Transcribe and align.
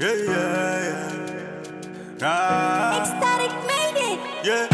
Yeah, 0.00 0.14
yeah, 0.14 0.32
yeah. 0.88 2.22
Ah, 2.22 3.00
Ecstatic 3.00 3.52
made 3.68 3.98
it. 4.12 4.46
yeah. 4.46 4.69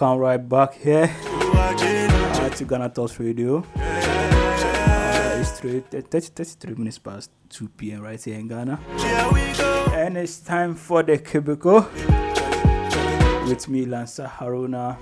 Welcome 0.00 0.18
right 0.18 0.48
back 0.48 0.72
here 0.72 1.14
uh, 1.24 2.48
to 2.48 2.64
Ghana 2.64 2.88
Talks 2.88 3.20
Radio. 3.20 3.58
Uh, 3.76 5.36
it's 5.38 5.60
three, 5.60 5.80
30, 5.80 6.20
33 6.20 6.74
minutes 6.76 6.98
past 6.98 7.30
2 7.50 7.68
p.m. 7.68 8.00
right 8.00 8.22
here 8.24 8.38
in 8.38 8.48
Ghana. 8.48 8.80
And 9.92 10.16
it's 10.16 10.38
time 10.38 10.74
for 10.74 11.02
the 11.02 11.18
cubicle 11.18 11.86
with 13.46 13.68
me, 13.68 13.84
Lansa 13.84 14.26
Haruna. 14.26 14.96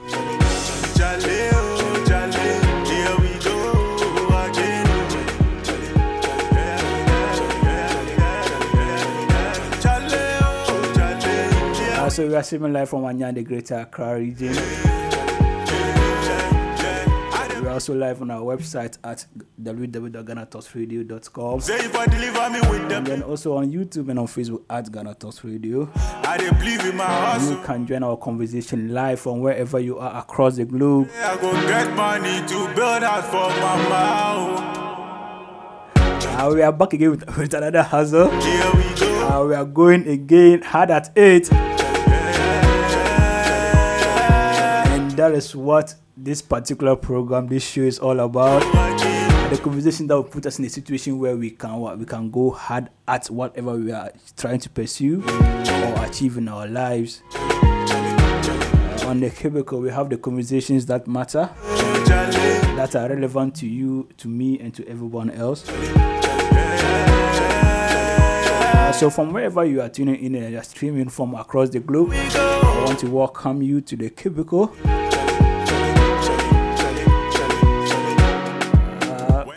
Uh, 12.08 12.10
so 12.10 12.26
we 12.26 12.34
are 12.34 12.42
streaming 12.42 12.72
live 12.72 12.88
from 12.88 13.04
Anya, 13.04 13.30
the 13.30 13.42
Greater 13.42 13.80
Accra 13.80 14.18
region. 14.18 14.54
We 17.60 17.66
are 17.66 17.72
also 17.74 17.94
live 17.94 18.22
on 18.22 18.30
our 18.30 18.40
website 18.40 18.96
at 19.04 19.26
www.ghanatalksradio.com. 19.62 21.56
With 21.56 22.92
And 22.92 23.06
then 23.06 23.22
also 23.22 23.58
on 23.58 23.70
YouTube 23.70 24.08
and 24.08 24.20
on 24.20 24.26
Facebook 24.26 24.62
at 24.70 24.90
Ghana 24.90 25.16
Talks 25.16 25.44
Radio. 25.44 25.90
I 25.94 26.38
believe 26.38 26.82
in 26.86 26.96
my 26.96 27.04
hustle. 27.04 27.58
You 27.58 27.62
can 27.62 27.86
join 27.86 28.02
our 28.02 28.16
conversation 28.16 28.94
live 28.94 29.20
from 29.20 29.40
wherever 29.40 29.78
you 29.78 29.98
are 29.98 30.22
across 30.22 30.56
the 30.56 30.64
globe. 30.64 31.10
I 31.14 31.36
go 31.36 31.52
get 31.52 31.94
money 31.94 32.40
to 32.48 32.74
build 32.74 33.02
house 33.02 33.26
for 33.26 33.50
mama. 33.60 34.64
Uh, 36.40 36.50
we 36.54 36.62
are 36.62 36.72
back 36.72 36.94
again 36.94 37.10
with, 37.10 37.36
with 37.36 37.52
another 37.52 37.82
hustle. 37.82 38.30
Here 38.40 38.72
we 38.76 38.94
go. 38.98 39.28
Uh, 39.28 39.44
we 39.46 39.54
are 39.54 39.66
going 39.66 40.08
again 40.08 40.62
hard 40.62 40.90
at 40.90 41.10
8. 41.14 41.67
That 45.18 45.34
is 45.34 45.54
what 45.56 45.94
this 46.16 46.40
particular 46.40 46.94
program, 46.94 47.48
this 47.48 47.64
show 47.64 47.80
is 47.80 47.98
all 47.98 48.20
about. 48.20 48.60
The 49.50 49.58
conversation 49.60 50.06
that 50.06 50.14
will 50.14 50.22
put 50.22 50.46
us 50.46 50.60
in 50.60 50.64
a 50.64 50.68
situation 50.68 51.18
where 51.18 51.36
we 51.36 51.50
can 51.50 51.74
what, 51.74 51.98
we 51.98 52.04
can 52.04 52.30
go 52.30 52.52
hard 52.52 52.88
at 53.08 53.26
whatever 53.26 53.74
we 53.74 53.90
are 53.90 54.12
trying 54.36 54.60
to 54.60 54.70
pursue 54.70 55.20
or 55.24 56.04
achieve 56.04 56.36
in 56.36 56.46
our 56.46 56.68
lives. 56.68 57.24
Uh, 57.34 59.06
on 59.06 59.18
the 59.18 59.28
cubicle, 59.30 59.80
we 59.80 59.90
have 59.90 60.08
the 60.08 60.18
conversations 60.18 60.86
that 60.86 61.08
matter, 61.08 61.50
that 62.76 62.94
are 62.94 63.08
relevant 63.08 63.56
to 63.56 63.66
you, 63.66 64.08
to 64.18 64.28
me, 64.28 64.60
and 64.60 64.72
to 64.72 64.86
everyone 64.86 65.32
else. 65.32 65.68
Uh, 68.88 68.92
so 68.92 69.10
from 69.10 69.32
wherever 69.32 69.64
you 69.64 69.80
are 69.82 69.88
tuning 69.88 70.14
in 70.22 70.36
and 70.36 70.52
you're 70.52 70.62
streaming 70.62 71.08
from 71.08 71.34
across 71.34 71.70
the 71.70 71.80
globe, 71.80 72.12
I 72.12 72.84
want 72.86 73.00
to 73.00 73.10
welcome 73.10 73.62
you 73.62 73.80
to 73.80 73.96
the 73.96 74.10
cubicle. 74.10 74.72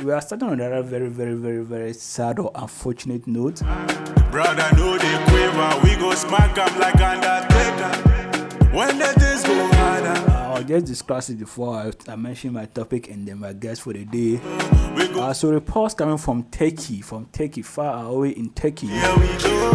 We 0.03 0.11
are 0.11 0.21
starting 0.21 0.49
on 0.49 0.59
a 0.59 0.81
very, 0.81 1.09
very, 1.09 1.35
very, 1.35 1.63
very 1.63 1.93
sad 1.93 2.39
or 2.39 2.51
unfortunate 2.55 3.27
note. 3.27 3.61
Brother, 4.31 4.75
know 4.75 4.97
they 4.97 5.23
quiver. 5.25 5.79
We 5.83 5.95
go 5.95 6.15
smack 6.15 6.57
up 6.57 6.75
like 6.79 6.95
Undertaker. 6.99 8.09
When 8.75 8.97
the 8.97 9.07
things 9.07 9.43
go 9.43 9.67
harder, 9.73 10.31
I'll 10.31 10.63
just 10.63 10.85
discuss 10.87 11.29
it 11.29 11.37
before 11.37 11.75
I, 11.75 11.91
I 12.07 12.15
mention 12.15 12.53
my 12.53 12.65
topic 12.65 13.09
and 13.09 13.27
then 13.27 13.39
my 13.39 13.53
guest 13.53 13.81
for 13.83 13.93
the 13.93 14.05
day. 14.05 14.39
Uh, 14.43 15.33
so 15.33 15.51
reports 15.51 15.93
coming 15.93 16.17
from 16.17 16.43
Turkey, 16.45 17.01
from 17.01 17.27
Turkey, 17.31 17.61
far 17.61 18.05
away 18.05 18.29
in 18.29 18.49
Turkey, 18.49 18.87
Here 18.87 19.15
we 19.17 19.27
go 19.43 19.71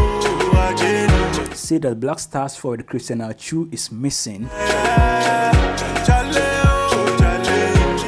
say 1.55 1.79
that 1.79 1.99
Black 1.99 2.19
Stars 2.19 2.57
for 2.57 2.77
the 2.77 2.83
Christian 2.83 3.21
Atsu 3.21 3.69
is 3.73 3.91
missing. 3.91 4.49
Oh, 4.53 5.96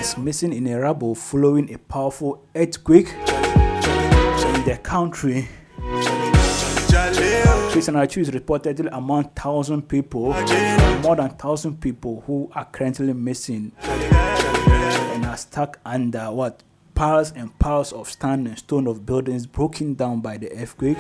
is 0.09 0.17
missing 0.17 0.53
in 0.53 0.67
a 0.69 0.81
rubble 0.81 1.15
following 1.15 1.73
a 1.75 1.79
powerful 1.79 2.43
earthquake 2.55 3.13
in 3.13 4.65
the 4.65 4.79
country. 4.83 5.49
Jale, 6.89 7.13
oh, 7.47 7.69
Christian 7.73 7.97
Atsu 7.97 8.21
is 8.21 8.31
reportedly 8.31 8.89
among 8.93 9.25
1,000 9.25 9.83
people, 9.83 10.33
more 11.03 11.17
than 11.17 11.29
1,000 11.29 11.81
people 11.81 12.23
who 12.27 12.51
are 12.55 12.65
currently 12.65 13.13
missing 13.13 13.73
and 13.83 15.27
are 15.27 15.37
stuck 15.37 15.79
under 15.85 16.31
what? 16.31 16.63
Piles 16.95 17.33
and 17.33 17.57
piles 17.59 17.93
of 17.93 18.09
stone 18.11 18.47
and 18.47 18.59
stone 18.59 18.87
of 18.87 19.05
buildings 19.05 19.47
broken 19.47 19.95
down 19.95 20.21
by 20.21 20.37
the 20.39 20.51
earthquake. 20.53 20.99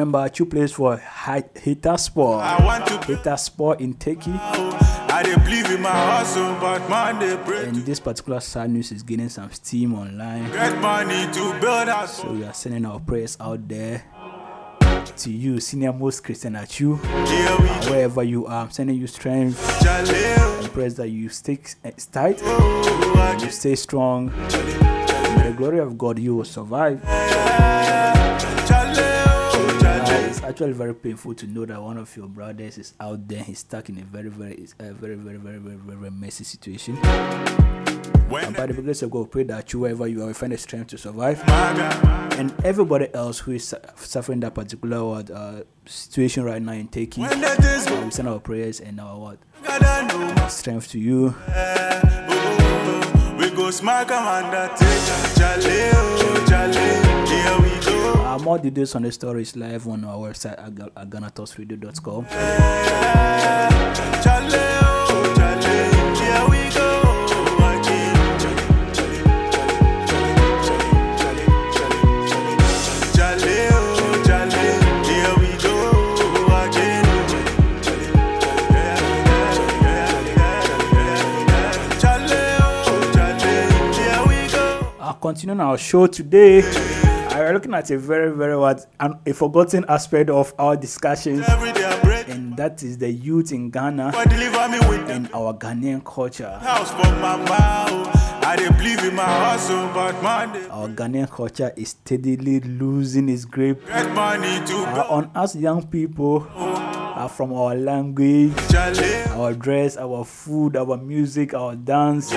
Remember 0.00 0.20
Atsu 0.20 0.46
plays 0.46 0.72
for 0.72 0.96
Hatayspor, 0.96 2.40
I 2.40 2.64
want 2.64 2.86
to 2.86 3.06
be. 3.06 3.16
Hatayspor 3.16 3.78
in 3.82 3.92
Turkey. 3.92 4.32
I 4.32 5.22
believe 5.44 5.70
in 5.70 5.82
my 5.82 5.90
hustle, 5.90 6.54
but 6.58 6.88
man, 6.88 7.18
they 7.18 7.36
pray 7.44 7.66
And 7.66 7.76
this 7.84 8.00
particular 8.00 8.40
sad 8.40 8.70
news 8.70 8.92
is 8.92 9.02
gaining 9.02 9.28
some 9.28 9.52
steam 9.52 9.92
online. 9.92 10.50
get 10.52 10.78
money 10.78 11.30
to 11.34 11.60
build 11.60 11.88
house. 11.88 12.22
So 12.22 12.32
we 12.32 12.44
are 12.44 12.54
sending 12.54 12.86
our 12.86 12.98
prayers 12.98 13.36
out 13.38 13.68
there 13.68 14.02
to 15.18 15.30
you, 15.30 15.60
senior 15.60 15.92
most 15.92 16.24
Christian 16.24 16.56
Atsu, 16.56 16.96
Here 16.96 17.56
wherever 17.90 18.22
you 18.22 18.46
are. 18.46 18.62
I'm 18.64 18.70
sending 18.70 18.96
you 18.96 19.06
strength 19.06 19.60
Jale, 19.82 20.08
and 20.60 20.72
prayers 20.72 20.94
that 20.94 21.10
you 21.10 21.28
stay 21.28 21.58
eh, 21.84 21.90
tight, 22.10 22.40
oh, 22.42 23.38
you 23.42 23.50
stay 23.50 23.74
strong. 23.74 24.28
By 24.30 25.50
the 25.50 25.54
glory 25.54 25.80
of 25.80 25.98
God, 25.98 26.18
you 26.18 26.36
will 26.36 26.46
survive. 26.46 27.04
Actually 30.50 30.72
very 30.72 30.94
painful 30.94 31.32
to 31.32 31.46
know 31.46 31.64
that 31.64 31.80
one 31.80 31.96
of 31.96 32.14
your 32.16 32.26
brothers 32.26 32.76
is 32.76 32.92
out 32.98 33.28
there. 33.28 33.44
He's 33.44 33.60
stuck 33.60 33.88
in 33.88 33.98
a 33.98 34.02
very, 34.02 34.28
very, 34.28 34.66
uh, 34.80 34.92
very, 34.94 35.14
very, 35.14 35.36
very, 35.36 35.58
very, 35.58 35.76
very, 35.76 36.10
messy 36.10 36.42
situation. 36.42 36.96
When 38.28 38.44
And 38.44 38.56
by 38.56 38.66
the 38.66 38.74
grace 38.74 39.02
of 39.02 39.12
God, 39.12 39.30
pray 39.30 39.44
that 39.44 39.72
you, 39.72 39.78
wherever 39.80 40.08
you 40.08 40.22
are, 40.22 40.26
will 40.26 40.34
find 40.34 40.52
the 40.52 40.58
strength 40.58 40.88
to 40.88 40.98
survive. 40.98 41.40
And 42.36 42.52
everybody 42.64 43.14
else 43.14 43.38
who 43.38 43.52
is 43.52 43.74
suffering 43.94 44.40
that 44.40 44.54
particular 44.54 45.04
what, 45.04 45.30
uh, 45.30 45.62
situation 45.86 46.42
right 46.42 46.60
now 46.60 46.72
in 46.72 46.88
Turkey. 46.88 47.20
when 47.20 47.40
the 47.40 47.48
things 47.50 47.86
go 47.86 47.98
Uh, 47.98 48.04
we 48.04 48.10
send 48.10 48.28
our 48.28 48.40
prayers 48.40 48.80
and 48.80 49.00
our 49.00 49.18
what 49.18 49.38
strength 50.50 50.88
to 50.90 50.98
you. 50.98 51.32
Oh, 51.48 53.36
we 53.38 53.50
go 53.50 53.70
smack. 53.70 54.08
Uh, 58.30 58.38
more 58.38 58.58
details 58.58 58.94
on 58.94 59.02
the 59.02 59.10
story 59.10 59.42
is 59.42 59.56
live 59.56 59.88
on 59.88 60.04
our 60.04 60.16
website 60.28 60.52
at, 60.52 60.78
at 60.96 61.10
ghanatalksradio.com. 61.10 62.26
Uh, 85.00 85.12
continuing 85.14 85.60
our 85.60 85.76
show 85.76 86.06
today, 86.06 86.60
we're 87.50 87.54
looking 87.54 87.74
at 87.74 87.90
a 87.90 87.98
very, 87.98 88.30
very 88.30 88.56
what 88.56 88.86
an, 89.00 89.18
a 89.26 89.34
forgotten 89.34 89.84
aspect 89.88 90.30
of 90.30 90.54
our 90.56 90.76
discussions, 90.76 91.44
and 91.48 92.56
that 92.56 92.80
is 92.84 92.96
the 92.98 93.10
youth 93.10 93.50
in 93.50 93.70
Ghana 93.70 94.12
and 94.14 95.28
our 95.34 95.52
Ghanaian 95.54 96.04
culture. 96.04 96.56
Monday 100.22 100.68
Our 100.70 100.88
Ghanaian 100.90 101.28
culture 101.28 101.72
is 101.76 101.88
steadily 101.88 102.60
losing 102.60 103.28
its 103.28 103.44
grip. 103.44 103.82
Uh, 103.90 105.06
on 105.10 105.28
us 105.34 105.56
young 105.56 105.84
people 105.88 106.46
from 107.34 107.52
our 107.52 107.74
language, 107.74 108.52
our 109.34 109.54
dress, 109.54 109.96
our 109.96 110.24
food, 110.24 110.76
our 110.76 110.96
music, 110.96 111.52
our 111.52 111.74
dance, 111.74 112.30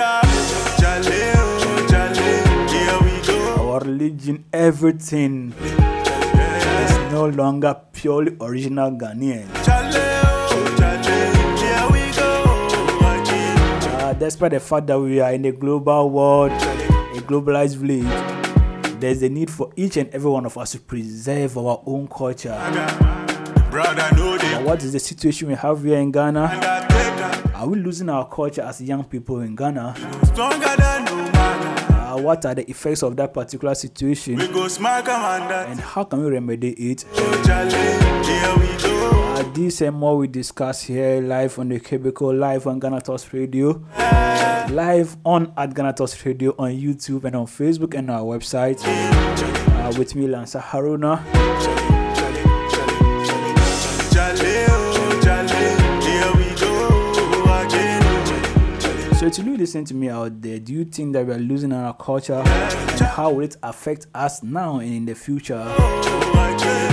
our 3.74 3.80
religion, 3.80 4.44
everything 4.52 5.52
is 5.52 6.96
no 7.10 7.26
longer 7.26 7.74
purely 7.92 8.36
original 8.40 8.92
Ghanaian. 8.92 9.48
Uh, 13.98 14.12
despite 14.12 14.52
the 14.52 14.60
fact 14.60 14.86
that 14.86 15.00
we 15.00 15.18
are 15.18 15.32
in 15.32 15.44
a 15.46 15.50
global 15.50 16.08
world, 16.08 16.52
a 16.52 17.20
globalized 17.26 17.74
village, 17.74 18.06
there's 19.00 19.22
a 19.22 19.28
need 19.28 19.50
for 19.50 19.72
each 19.74 19.96
and 19.96 20.08
every 20.10 20.30
one 20.30 20.46
of 20.46 20.56
us 20.56 20.70
to 20.72 20.78
preserve 20.78 21.58
our 21.58 21.82
own 21.84 22.06
culture. 22.06 22.56
They 23.72 24.62
What 24.62 24.84
is 24.84 24.92
the 24.92 25.00
situation 25.00 25.48
we 25.48 25.54
have 25.54 25.82
here 25.82 25.98
in 25.98 26.12
Ghana? 26.12 27.50
Are 27.56 27.66
we 27.66 27.80
losing 27.80 28.08
our 28.08 28.28
culture 28.28 28.62
as 28.62 28.80
young 28.80 29.02
people 29.02 29.40
in 29.40 29.56
Ghana? 29.56 29.94
Uh, 32.14 32.18
what 32.18 32.46
are 32.46 32.54
the 32.54 32.68
effects 32.70 33.02
of 33.02 33.16
that 33.16 33.34
particular 33.34 33.74
situation? 33.74 34.40
And 34.40 35.80
how 35.80 36.04
can 36.04 36.22
we 36.24 36.30
remedy 36.30 36.70
it? 36.70 37.04
Go. 37.12 37.32
Uh, 39.34 39.42
this 39.52 39.80
and 39.80 39.96
more 39.96 40.16
we 40.16 40.28
discuss 40.28 40.82
here 40.82 41.20
live 41.20 41.58
on 41.58 41.70
the 41.70 41.80
Cubicle, 41.80 42.32
live 42.32 42.68
on 42.68 42.78
Ghana 42.78 43.00
Talks 43.00 43.32
Radio, 43.32 43.82
live 44.70 45.16
on 45.24 45.52
at 45.56 45.74
Ghana 45.74 45.94
Talks 45.94 46.24
Radio 46.24 46.54
on 46.56 46.70
YouTube 46.70 47.24
and 47.24 47.34
on 47.34 47.46
Facebook 47.46 47.98
and 47.98 48.08
our 48.10 48.20
website. 48.22 48.80
Uh, 48.84 49.92
with 49.98 50.14
me, 50.14 50.28
Lansa 50.28 50.60
Haruna. 50.62 51.93
So, 59.24 59.30
to 59.30 59.42
you 59.42 59.56
listen 59.56 59.86
to 59.86 59.94
me 59.94 60.10
out 60.10 60.42
there, 60.42 60.58
do 60.58 60.74
you 60.74 60.84
think 60.84 61.14
that 61.14 61.24
we 61.26 61.32
are 61.32 61.38
losing 61.38 61.72
our 61.72 61.94
culture 61.94 62.34
and 62.44 63.00
how 63.00 63.30
will 63.32 63.40
it 63.44 63.56
affect 63.62 64.06
us 64.14 64.42
now 64.42 64.80
and 64.80 64.92
in 64.92 65.06
the 65.06 65.14
future? 65.14 65.64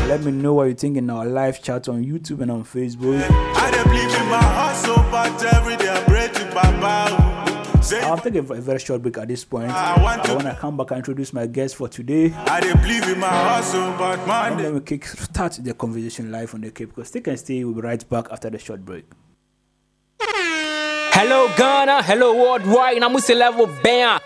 Let 0.08 0.24
me 0.24 0.32
know 0.32 0.54
what 0.54 0.70
you 0.70 0.74
think 0.74 0.96
in 0.96 1.10
our 1.10 1.26
live 1.26 1.62
chat 1.62 1.90
on 1.90 2.06
YouTube 2.06 2.40
and 2.40 2.50
on 2.50 2.64
Facebook. 2.64 3.22
I 3.30 3.72
dey 3.72 3.84
believe 3.84 4.16
in 4.16 4.28
my 4.30 4.42
hustle, 4.42 4.96
but 5.12 5.44
every 5.56 5.76
day 5.76 5.90
I 5.90 6.02
pray 6.06 6.30
to 6.30 6.46
Baba. 6.54 7.84
Say 7.84 8.00
I'll 8.02 8.18
take 8.18 8.36
a 8.36 8.42
very 8.42 8.80
short 8.80 9.02
break 9.02 9.18
at 9.18 9.28
this 9.28 9.44
point. 9.44 9.70
I 9.70 10.02
want 10.02 10.24
to- 10.24 10.32
I 10.32 10.36
want 10.36 10.48
to 10.48 10.56
come 10.56 10.78
back 10.78 10.92
and 10.92 11.00
introduce 11.00 11.34
my 11.34 11.48
guest 11.48 11.76
for 11.76 11.90
today. 11.90 12.32
I 12.34 12.62
believe 12.62 13.10
in 13.10 13.20
my 13.20 13.28
hustle, 13.28 13.92
but 13.98 14.20
And 14.20 14.28
Monday. 14.28 14.64
then 14.64 14.74
we 14.76 14.80
kick 14.80 15.04
start 15.06 15.60
the 15.62 15.74
conversation 15.74 16.32
live 16.32 16.54
on 16.56 16.62
the 16.62 16.72
Cape 16.72 16.96
Coast. 16.96 17.12
Take 17.12 17.28
and 17.28 17.38
stay. 17.38 17.66
We'll 17.66 17.74
be 17.76 17.82
right 17.82 18.10
back 18.10 18.28
after 18.32 18.50
the 18.50 18.58
short 18.58 18.86
break. 18.86 19.04
Hello 21.14 21.50
Ghana, 21.58 22.02
hello 22.04 22.34
worldwide, 22.34 23.02
Musa 23.12 23.36
Level 23.36 23.68
Bam. 23.68 24.20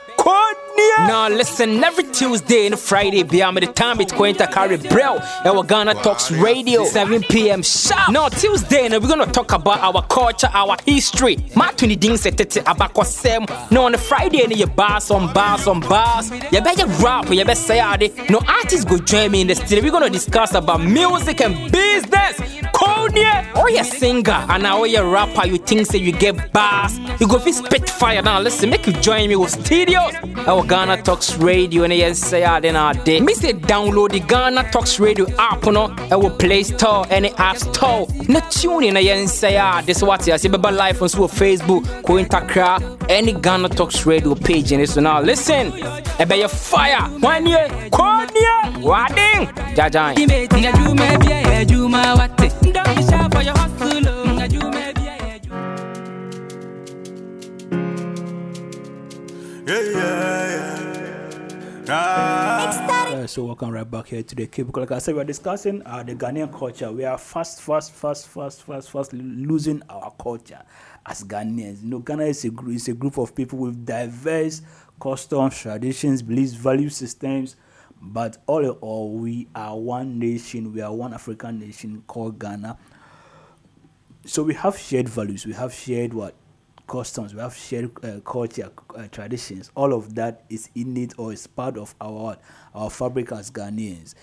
Now 0.78 1.30
listen, 1.30 1.84
every 1.84 2.04
Tuesday 2.06 2.66
and 2.68 2.78
Friday, 2.78 3.24
beyond 3.24 3.58
the 3.58 3.68
time 3.68 4.00
it's 4.02 4.12
going 4.14 4.36
to 4.36 4.48
carry 4.48 4.78
bro. 4.78 5.20
Ghana 5.64 5.96
Talks 5.96 6.32
Radio, 6.32 6.86
7 6.86 7.22
p.m. 7.24 7.62
sharp. 7.64 8.12
Now 8.12 8.30
Tuesday, 8.30 8.86
and 8.86 8.94
we're 9.02 9.10
gonna 9.10 9.26
talk 9.32 9.52
about 9.52 9.80
our 9.80 10.02
culture, 10.08 10.50
our 10.54 10.78
history. 10.86 11.38
My 11.56 11.72
20 11.72 11.96
things 11.96 12.22
set 12.22 12.40
it 12.40 12.58
about 12.68 12.96
Sem. 13.08 13.46
No, 13.72 13.86
on 13.86 13.92
the 13.94 13.98
Friday, 13.98 14.44
and 14.44 14.56
you 14.58 14.68
bars 14.68 15.12
on 15.12 15.34
bars 15.34 15.68
on 15.68 15.80
bars. 15.82 16.32
You 16.52 16.62
better 16.62 16.88
rap, 17.04 17.30
you 17.30 17.44
better 17.46 17.56
say. 17.56 17.80
No 18.30 18.42
artists 18.48 18.86
go 18.86 18.98
join 18.98 19.32
me 19.32 19.42
in 19.42 19.48
the 19.48 19.56
studio. 19.56 19.84
We're 19.84 19.92
gonna 19.92 20.10
discuss 20.10 20.54
about 20.54 20.82
music 20.82 21.42
and 21.42 21.72
business. 21.72 22.38
Konya, 22.74 23.52
oh 23.56 23.68
you 23.68 23.84
singer 23.84 24.46
and 24.50 24.64
now 24.64 24.84
you 24.84 25.02
rapper, 25.02 25.48
you 25.48 25.58
think 25.58 25.88
say 25.88 25.98
you 25.98 26.12
get 26.12 26.52
bars. 26.52 26.98
You 27.20 27.28
go 27.28 27.40
fit 27.40 27.56
spit 27.56 27.90
fire 27.90 28.22
now. 28.22 28.40
Listen, 28.40 28.70
make 28.70 28.86
you 28.88 28.94
join 28.94 29.30
me 29.30 29.36
with 29.36 29.52
studios. 29.52 30.14
Ghana 30.68 31.02
Talks 31.04 31.38
Radio 31.38 31.84
and 31.84 31.94
yes 31.94 32.20
say 32.20 32.44
ah 32.44 32.60
then 32.60 32.76
our 32.76 32.94
day. 32.94 33.20
Me 33.20 33.34
download 33.34 34.12
the 34.12 34.20
Ghana 34.20 34.72
Talks 34.72 35.00
Radio 35.00 35.28
app 35.38 35.64
no. 35.66 35.96
Our 36.12 36.30
Play 36.32 36.64
Store 36.64 37.06
and 37.12 37.28
App 37.38 37.58
Store. 37.58 38.08
No 38.28 38.40
tune 38.50 38.84
in 38.84 38.98
and 38.98 39.30
say 39.30 39.58
ah 39.58 39.82
this 39.82 40.02
what 40.02 40.26
you 40.26 40.38
see 40.38 40.48
baba 40.48 40.70
live 40.70 41.02
on 41.02 41.10
so 41.10 41.28
Facebook, 41.28 41.86
ko 42.04 42.14
Intakra, 42.14 42.80
any 43.10 43.34
Ghana 43.34 43.70
Talks 43.70 44.06
Radio 44.06 44.34
page 44.34 44.72
and 44.72 44.90
so 44.90 45.02
now 45.02 45.22
listen. 45.22 45.72
Ebe 46.20 46.36
your 46.40 46.50
fire. 46.50 47.02
One 47.20 47.46
year, 47.46 47.68
Wading, 48.82 49.48
Jajan. 49.76 50.16
Yeah, 59.68 59.82
yeah. 59.82 60.25
Uh, 61.88 63.28
so 63.28 63.46
welcome 63.46 63.70
right 63.70 63.90
back 63.90 64.08
here 64.08 64.24
to 64.24 64.36
the 64.36 64.48
Cape. 64.48 64.76
Like 64.76 64.92
I 64.92 64.98
said, 64.98 65.16
we're 65.16 65.24
discussing 65.24 65.84
uh, 65.86 66.02
the 66.02 66.16
Ghanaian 66.16 66.52
culture. 66.52 66.92
We 66.92 67.06
are 67.06 67.18
fast, 67.18 67.62
fast, 67.62 67.92
fast, 67.92 68.28
fast, 68.28 68.64
fast, 68.64 68.90
fast 68.90 69.14
losing 69.14 69.84
our 69.90 70.12
culture 70.20 70.62
as 71.06 71.24
Ghanaians. 71.24 71.84
You 71.84 71.90
know, 71.90 72.00
Ghana 72.00 72.24
is 72.24 72.44
a 72.46 72.50
group, 72.50 72.76
is 72.76 72.88
a 72.88 72.94
group 72.94 73.20
of 73.20 73.36
people 73.36 73.60
with 73.60 73.86
diverse 73.86 74.64
customs, 75.00 75.60
traditions, 75.60 76.24
beliefs, 76.24 76.54
value 76.54 76.90
systems. 76.90 77.56
But 78.02 78.38
all 78.48 78.64
in 78.64 78.72
all, 78.82 79.12
we 79.12 79.48
are 79.54 79.78
one 79.78 80.18
nation. 80.18 80.74
We 80.74 80.82
are 80.82 80.94
one 80.94 81.14
African 81.14 81.60
nation 81.60 82.04
called 82.08 82.40
Ghana. 82.40 82.78
So 84.26 84.42
we 84.42 84.56
have 84.56 84.78
shared 84.78 85.08
values. 85.08 85.46
We 85.46 85.54
have 85.54 85.72
shared 85.72 86.14
what 86.14 86.34
customs. 86.88 87.34
We 87.34 87.42
have 87.42 87.56
shared 87.56 87.92
uh, 88.04 88.20
culture, 88.22 88.72
uh, 88.96 89.08
traditions. 89.12 89.72
All 89.76 89.94
of 89.94 90.16
that 90.16 90.44
is 90.50 90.70
innate 90.76 91.14
or 91.18 91.34
is 91.34 91.48
part 91.48 91.78
of 91.78 91.96
our 92.02 92.38
our 92.74 92.90
fabric 92.90 93.32
as 93.32 93.52
Ghanaians. 93.52 94.16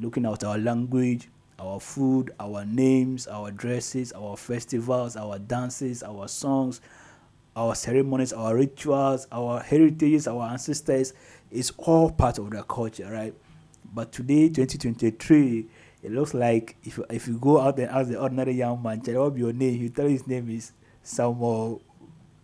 Looking 0.00 0.26
at 0.26 0.44
our 0.44 0.58
language, 0.58 1.28
our 1.58 1.78
food, 1.80 2.32
our 2.40 2.64
names, 2.64 3.26
our 3.26 3.50
dresses, 3.50 4.12
our 4.12 4.36
festivals, 4.36 5.16
our 5.16 5.38
dances, 5.38 6.02
our 6.02 6.28
songs, 6.28 6.80
our 7.54 7.74
ceremonies, 7.74 8.32
our 8.32 8.56
rituals, 8.56 9.26
our 9.30 9.60
heritages, 9.60 10.26
our 10.26 10.48
ancestors 10.48 11.12
is 11.50 11.72
all 11.76 12.10
part 12.10 12.38
of 12.38 12.50
the 12.50 12.62
culture, 12.64 13.10
right? 13.10 13.34
But 13.94 14.10
today, 14.12 14.48
2023, 14.48 15.66
it 16.02 16.10
looks 16.10 16.34
like 16.34 16.76
if 16.82 16.98
if 17.10 17.28
you 17.28 17.38
go 17.38 17.60
out 17.60 17.78
and 17.78 17.88
ask 17.90 18.08
the 18.08 18.18
ordinary 18.18 18.54
young 18.54 18.82
man, 18.82 19.00
"Tell 19.00 19.24
what 19.24 19.34
be 19.34 19.40
your 19.40 19.52
name?" 19.52 19.80
You 19.80 19.88
tell 19.90 20.08
his 20.08 20.26
name 20.26 20.48
is 20.50 20.72
Samuel, 21.02 21.80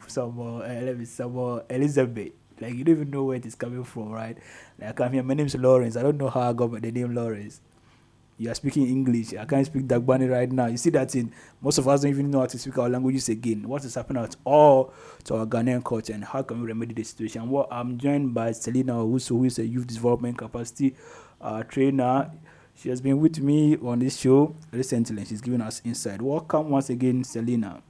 Samuel, 0.08 0.62
uh, 0.62 0.68
let 0.82 0.98
me 0.98 1.04
Samuel 1.04 1.64
Elizabeth. 1.70 2.32
Like 2.60 2.74
you 2.74 2.84
don't 2.84 2.96
even 2.96 3.10
know 3.10 3.24
where 3.24 3.36
it 3.36 3.46
is 3.46 3.54
coming 3.54 3.84
from, 3.84 4.10
right? 4.10 4.36
Like 4.80 5.00
I'm 5.00 5.12
here. 5.12 5.22
My 5.22 5.34
name 5.34 5.46
is 5.46 5.54
Lawrence. 5.56 5.96
I 5.96 6.02
don't 6.02 6.18
know 6.18 6.28
how 6.28 6.50
I 6.50 6.52
got 6.52 6.80
the 6.80 6.90
name 6.90 7.14
Lawrence. 7.14 7.60
You 8.40 8.52
are 8.52 8.54
speaking 8.54 8.86
English. 8.86 9.34
I 9.34 9.44
can't 9.44 9.66
speak 9.66 9.88
Dagbani 9.88 10.30
right 10.30 10.50
now. 10.50 10.66
You 10.66 10.76
see 10.76 10.90
that 10.90 11.12
in 11.16 11.32
most 11.60 11.78
of 11.78 11.88
us 11.88 12.02
don't 12.02 12.10
even 12.10 12.30
know 12.30 12.40
how 12.40 12.46
to 12.46 12.56
speak 12.58 12.78
our 12.78 12.88
languages 12.88 13.28
again. 13.28 13.68
What 13.68 13.84
is 13.84 13.96
happening 13.96 14.22
at 14.22 14.36
all 14.44 14.92
to 15.24 15.36
our 15.36 15.46
Ghanaian 15.46 15.84
culture 15.84 16.12
and 16.12 16.24
how 16.24 16.42
can 16.42 16.60
we 16.60 16.68
remedy 16.68 16.94
the 16.94 17.02
situation? 17.02 17.50
Well, 17.50 17.66
I'm 17.68 17.98
joined 17.98 18.34
by 18.34 18.52
Selena 18.52 18.94
Owusu, 18.94 19.30
who 19.30 19.44
is 19.44 19.58
a 19.58 19.66
youth 19.66 19.88
development 19.88 20.38
capacity 20.38 20.94
uh, 21.40 21.64
trainer. 21.64 22.30
She 22.76 22.90
has 22.90 23.00
been 23.00 23.18
with 23.18 23.40
me 23.40 23.76
on 23.78 23.98
this 23.98 24.16
show 24.16 24.54
recently 24.70 25.18
and 25.18 25.26
she's 25.26 25.40
giving 25.40 25.60
us 25.60 25.82
insight. 25.84 26.22
Welcome 26.22 26.70
once 26.70 26.90
again, 26.90 27.24
Selena. 27.24 27.82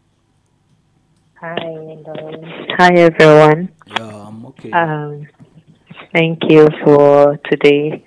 Hi, 1.40 1.57
Lauren. 2.07 2.45
Hi, 2.78 2.92
everyone. 2.95 3.71
Yeah, 3.87 4.26
I'm 4.28 4.45
okay. 4.47 4.71
Um, 4.73 5.26
thank 6.12 6.38
you 6.49 6.68
for 6.85 7.38
today 7.50 8.04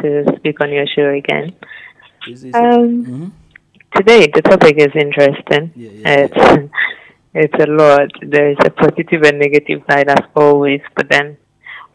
to 0.00 0.24
speak 0.36 0.60
on 0.60 0.70
your 0.72 0.86
show 0.86 1.08
again. 1.10 1.54
Is 2.28 2.42
this 2.42 2.54
Um, 2.54 3.04
Mhm. 3.06 3.32
Today, 3.96 4.26
the 4.34 4.42
topic 4.42 4.76
is 4.78 4.94
interesting. 4.94 5.70
Yeah, 5.76 5.90
yeah, 5.90 6.26
It's 6.26 6.70
it's 7.34 7.58
a 7.64 7.70
lot. 7.70 8.08
There 8.22 8.50
is 8.50 8.58
a 8.64 8.70
positive 8.70 9.22
and 9.22 9.38
negative 9.38 9.82
side 9.90 10.08
as 10.08 10.24
always, 10.34 10.80
but 10.96 11.08
then 11.10 11.36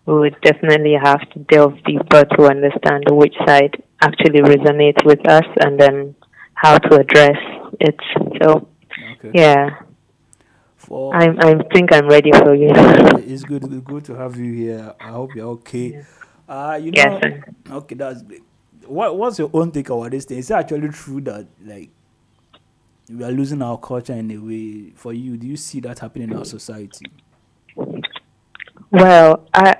we 0.05 0.13
would 0.19 0.37
definitely 0.41 0.95
have 1.01 1.21
to 1.31 1.39
delve 1.51 1.77
deeper 1.85 2.23
to 2.35 2.47
understand 2.47 3.03
which 3.11 3.35
side 3.45 3.81
actually 4.01 4.41
resonates 4.41 5.03
with 5.05 5.25
us 5.27 5.45
and 5.63 5.79
then 5.79 6.15
how 6.53 6.77
to 6.77 6.95
address 6.99 7.37
it. 7.79 7.97
So, 8.41 8.67
Okay. 9.13 9.31
yeah, 9.33 9.69
For 10.89 11.15
I 11.15 11.27
I 11.37 11.53
think 11.71 11.93
I'm 11.93 12.07
ready 12.07 12.31
for 12.31 12.55
you. 12.55 12.71
it's 12.73 13.43
good 13.43 13.85
good 13.85 14.03
to 14.05 14.15
have 14.15 14.35
you 14.37 14.51
here. 14.53 14.95
I 14.99 15.09
hope 15.09 15.35
you're 15.35 15.49
okay. 15.49 16.03
Uh, 16.47 16.79
you 16.81 16.91
know, 16.91 17.19
Yes, 17.21 17.43
okay, 17.69 17.93
that's 17.93 18.23
great. 18.23 18.41
What 18.87 19.15
What's 19.15 19.37
your 19.37 19.51
own 19.53 19.71
take 19.71 19.89
about 19.91 20.09
this 20.09 20.25
thing? 20.25 20.39
Is 20.39 20.49
it 20.49 20.55
actually 20.55 20.89
true 20.89 21.21
that 21.21 21.45
like 21.63 21.91
we 23.07 23.23
are 23.23 23.31
losing 23.31 23.61
our 23.61 23.77
culture 23.77 24.13
in 24.13 24.31
a 24.31 24.37
way? 24.37 24.91
For 24.95 25.13
you, 25.13 25.37
do 25.37 25.45
you 25.45 25.57
see 25.57 25.79
that 25.81 25.99
happening 25.99 26.31
in 26.31 26.37
our 26.37 26.45
society? 26.45 27.05
Well, 28.89 29.47
I 29.53 29.75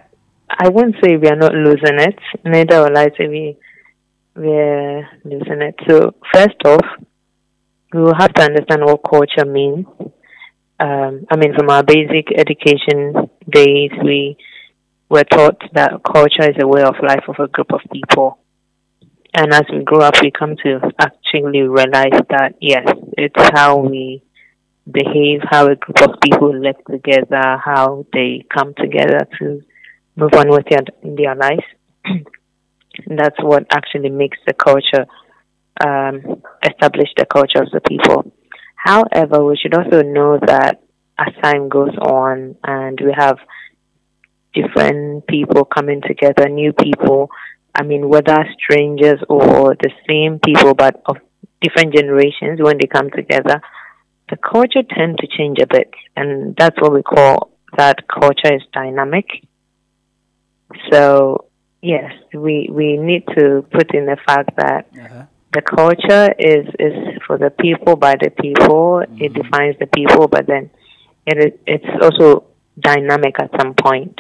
I 0.48 0.70
wouldn't 0.70 0.98
say 1.04 1.18
we 1.18 1.28
are 1.28 1.36
not 1.36 1.54
losing 1.56 2.00
it. 2.00 2.20
Neither 2.46 2.84
will 2.84 2.96
I 2.96 3.08
say 3.18 3.28
we 3.28 3.58
we're 4.36 5.10
losing 5.26 5.62
it. 5.64 5.76
So 5.88 6.14
first 6.32 6.58
off, 6.66 6.86
we 7.94 8.00
will 8.00 8.14
have 8.14 8.32
to 8.36 8.44
understand 8.44 8.86
what 8.86 9.02
culture 9.10 9.50
means. 9.50 9.88
Um, 10.80 11.26
I 11.30 11.36
mean, 11.36 11.54
from 11.56 11.70
our 11.70 11.84
basic 11.84 12.32
education 12.38 13.30
days, 13.50 13.92
we 14.04 14.38
were 15.10 15.24
taught 15.24 15.62
that 15.74 16.02
culture 16.06 16.50
is 16.50 16.56
a 16.62 16.68
way 16.68 16.84
of 16.84 16.96
life 17.06 17.24
of 17.28 17.36
a 17.40 17.48
group 17.48 17.74
of 17.74 17.82
people. 17.92 18.40
And 19.34 19.54
as 19.54 19.64
we 19.72 19.84
grow 19.84 20.00
up, 20.02 20.16
we 20.22 20.32
come 20.32 20.56
to 20.64 20.80
actually 21.00 21.62
realize 21.62 22.20
that 22.30 22.56
yes, 22.62 22.88
it's 23.18 23.50
how 23.54 23.78
we 23.78 24.24
behave, 24.90 25.42
how 25.44 25.68
a 25.68 25.76
group 25.76 26.02
of 26.02 26.20
people 26.22 26.58
live 26.58 26.78
together, 26.90 27.58
how 27.64 28.06
they 28.14 28.46
come 28.54 28.74
together 28.76 29.28
to 29.40 29.62
move 30.16 30.34
on 30.34 30.50
with 30.50 30.66
their, 30.70 30.82
their 31.04 31.36
lives. 31.36 31.64
that's 33.08 33.38
what 33.42 33.66
actually 33.72 34.10
makes 34.10 34.38
the 34.48 34.54
culture, 34.54 35.06
um, 35.86 36.42
establish 36.64 37.10
the 37.18 37.26
culture 37.26 37.62
of 37.62 37.70
the 37.72 37.82
people. 37.82 38.32
However, 38.80 39.44
we 39.44 39.58
should 39.58 39.74
also 39.74 40.02
know 40.04 40.40
that 40.40 40.82
as 41.18 41.34
time 41.44 41.68
goes 41.68 41.96
on 41.98 42.56
and 42.64 42.98
we 43.04 43.14
have 43.16 43.38
different 44.54 45.28
people 45.28 45.66
coming 45.66 46.02
together, 46.02 46.48
new 46.48 46.72
people, 46.72 47.30
I 47.76 47.84
mean, 47.84 48.08
whether 48.08 48.38
strangers 48.58 49.20
or 49.28 49.76
the 49.76 49.92
same 50.08 50.40
people 50.40 50.74
but 50.74 51.02
of 51.06 51.18
different 51.62 51.94
generations, 51.94 52.62
when 52.62 52.78
they 52.80 52.88
come 52.88 53.10
together, 53.12 53.62
the 54.30 54.38
culture 54.38 54.84
tends 54.96 55.18
to 55.20 55.28
change 55.38 55.58
a 55.62 55.68
bit, 55.68 55.92
and 56.16 56.56
that's 56.56 56.80
what 56.80 56.94
we 56.94 57.04
call 57.04 57.52
that 57.78 58.08
culture 58.08 58.56
is 58.56 58.62
dynamic. 58.74 59.26
So 60.92 61.46
yes, 61.82 62.12
we 62.34 62.70
we 62.72 62.98
need 62.98 63.24
to 63.38 63.66
put 63.72 63.94
in 63.94 64.06
the 64.06 64.18
fact 64.26 64.52
that 64.58 64.88
Uh-huh. 64.94 65.26
The 65.54 65.62
culture 65.62 66.34
is 66.38 66.68
is 66.80 67.22
for 67.26 67.38
the 67.38 67.50
people 67.50 67.96
by 67.96 68.16
the 68.16 68.30
people. 68.30 69.04
It 69.18 69.34
defines 69.34 69.76
the 69.80 69.88
people, 69.88 70.28
but 70.28 70.46
then 70.48 70.70
it 71.26 71.60
it's 71.66 71.86
also 72.02 72.46
dynamic 72.80 73.36
at 73.40 73.50
some 73.60 73.74
point. 73.74 74.20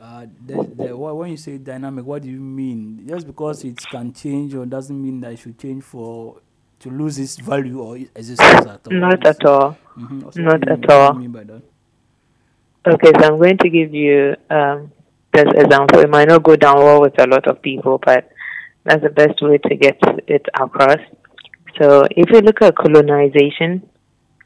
Uh, 0.00 0.26
the, 0.46 0.54
the, 0.76 0.96
when 0.96 1.30
you 1.30 1.36
say 1.36 1.58
dynamic, 1.58 2.04
what 2.04 2.22
do 2.22 2.28
you 2.28 2.40
mean? 2.40 3.04
Just 3.08 3.26
because 3.26 3.64
it 3.64 3.78
can 3.90 4.12
change 4.12 4.54
or 4.54 4.66
doesn't 4.66 5.00
mean 5.00 5.20
that 5.20 5.32
it 5.32 5.38
should 5.38 5.58
change 5.58 5.82
for 5.84 6.40
to 6.80 6.90
lose 6.90 7.18
its 7.18 7.36
value 7.36 7.80
or 7.80 7.96
existence 7.96 8.66
at 8.66 8.80
all. 8.86 8.92
Not 8.92 9.24
at 9.26 9.44
all. 9.44 9.76
Mhm. 9.96 10.24
Also, 10.24 10.40
not 10.42 10.52
what 10.52 10.60
do 10.60 10.66
you 10.68 10.72
at 10.72 10.80
mean- 10.80 10.90
all. 10.90 11.12
do 11.12 11.18
you 11.22 11.28
mean 11.28 11.32
by 11.32 11.44
that? 11.44 11.62
Okay, 12.84 13.12
so 13.20 13.26
I'm 13.26 13.38
going 13.38 13.58
to 13.58 13.68
give 13.70 13.94
you 13.94 14.34
um, 14.50 14.90
this 15.32 15.46
example. 15.54 16.00
It 16.00 16.10
might 16.10 16.26
not 16.26 16.42
go 16.42 16.56
down 16.56 16.78
well 16.78 17.00
with 17.00 17.16
a 17.20 17.26
lot 17.28 17.46
of 17.46 17.62
people, 17.62 17.98
but 18.04 18.31
that's 18.84 19.02
the 19.02 19.10
best 19.10 19.40
way 19.42 19.58
to 19.58 19.76
get 19.76 19.98
it 20.26 20.46
across. 20.60 20.98
So 21.80 22.04
if 22.10 22.30
you 22.30 22.40
look 22.40 22.60
at 22.62 22.76
colonization, 22.76 23.88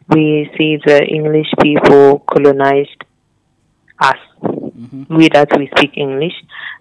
we 0.09 0.51
see 0.57 0.79
the 0.85 1.05
English 1.05 1.49
people 1.61 2.21
colonized 2.21 3.05
us. 4.01 4.19
Mm-hmm. 4.43 5.17
We 5.17 5.29
that 5.31 5.49
we 5.59 5.69
speak 5.77 5.97
English, 5.97 6.35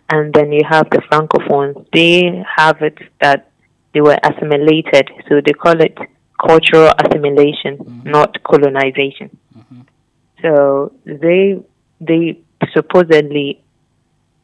and 0.10 0.34
then 0.34 0.52
you 0.52 0.62
have 0.70 0.90
the 0.90 1.02
francophones. 1.10 1.88
They 1.94 2.44
have 2.58 2.82
it 2.82 2.98
that 3.22 3.50
they 3.94 4.02
were 4.02 4.18
assimilated, 4.24 5.10
so 5.28 5.42
they 5.44 5.54
call 5.54 5.80
it 5.82 5.98
cultural 6.46 6.92
assimilation, 7.00 7.78
mm-hmm. 7.78 8.10
not 8.12 8.44
colonization. 8.44 9.36
Mm-hmm. 9.58 9.82
So 10.42 10.92
they 11.06 11.64
they 12.02 12.40
supposedly 12.74 13.62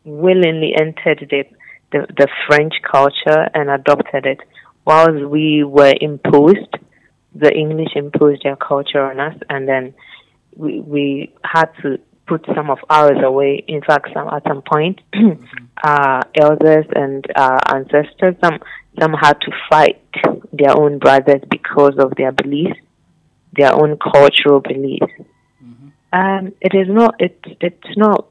willingly 0.03 0.73
entered 0.79 1.27
the, 1.29 1.43
the 1.91 2.07
the 2.17 2.27
French 2.47 2.73
culture 2.89 3.49
and 3.53 3.69
adopted 3.69 4.25
it, 4.25 4.39
whilst 4.85 5.25
we 5.25 5.63
were 5.63 5.93
imposed. 5.99 6.75
The 7.33 7.49
English 7.53 7.95
imposed 7.95 8.43
their 8.43 8.57
culture 8.57 9.01
on 9.01 9.19
us, 9.19 9.35
and 9.49 9.65
then 9.67 9.93
we 10.55 10.81
we 10.81 11.33
had 11.45 11.69
to 11.81 11.97
put 12.27 12.45
some 12.55 12.69
of 12.69 12.79
ours 12.89 13.19
away. 13.23 13.63
In 13.67 13.81
fact, 13.81 14.09
some 14.13 14.27
at 14.27 14.43
some 14.47 14.61
point, 14.61 14.99
our 15.83 16.21
elders 16.35 16.85
and 16.93 17.25
our 17.35 17.59
ancestors 17.73 18.35
some 18.43 18.59
some 18.99 19.13
had 19.13 19.39
to 19.41 19.51
fight 19.69 20.01
their 20.51 20.77
own 20.77 20.99
brothers 20.99 21.41
because 21.49 21.95
of 21.97 22.13
their 22.17 22.31
beliefs, 22.31 22.79
their 23.53 23.73
own 23.73 23.97
cultural 23.97 24.59
beliefs. 24.59 25.13
Um, 26.13 26.53
it 26.59 26.73
is 26.75 26.87
not 26.89 27.15
it 27.19 27.39
it's 27.61 27.97
not 27.97 28.30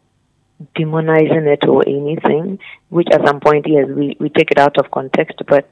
demonizing 0.76 1.47
it 1.47 1.67
or 1.67 1.83
anything, 1.87 2.59
which 2.88 3.09
at 3.12 3.26
some 3.26 3.40
point 3.40 3.67
yes 3.69 3.87
we, 3.88 4.17
we 4.21 4.29
take 4.29 4.50
it 4.50 4.59
out 4.59 4.79
of 4.79 4.90
context, 4.90 5.40
but 5.49 5.71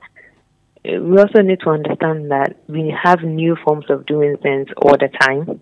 uh, 0.85 1.01
we 1.01 1.19
also 1.19 1.43
need 1.43 1.61
to 1.61 1.71
understand 1.71 2.31
that 2.31 2.57
we 2.69 2.95
have 3.03 3.23
new 3.23 3.57
forms 3.65 3.87
of 3.91 4.07
doing 4.07 4.37
things 4.43 4.69
all 4.81 4.97
the 4.97 5.09
time. 5.21 5.61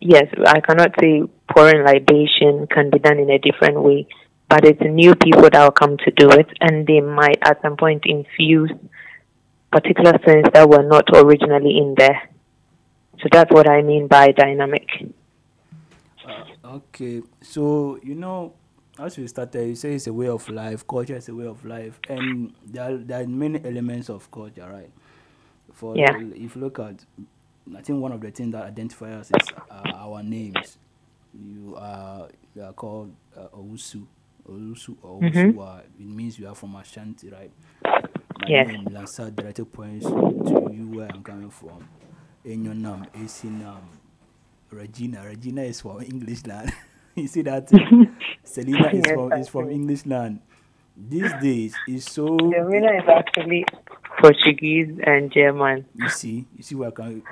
Yes, 0.00 0.26
I 0.46 0.60
cannot 0.60 0.92
say 1.00 1.22
pouring 1.50 1.84
libation 1.84 2.66
can 2.66 2.90
be 2.90 2.98
done 2.98 3.18
in 3.18 3.30
a 3.30 3.38
different 3.38 3.82
way, 3.82 4.06
but 4.48 4.64
it's 4.64 4.80
new 4.82 5.14
people 5.14 5.48
that 5.50 5.62
will 5.62 5.70
come 5.70 5.96
to 5.98 6.10
do 6.10 6.30
it, 6.30 6.48
and 6.60 6.86
they 6.86 7.00
might 7.00 7.38
at 7.42 7.60
some 7.62 7.76
point 7.76 8.04
infuse 8.04 8.70
particular 9.72 10.18
things 10.24 10.46
that 10.52 10.68
were 10.68 10.82
not 10.82 11.04
originally 11.14 11.76
in 11.78 11.94
there. 11.96 12.30
So 13.20 13.28
that's 13.32 13.50
what 13.50 13.68
I 13.68 13.82
mean 13.82 14.06
by 14.06 14.32
dynamic. 14.32 14.88
Okay, 16.64 17.22
so 17.42 17.98
you 18.02 18.14
know, 18.16 18.54
as 18.98 19.16
we 19.18 19.26
started, 19.28 19.68
you 19.68 19.76
say 19.76 19.94
it's 19.94 20.06
a 20.08 20.12
way 20.12 20.28
of 20.28 20.48
life. 20.50 20.86
Culture 20.86 21.16
is 21.16 21.28
a 21.28 21.34
way 21.34 21.46
of 21.46 21.64
life, 21.64 22.00
and 22.08 22.52
there 22.66 22.84
are, 22.94 22.96
there 22.98 23.22
are 23.22 23.26
many 23.26 23.60
elements 23.64 24.10
of 24.10 24.30
culture, 24.30 24.68
right? 24.70 24.90
For 25.72 25.96
Yeah. 25.96 26.16
if 26.36 26.56
you 26.56 26.62
look 26.62 26.78
at, 26.80 27.04
I 27.76 27.82
think 27.82 28.00
one 28.02 28.12
of 28.12 28.20
the 28.20 28.30
things 28.32 28.52
that 28.52 28.64
identify 28.64 29.12
us 29.14 29.30
is 29.32 29.52
uh, 29.70 29.74
our 29.94 30.22
names. 30.22 30.78
You 31.34 31.76
are 31.78 32.28
you 32.56 32.62
are 32.62 32.72
called 32.74 33.14
uh, 33.36 33.48
Owusu, 33.56 34.06
Owusu, 34.48 34.96
or 35.02 35.24
Owusu. 35.24 35.80
It 36.00 36.06
means 36.06 36.38
you 36.38 36.48
are 36.48 36.54
from 36.56 36.76
Ashanti, 36.76 37.30
right? 37.30 37.52
My 38.38 38.50
Yes. 38.50 38.68
name 38.68 38.90
Lansa 38.92 39.34
directly 39.34 39.64
points 39.66 40.14
to 40.46 40.56
you 40.58 40.88
where 40.88 41.08
I'm 41.08 41.22
coming 41.22 41.50
from. 41.50 41.88
Enyonam, 42.46 43.08
Esinam, 43.14 43.95
Regina. 44.70 45.22
Regina 45.26 45.62
is 45.62 45.80
from 45.80 46.02
English 46.12 46.46
land. 46.46 46.72
you 47.14 47.26
see 47.26 47.42
that? 47.42 47.68
Selena 48.44 48.88
is 48.88 49.04
Yes, 49.06 49.14
from 49.14 49.32
is 49.32 49.48
from 49.48 49.60
actually. 49.62 49.74
English 49.74 50.06
land. 50.06 50.40
These 50.96 51.32
days 51.42 51.74
it's 51.86 52.10
so 52.10 52.38
Serena 52.38 52.92
is 52.96 53.08
actually 53.08 53.64
Portuguese 54.18 54.98
and 55.04 55.30
German. 55.30 55.84
you 55.94 56.08
see 56.08 56.46
you 56.56 56.62
see 56.62 56.74
what 56.74 56.88
I 56.88 56.90
can, 56.92 57.22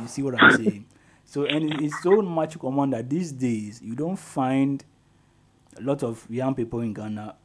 you 0.00 0.08
see 0.08 0.22
what 0.22 0.40
I'm 0.42 0.56
saying. 0.56 0.86
So 1.24 1.44
and 1.44 1.80
it's 1.80 2.02
so 2.02 2.20
much 2.20 2.58
common 2.58 2.90
that 2.90 3.08
these 3.08 3.30
days 3.32 3.80
you 3.80 3.94
don't 3.94 4.16
find 4.18 4.84
a 5.78 5.82
lot 5.82 6.02
of 6.02 6.26
young 6.28 6.54
people 6.54 6.80
in 6.80 6.92
Ghana 6.92 7.36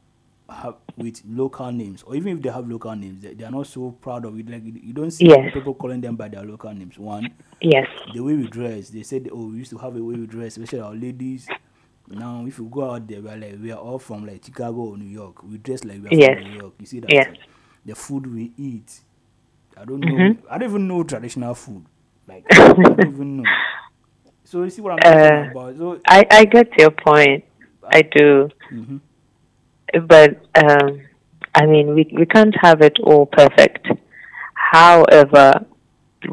have 0.48 0.76
with 0.96 1.22
local 1.26 1.70
names, 1.72 2.02
or 2.02 2.14
even 2.16 2.36
if 2.38 2.42
they 2.42 2.50
have 2.50 2.68
local 2.68 2.94
names, 2.96 3.22
they, 3.22 3.34
they 3.34 3.44
are 3.44 3.50
not 3.50 3.66
so 3.66 3.90
proud 3.92 4.24
of 4.24 4.38
it. 4.38 4.48
Like 4.48 4.62
you 4.64 4.92
don't 4.92 5.10
see 5.10 5.28
Yes. 5.28 5.52
people 5.52 5.74
calling 5.74 6.00
them 6.00 6.16
by 6.16 6.28
their 6.28 6.44
local 6.44 6.72
names. 6.74 6.98
One, 6.98 7.32
Yes. 7.60 7.88
the 8.06 8.20
way 8.20 8.34
we 8.34 8.46
dress, 8.48 8.90
they 8.90 9.02
said, 9.02 9.28
oh, 9.32 9.48
we 9.48 9.58
used 9.58 9.70
to 9.70 9.78
have 9.78 9.96
a 9.96 10.02
way 10.02 10.16
we 10.16 10.26
dress, 10.26 10.56
especially 10.56 10.80
our 10.80 10.94
ladies. 10.94 11.52
Now, 12.08 12.44
if 12.46 12.58
you 12.58 12.66
go 12.66 12.90
out 12.92 13.06
there, 13.08 13.20
we 13.20 13.28
are 13.30 13.36
like 13.36 13.56
we 13.60 13.70
are 13.72 13.78
all 13.78 13.98
from 13.98 14.26
like 14.26 14.44
Chicago 14.44 14.80
or 14.80 14.96
New 14.98 15.06
York. 15.08 15.42
We 15.42 15.58
dress 15.58 15.84
like 15.84 16.02
we 16.02 16.08
are 16.08 16.14
Yes. 16.14 16.36
from 16.36 16.42
New 16.42 16.52
York. 16.52 16.74
You 16.80 16.86
see 16.86 17.00
that? 17.00 17.12
Yes. 17.12 17.28
The 17.84 17.94
food 17.94 18.32
we 18.32 18.52
eat, 18.56 19.00
I 19.76 19.84
don't 19.84 20.08
know. 20.08 20.36
I 20.50 20.58
don't 20.58 20.70
even 20.70 20.88
know 20.88 21.02
traditional 21.04 21.54
food. 21.54 21.84
Like 22.28 22.46
I 22.88 22.94
don't 22.94 23.14
even 23.14 23.36
know. 23.36 23.56
So 24.44 24.62
you 24.62 24.70
see 24.70 24.82
what 24.82 24.92
I'm 24.92 25.04
talking 25.04 25.36
Uh, 25.36 25.44
about. 25.44 25.76
So 25.76 26.00
I, 26.06 26.26
I 26.30 26.44
get 26.44 26.68
your 26.78 26.90
point. 26.90 27.44
I 27.90 28.02
do. 28.02 28.48
Mhm. 28.72 29.00
But 30.06 30.40
um, 30.54 31.02
I 31.54 31.66
mean, 31.66 31.94
we 31.94 32.08
we 32.16 32.26
can't 32.26 32.54
have 32.60 32.80
it 32.82 32.98
all 33.02 33.26
perfect. 33.26 33.86
However, 34.54 35.64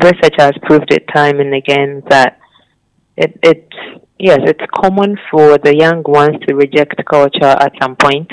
research 0.03 0.35
has 0.37 0.53
proved 0.63 0.91
it 0.91 1.05
time 1.13 1.39
and 1.39 1.53
again 1.53 2.03
that 2.09 2.39
it 3.17 3.39
it 3.43 3.69
yes, 4.19 4.39
it's 4.43 4.63
common 4.75 5.17
for 5.31 5.57
the 5.57 5.75
young 5.75 6.03
ones 6.05 6.37
to 6.47 6.55
reject 6.55 6.95
culture 7.09 7.55
at 7.65 7.71
some 7.81 7.95
point. 7.95 8.31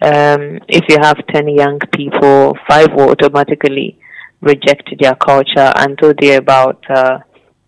Um, 0.00 0.58
if 0.68 0.84
you 0.88 0.96
have 1.00 1.24
ten 1.32 1.48
young 1.48 1.78
people, 1.94 2.56
five 2.68 2.88
will 2.94 3.10
automatically 3.10 3.98
reject 4.40 4.90
their 5.00 5.14
culture 5.14 5.72
until 5.76 6.12
they're 6.18 6.38
about 6.38 6.84
uh, 6.90 7.18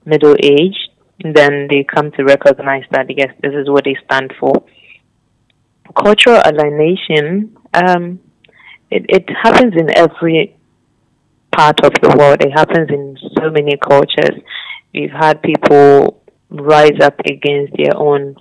middle 0.05 0.35
age. 0.43 0.77
Then 1.23 1.69
they 1.71 1.85
come 1.85 2.11
to 2.13 2.25
recognize 2.25 2.83
that 2.91 3.07
yes, 3.17 3.33
this 3.41 3.55
is 3.55 3.71
what 3.71 3.85
they 3.85 3.97
stand 4.05 4.35
for. 4.41 4.65
Cultural 5.95 6.41
alienation, 6.45 7.57
um, 7.73 8.21
it, 8.91 9.07
it 9.09 9.25
happens 9.43 9.75
in 9.77 9.97
every 9.97 10.57
part 11.55 11.85
of 11.85 11.93
the 12.03 12.17
world. 12.17 12.43
It 12.43 12.53
happens 12.53 12.91
in 12.91 13.17
so 13.37 13.51
many 13.51 13.77
cultures. 13.77 14.41
We've 14.93 15.11
had 15.11 15.43
people 15.43 16.23
rise 16.51 17.01
up 17.03 17.19
against 17.21 17.75
their 17.77 17.97
own 17.97 18.37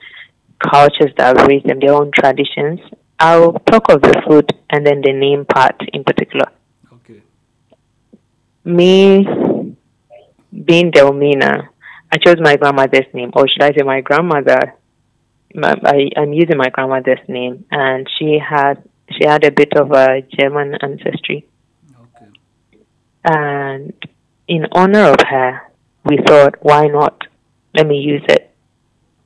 cultures 0.63 1.11
that 1.17 1.37
have 1.37 1.47
raised 1.47 1.65
them, 1.65 1.79
their 1.79 1.93
own 1.93 2.11
traditions. 2.13 2.79
I'll 3.19 3.53
talk 3.53 3.89
of 3.89 4.01
the 4.01 4.21
food 4.27 4.51
and 4.69 4.85
then 4.85 5.01
the 5.01 5.13
name 5.13 5.45
part 5.45 5.75
in 5.93 6.03
particular. 6.03 6.47
Okay. 6.93 7.21
Me 8.65 9.25
being 10.65 10.91
Delmina, 10.91 11.69
I 12.11 12.17
chose 12.17 12.37
my 12.39 12.57
grandmother's 12.57 13.11
name, 13.13 13.31
or 13.33 13.47
should 13.47 13.63
I 13.63 13.71
say 13.71 13.83
my 13.83 14.01
grandmother? 14.01 14.75
My, 15.55 15.75
I, 15.85 16.09
I'm 16.17 16.33
using 16.33 16.57
my 16.57 16.69
grandmother's 16.69 17.19
name, 17.27 17.65
and 17.71 18.07
she 18.17 18.39
had 18.39 18.83
she 19.11 19.27
had 19.27 19.43
a 19.43 19.51
bit 19.51 19.73
of 19.75 19.91
a 19.91 20.21
German 20.39 20.75
ancestry. 20.81 21.45
Okay. 21.91 22.31
And 23.23 23.93
in 24.47 24.65
honor 24.71 25.11
of 25.11 25.19
her, 25.29 25.61
we 26.05 26.17
thought, 26.25 26.55
why 26.61 26.87
not? 26.87 27.23
Let 27.75 27.87
me 27.87 27.97
use 27.97 28.23
it. 28.27 28.51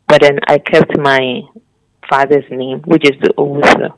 But 0.08 0.22
then 0.22 0.40
I 0.48 0.58
kept 0.58 0.98
my 0.98 1.42
father's 2.10 2.50
name, 2.50 2.82
which 2.86 3.04
is 3.04 3.20
the 3.22 3.34
Owusu. 3.38 3.94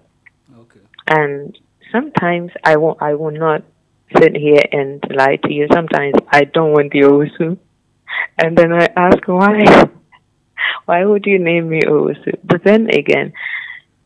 Okay. 0.60 0.80
And 1.08 1.58
sometimes 1.92 2.52
I 2.64 2.78
will 2.78 2.98
I 3.00 3.14
will 3.14 3.32
not 3.32 3.64
sit 4.18 4.36
here 4.36 4.64
and 4.72 5.04
lie 5.10 5.38
to 5.44 5.54
you. 5.54 5.68
Sometimes 5.72 6.16
I 6.32 6.46
don't 6.46 6.74
want 6.74 6.92
the 6.92 7.02
Owusu. 7.02 7.58
And 8.38 8.58
then 8.58 8.74
I 8.74 8.90
ask 8.96 9.28
why. 9.28 9.90
Why 10.90 11.06
would 11.06 11.26
you 11.28 11.38
name 11.38 11.70
me 11.70 11.82
Owusu? 11.82 12.32
But 12.44 12.64
then 12.64 12.90
again, 12.90 13.34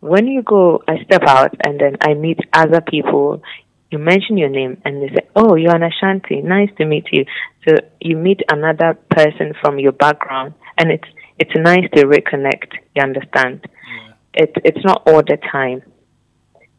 when 0.02 0.28
you 0.28 0.42
go, 0.44 0.84
I 0.86 0.96
step 1.06 1.24
out 1.26 1.56
and 1.66 1.80
then 1.80 1.96
I 2.02 2.14
meet 2.14 2.40
other 2.52 2.82
people. 2.82 3.42
You 3.90 4.00
mention 4.00 4.38
your 4.38 4.50
name 4.50 4.74
and 4.84 5.02
they 5.02 5.10
say, 5.16 5.24
"Oh, 5.34 5.56
you're 5.56 5.78
an 5.82 5.84
Ashanti. 5.92 6.42
Nice 6.42 6.72
to 6.80 6.84
meet 6.86 7.08
you." 7.16 7.24
So 7.64 7.70
you 8.02 8.18
meet 8.18 8.42
another 8.58 8.92
person 9.18 9.54
from 9.62 9.80
your 9.80 9.94
background, 10.06 10.56
and 10.78 10.92
it's 10.92 11.10
it's 11.42 11.56
nice 11.56 11.88
to 11.96 12.02
reconnect. 12.16 12.70
You 12.96 13.02
understand? 13.10 13.56
Yeah. 13.64 14.44
It 14.44 14.52
it's 14.68 14.84
not 14.90 15.04
all 15.08 15.24
the 15.34 15.38
time. 15.58 15.80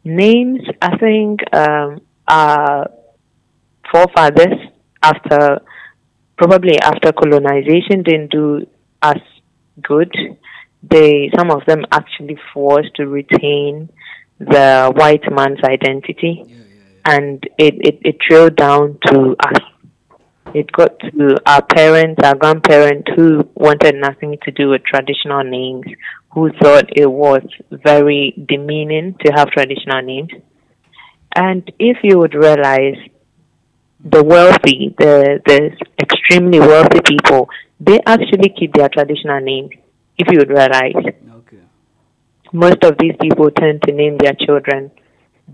Names, 0.03 0.61
I 0.87 0.97
think, 0.97 1.39
um, 1.61 1.89
our 2.27 2.91
forefathers 3.91 4.59
after 5.01 5.41
probably 6.37 6.77
after 6.91 7.11
colonization 7.11 8.03
didn't 8.03 8.29
do 8.39 8.67
us 9.01 9.23
good. 9.81 10.13
They 10.83 11.31
some 11.35 11.51
of 11.51 11.65
them 11.65 11.83
actually 11.91 12.37
forced 12.53 12.95
to 12.95 13.07
retain 13.07 13.89
the 14.39 14.91
white 14.95 15.23
man's 15.31 15.63
identity, 15.63 16.43
Yeah, 16.45 16.55
yeah, 16.55 16.63
yeah. 17.05 17.15
and 17.17 17.43
it, 17.57 17.73
it, 17.79 17.99
it 18.03 18.19
trailed 18.19 18.55
down 18.55 18.99
to 19.07 19.35
us. 19.39 19.61
It 20.53 20.71
got 20.71 20.99
to 20.99 21.37
our 21.45 21.61
parents, 21.63 22.21
our 22.23 22.35
grandparents 22.35 23.09
who 23.15 23.49
wanted 23.55 23.95
nothing 23.95 24.37
to 24.43 24.51
do 24.51 24.69
with 24.69 24.83
traditional 24.83 25.43
names, 25.43 25.85
who 26.33 26.49
thought 26.61 26.85
it 26.95 27.11
was 27.11 27.41
very 27.71 28.33
demeaning 28.47 29.15
to 29.25 29.31
have 29.33 29.49
traditional 29.49 30.01
names. 30.01 30.29
And 31.35 31.69
if 31.79 31.97
you 32.03 32.19
would 32.19 32.33
realize 32.33 32.95
the 34.05 34.23
wealthy, 34.23 34.95
the, 34.97 35.41
the 35.45 35.75
extremely 35.99 36.59
wealthy 36.59 37.01
people, 37.03 37.49
they 37.79 37.99
actually 38.05 38.49
keep 38.49 38.73
their 38.73 38.89
traditional 38.89 39.41
names. 39.41 39.71
If 40.17 40.31
you 40.31 40.39
would 40.39 40.49
realize, 40.49 40.95
Okay. 40.95 41.57
most 42.53 42.83
of 42.83 42.97
these 42.97 43.15
people 43.19 43.49
tend 43.51 43.81
to 43.83 43.91
name 43.91 44.17
their 44.17 44.33
children 44.33 44.91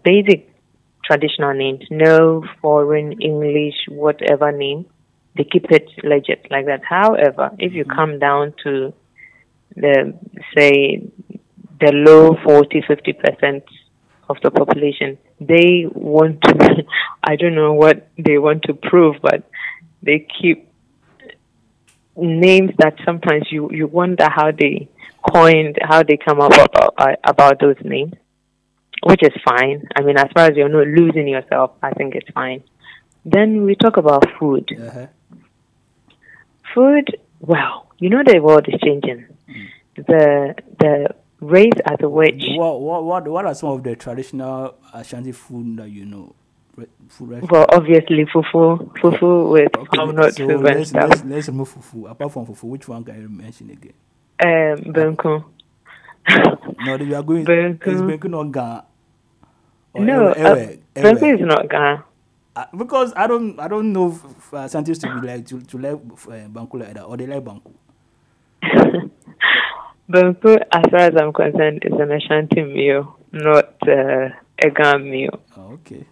basic 0.03 0.49
traditional 1.05 1.53
names, 1.53 1.83
no 1.89 2.43
foreign 2.61 3.21
English, 3.21 3.75
whatever 3.89 4.51
name. 4.51 4.85
They 5.35 5.43
keep 5.43 5.71
it 5.71 5.89
legit 6.03 6.47
like 6.51 6.65
that. 6.65 6.81
However, 6.83 7.51
if 7.57 7.73
you 7.73 7.85
mm-hmm. 7.85 7.95
come 7.95 8.19
down 8.19 8.53
to 8.63 8.93
the 9.75 10.13
say 10.55 11.01
the 11.79 11.91
low 11.93 12.35
40 12.43 12.83
50 12.87 13.13
percent 13.13 13.63
of 14.29 14.37
the 14.43 14.51
population, 14.51 15.17
they 15.41 15.87
want 15.91 16.41
to. 16.43 16.85
I 17.23 17.35
don't 17.35 17.55
know 17.55 17.73
what 17.73 18.07
they 18.17 18.37
want 18.37 18.63
to 18.63 18.73
prove, 18.73 19.15
but 19.21 19.43
they 20.01 20.27
keep 20.39 20.69
names 22.15 22.71
that 22.77 22.95
sometimes 23.03 23.47
you 23.51 23.69
you 23.71 23.87
wonder 23.87 24.27
how 24.29 24.51
they 24.51 24.87
coined, 25.33 25.77
how 25.81 26.03
they 26.03 26.17
come 26.17 26.39
up 26.39 26.53
about, 26.53 26.93
uh, 26.97 27.15
about 27.23 27.59
those 27.59 27.75
names, 27.83 28.13
which 29.03 29.23
is 29.23 29.33
fine. 29.43 29.87
I 29.95 30.01
mean, 30.01 30.17
as 30.17 30.27
far 30.33 30.45
as 30.49 30.57
you're 30.57 30.69
not 30.69 30.87
losing 30.87 31.27
yourself, 31.27 31.71
I 31.81 31.91
think 31.91 32.15
it's 32.15 32.29
fine. 32.31 32.63
Then 33.25 33.63
we 33.65 33.75
talk 33.75 33.97
about 33.97 34.25
food. 34.39 34.69
Uh-huh. 34.79 35.07
Food, 36.73 37.17
well, 37.39 37.87
you 37.99 38.09
know 38.09 38.23
the 38.25 38.39
world 38.39 38.67
is 38.67 38.79
changing. 38.79 39.25
The 39.95 40.55
the 40.79 41.15
rate 41.41 41.81
at 41.85 42.09
which 42.09 42.43
What, 42.45 42.81
what 42.81 43.03
what 43.03 43.27
what 43.27 43.45
are 43.45 43.55
some 43.55 43.69
of 43.71 43.83
the 43.83 43.95
traditional 43.95 44.75
Ashanti 44.93 45.33
food 45.33 45.77
that 45.77 45.89
you 45.89 46.05
know? 46.05 46.35
Food 47.09 47.43
well, 47.51 47.65
obviously 47.69 48.25
fufu, 48.25 48.77
fufu 49.01 49.51
with 49.51 49.71
palm 49.95 50.15
nut 50.15 50.33
so 50.35 50.47
soup 50.47 50.63
and 50.63 50.63
let's, 50.63 50.89
stuff. 50.89 51.09
let's 51.09 51.23
let's 51.25 51.47
remove 51.49 51.73
fufu. 51.73 52.09
Apart 52.09 52.31
from 52.33 52.45
fufu, 52.47 52.63
which 52.65 52.87
one 52.87 53.03
can 53.03 53.21
you 53.21 53.29
mention 53.29 53.69
again? 53.71 53.93
Um, 54.43 54.93
banku. 54.93 55.43
No, 56.79 56.95
you 56.95 57.15
are 57.15 57.23
going. 57.23 57.45
Banku. 57.45 57.87
Is 57.87 58.01
Banku 58.03 58.29
not 58.29 58.51
Ghana? 58.51 58.85
No, 59.95 60.33
Ewe- 60.33 60.35
uh, 60.35 60.55
banku 60.95 61.35
is 61.35 61.41
not 61.41 61.69
Ghana. 61.69 62.05
Uh, 62.55 62.65
because 62.77 63.13
I 63.15 63.27
don't 63.27 63.59
I 63.59 63.67
don't 63.67 63.93
know 63.93 64.11
f- 64.11 64.25
f- 64.37 64.53
uh, 64.53 64.57
Ashantis 64.67 64.99
to 65.01 65.07
be 65.21 65.27
like 65.27 65.45
to, 65.47 65.61
to 65.61 65.77
like 65.77 65.93
uh, 65.93 66.47
banku 66.49 66.79
like 66.79 66.93
that 66.95 67.03
or 67.05 67.17
they 67.17 67.27
like 67.27 67.43
banku. 67.43 67.71
Benku, 70.11 70.57
as 70.71 70.83
far 70.91 70.99
as 70.99 71.15
I'm 71.19 71.33
concerned, 71.33 71.83
is 71.85 71.93
an 71.99 72.11
Ashanti 72.11 72.63
meal, 72.63 73.17
not 73.31 73.75
uh, 73.87 74.29
a 74.63 74.69
Ghana 74.69 74.99
meal. 74.99 75.39
Oh, 75.57 75.73
okay. 75.73 76.05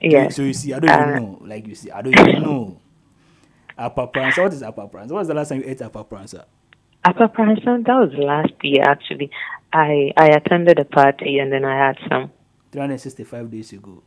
Yeah. 0.00 0.28
So 0.28 0.42
you 0.42 0.52
see, 0.52 0.72
I 0.74 0.78
don't 0.78 0.90
Uh, 0.90 1.00
even 1.10 1.22
know. 1.22 1.38
Like 1.42 1.66
you 1.66 1.74
see, 1.74 1.90
I 1.90 2.02
don't 2.02 2.18
even 2.18 2.42
know. 2.46 2.80
Aprapransa. 3.78 4.42
What 4.42 4.52
is 4.52 4.62
aprapransa? 4.62 5.10
What 5.10 5.20
was 5.20 5.28
the 5.28 5.34
last 5.34 5.48
time 5.50 5.60
you 5.60 5.68
ate? 5.68 5.82
Upper 5.82 6.04
Princeton, 6.04 7.82
that 7.84 7.94
was 7.94 8.12
last 8.16 8.52
year 8.62 8.82
actually. 8.82 9.30
I 9.72 10.12
I 10.16 10.26
attended 10.28 10.78
a 10.78 10.84
party 10.84 11.38
and 11.38 11.52
then 11.52 11.64
I 11.64 11.76
had 11.86 11.96
some. 12.08 12.30
365 12.72 13.50
days 13.50 13.72
ago. 13.72 14.02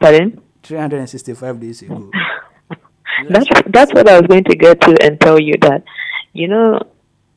Pardon? 0.00 0.40
365 0.62 1.60
days 1.60 1.82
ago. 1.82 2.10
That's 3.28 3.48
that's 3.66 3.92
what 3.94 4.08
I 4.08 4.18
was 4.20 4.26
going 4.28 4.44
to 4.44 4.56
get 4.56 4.80
to 4.82 4.96
and 5.02 5.20
tell 5.20 5.40
you 5.40 5.54
that, 5.62 5.82
you 6.32 6.46
know, 6.46 6.80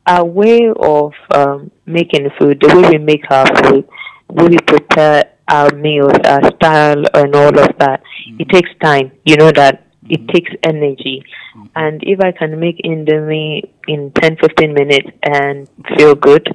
our 0.08 0.26
way 0.26 0.70
of 0.80 1.14
um, 1.32 1.72
making 1.86 2.30
food, 2.40 2.60
the 2.62 2.76
way 2.76 2.90
we 2.90 2.98
make 2.98 3.24
our 3.30 3.46
food, 3.64 3.88
the 4.30 4.44
way 4.44 4.50
we 4.50 4.58
prepare 4.60 5.34
our 5.48 5.72
meals, 5.76 6.14
our 6.26 6.44
style, 6.56 7.04
and 7.14 7.36
all 7.36 7.58
of 7.60 7.78
that, 7.78 8.02
mm-hmm. 8.02 8.42
it 8.42 8.50
takes 8.50 8.70
time. 8.82 9.12
You 9.26 9.38
know 9.38 9.52
that 9.52 9.88
it 10.10 10.22
mm-hmm. 10.22 10.32
takes 10.32 10.52
energy. 10.64 11.24
Mm-hmm. 11.56 11.66
And 11.76 12.02
if 12.04 12.20
I 12.22 12.32
can 12.32 12.60
make 12.60 12.78
Indomie 12.84 13.70
in 13.88 14.12
10, 14.12 14.38
15 14.38 14.74
minutes 14.74 15.10
and 15.24 15.68
feel 15.98 16.16
good, 16.16 16.48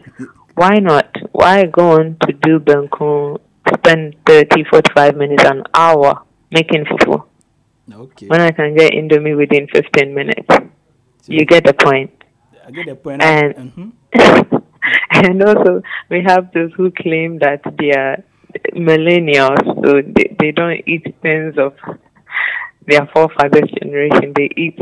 why 0.54 0.78
not? 0.78 1.14
Why 1.32 1.64
go 1.64 1.92
on 2.00 2.16
to 2.22 2.32
do 2.32 2.58
Banku, 2.58 3.38
spend 3.74 4.16
30, 4.26 4.64
45 4.64 5.16
minutes, 5.16 5.44
an 5.44 5.62
hour 5.74 6.22
making 6.50 6.84
fufu 6.84 7.24
Okay. 7.92 8.26
when 8.26 8.40
I 8.40 8.50
can 8.50 8.74
get 8.74 8.92
Indomie 8.92 9.36
within 9.36 9.68
15 9.68 10.14
minutes? 10.14 10.48
So 10.48 11.32
You 11.32 11.44
get 11.44 11.64
the 11.64 11.74
point. 11.74 12.15
I 12.66 12.70
get 12.70 12.86
the 12.86 12.96
point. 12.96 13.22
And- 13.22 13.54
Mhm. 13.54 13.92
and 15.12 15.42
also, 15.42 15.82
we 16.10 16.22
have 16.26 16.52
those 16.52 16.72
who 16.76 16.90
claim 16.90 17.38
that 17.38 17.60
they 17.78 17.90
are 17.92 18.22
millennials, 18.74 19.64
so 19.84 20.00
they, 20.02 20.36
they 20.38 20.50
don't 20.52 20.80
eat 20.86 21.14
things 21.22 21.54
of 21.58 21.74
their 22.86 23.06
forefathers' 23.12 23.70
generation. 23.82 24.32
They 24.34 24.48
eat 24.56 24.78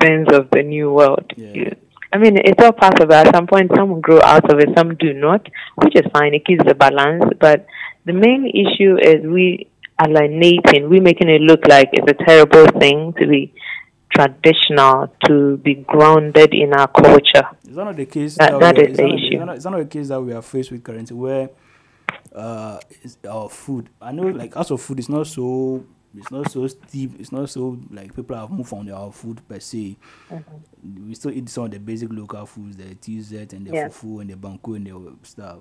things 0.00 0.28
of 0.32 0.48
the 0.52 0.62
new 0.62 0.92
world. 0.92 1.32
Yeah. 1.36 1.74
I 2.12 2.18
mean, 2.18 2.36
it's 2.38 2.62
all 2.62 2.72
part 2.72 3.00
of 3.00 3.10
it. 3.10 3.14
At 3.14 3.34
some 3.34 3.46
point, 3.46 3.70
some 3.76 4.00
grow 4.00 4.20
out 4.22 4.50
of 4.52 4.58
it, 4.58 4.70
some 4.76 4.96
do 4.96 5.12
not, 5.12 5.46
which 5.76 5.94
is 5.94 6.06
fine. 6.12 6.34
It 6.34 6.44
keeps 6.44 6.64
the 6.66 6.74
balance. 6.74 7.24
But 7.38 7.66
the 8.04 8.12
main 8.12 8.46
issue 8.46 8.96
is 9.00 9.24
we 9.24 9.68
alienating, 10.02 10.88
we 10.88 10.98
making 11.00 11.28
it 11.28 11.40
look 11.42 11.66
like 11.68 11.90
it's 11.92 12.10
a 12.10 12.24
terrible 12.24 12.66
thing 12.80 13.12
to 13.20 13.26
be 13.26 13.52
traditional, 14.10 15.12
to 15.26 15.56
be 15.58 15.74
grounded 15.76 16.52
in 16.54 16.72
our 16.74 16.88
culture. 16.88 17.48
It's 17.66 17.76
of 17.76 17.96
the 17.96 18.06
cases 18.06 18.36
That- 18.36 18.58
that, 18.60 18.76
that 18.76 18.76
we, 18.76 18.90
is 18.90 18.96
the 18.96 19.06
issue. 19.06 19.42
Of, 19.42 19.48
it's 19.50 19.64
of 19.66 19.72
the 19.74 19.84
cases 19.86 20.08
that 20.08 20.20
we 20.20 20.32
are 20.32 20.42
faced 20.42 20.70
with 20.72 20.82
currently, 20.84 21.16
where 21.16 21.50
uh, 22.34 22.78
our 23.28 23.48
food. 23.48 23.88
I 24.00 24.12
know, 24.12 24.24
like, 24.24 24.56
as 24.56 24.70
of 24.70 24.80
food, 24.80 24.98
it's 24.98 25.08
not 25.08 25.26
so. 25.26 25.84
It's 26.16 26.30
not 26.32 26.50
so 26.50 26.66
steep. 26.66 27.20
It's 27.20 27.30
not 27.30 27.48
so 27.50 27.78
like 27.88 28.16
people 28.16 28.34
have 28.36 28.50
moved 28.50 28.72
on 28.72 28.90
our 28.90 29.12
food 29.12 29.40
per 29.48 29.60
se. 29.60 29.96
Mm-hmm. 30.28 31.06
We 31.08 31.14
still 31.14 31.30
eat 31.30 31.48
some 31.48 31.66
of 31.66 31.70
the 31.70 31.78
basic 31.78 32.12
local 32.12 32.44
foods, 32.46 32.76
the 32.76 32.96
TZ 32.96 33.52
and 33.52 33.64
the 33.68 33.72
Yeah. 33.72 33.88
fufu 33.88 34.20
and 34.20 34.28
the 34.28 34.34
banku 34.34 34.74
and 34.74 34.84
the 34.88 35.12
stuff. 35.22 35.58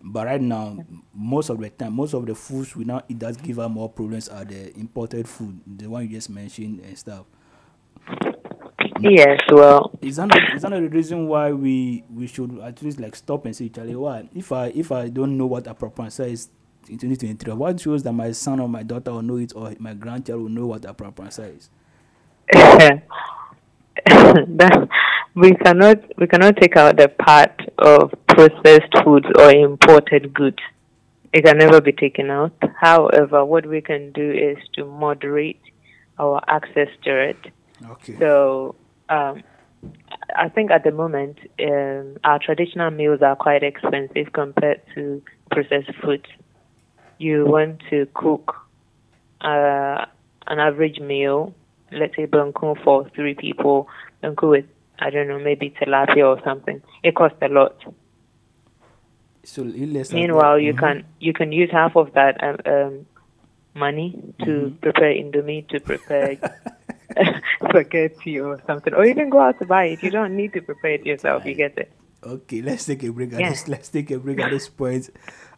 But 0.00 0.26
right 0.26 0.40
now, 0.40 0.78
most 1.12 1.50
of 1.50 1.58
the 1.58 1.68
time, 1.70 1.94
most 1.94 2.14
of 2.14 2.24
the 2.26 2.36
foods 2.36 2.76
we 2.76 2.84
now 2.84 3.02
eat 3.08 3.18
that 3.18 3.42
give 3.42 3.58
us 3.58 3.68
more 3.68 3.88
problems 3.88 4.28
are 4.28 4.44
the 4.44 4.72
imported 4.78 5.28
food, 5.28 5.60
the 5.66 5.88
one 5.88 6.04
you 6.04 6.10
just 6.10 6.30
mentioned 6.30 6.78
and 6.84 6.96
stuff. 6.96 7.24
Yes, 9.00 9.40
well, 9.50 9.92
Is 10.02 10.16
that 10.16 10.26
not, 10.26 10.54
is 10.54 10.62
that 10.62 10.70
not 10.70 10.80
the 10.80 10.88
reason 10.88 11.28
why 11.28 11.52
we 11.52 12.02
we 12.12 12.26
should 12.26 12.58
at 12.60 12.82
least 12.82 12.98
like 12.98 13.14
stop 13.14 13.44
and 13.44 13.54
say, 13.54 13.68
Charlie, 13.68 13.94
why? 13.94 14.28
If 14.34 14.50
I 14.50 14.66
if 14.74 14.90
I 14.90 15.08
don't 15.08 15.38
know 15.38 15.46
what 15.46 15.66
a 15.68 15.74
proper 15.74 16.06
is 16.06 16.48
in 16.88 16.98
2023, 16.98 17.52
what 17.54 17.80
shows 17.80 18.02
that 18.02 18.12
my 18.12 18.32
son 18.32 18.60
or 18.60 18.68
my 18.68 18.82
daughter 18.82 19.12
will 19.12 19.22
know 19.22 19.36
it 19.36 19.52
or 19.54 19.72
my 19.78 19.94
grandchild 19.94 20.42
will 20.42 20.48
know 20.48 20.66
what 20.66 20.84
a 20.84 20.94
proper 20.94 21.28
is? 21.28 21.70
that 24.06 24.88
we 25.34 25.54
cannot 25.54 25.98
we 26.18 26.26
cannot 26.26 26.56
take 26.56 26.76
out 26.76 26.96
the 26.96 27.08
part 27.08 27.60
of 27.78 28.12
processed 28.26 28.92
foods 29.04 29.26
or 29.38 29.50
imported 29.52 30.34
goods. 30.34 30.58
It 31.32 31.44
can 31.44 31.58
never 31.58 31.80
be 31.80 31.92
taken 31.92 32.30
out. 32.30 32.52
However, 32.80 33.44
what 33.44 33.66
we 33.66 33.80
can 33.80 34.12
do 34.12 34.30
is 34.30 34.56
to 34.74 34.84
moderate 34.84 35.60
our 36.18 36.42
access 36.48 36.88
to 37.04 37.30
it. 37.30 37.36
Okay. 37.84 38.16
So 38.18 38.74
um, 39.08 39.42
I 40.34 40.48
think 40.48 40.70
at 40.70 40.84
the 40.84 40.90
moment 40.90 41.38
um, 41.60 42.16
our 42.24 42.38
traditional 42.38 42.90
meals 42.90 43.22
are 43.22 43.36
quite 43.36 43.62
expensive 43.62 44.32
compared 44.32 44.80
to 44.94 45.22
processed 45.50 45.94
food. 46.02 46.26
You 47.18 47.46
want 47.46 47.82
to 47.90 48.06
cook 48.14 48.54
uh, 49.40 50.06
an 50.46 50.58
average 50.58 51.00
meal, 51.00 51.54
let's 51.92 52.14
say 52.16 52.26
banku 52.26 52.82
for 52.82 53.08
three 53.14 53.34
people, 53.34 53.88
banku 54.22 54.50
with 54.50 54.64
I 54.98 55.10
don't 55.10 55.28
know 55.28 55.38
maybe 55.38 55.70
tilapia 55.70 56.36
or 56.36 56.42
something. 56.44 56.82
It 57.02 57.14
costs 57.14 57.38
a 57.40 57.48
lot. 57.48 57.76
So 59.44 59.64
Meanwhile, 59.64 60.58
you 60.58 60.74
can 60.74 61.04
you 61.20 61.32
can 61.32 61.52
use 61.52 61.70
half 61.70 61.96
of 61.96 62.12
that 62.14 62.42
um, 62.42 62.56
um, 62.66 63.06
money 63.74 64.34
to 64.44 64.76
prepare 64.82 65.14
indomie, 65.14 65.66
to 65.68 65.80
prepare 65.80 66.36
spaghetti 67.68 68.38
or 68.40 68.60
something, 68.66 68.94
or 68.94 69.04
even 69.04 69.30
go 69.30 69.40
out 69.40 69.58
to 69.60 69.66
buy 69.66 69.84
it. 69.86 70.02
You 70.02 70.10
don't 70.10 70.36
need 70.36 70.52
to 70.54 70.62
prepare 70.62 70.92
it 70.92 71.06
yourself. 71.06 71.44
You 71.46 71.54
get 71.54 71.76
it. 71.78 71.92
Okay, 72.22 72.62
let's 72.62 72.84
take 72.84 73.02
a 73.04 73.10
break 73.12 73.32
at 73.32 73.40
Yeah. 73.40 73.50
this. 73.50 73.68
Let's 73.68 73.88
take 73.88 74.10
a 74.10 74.18
break 74.18 74.40
at 74.40 74.50
this 74.50 74.68
point. 74.68 75.10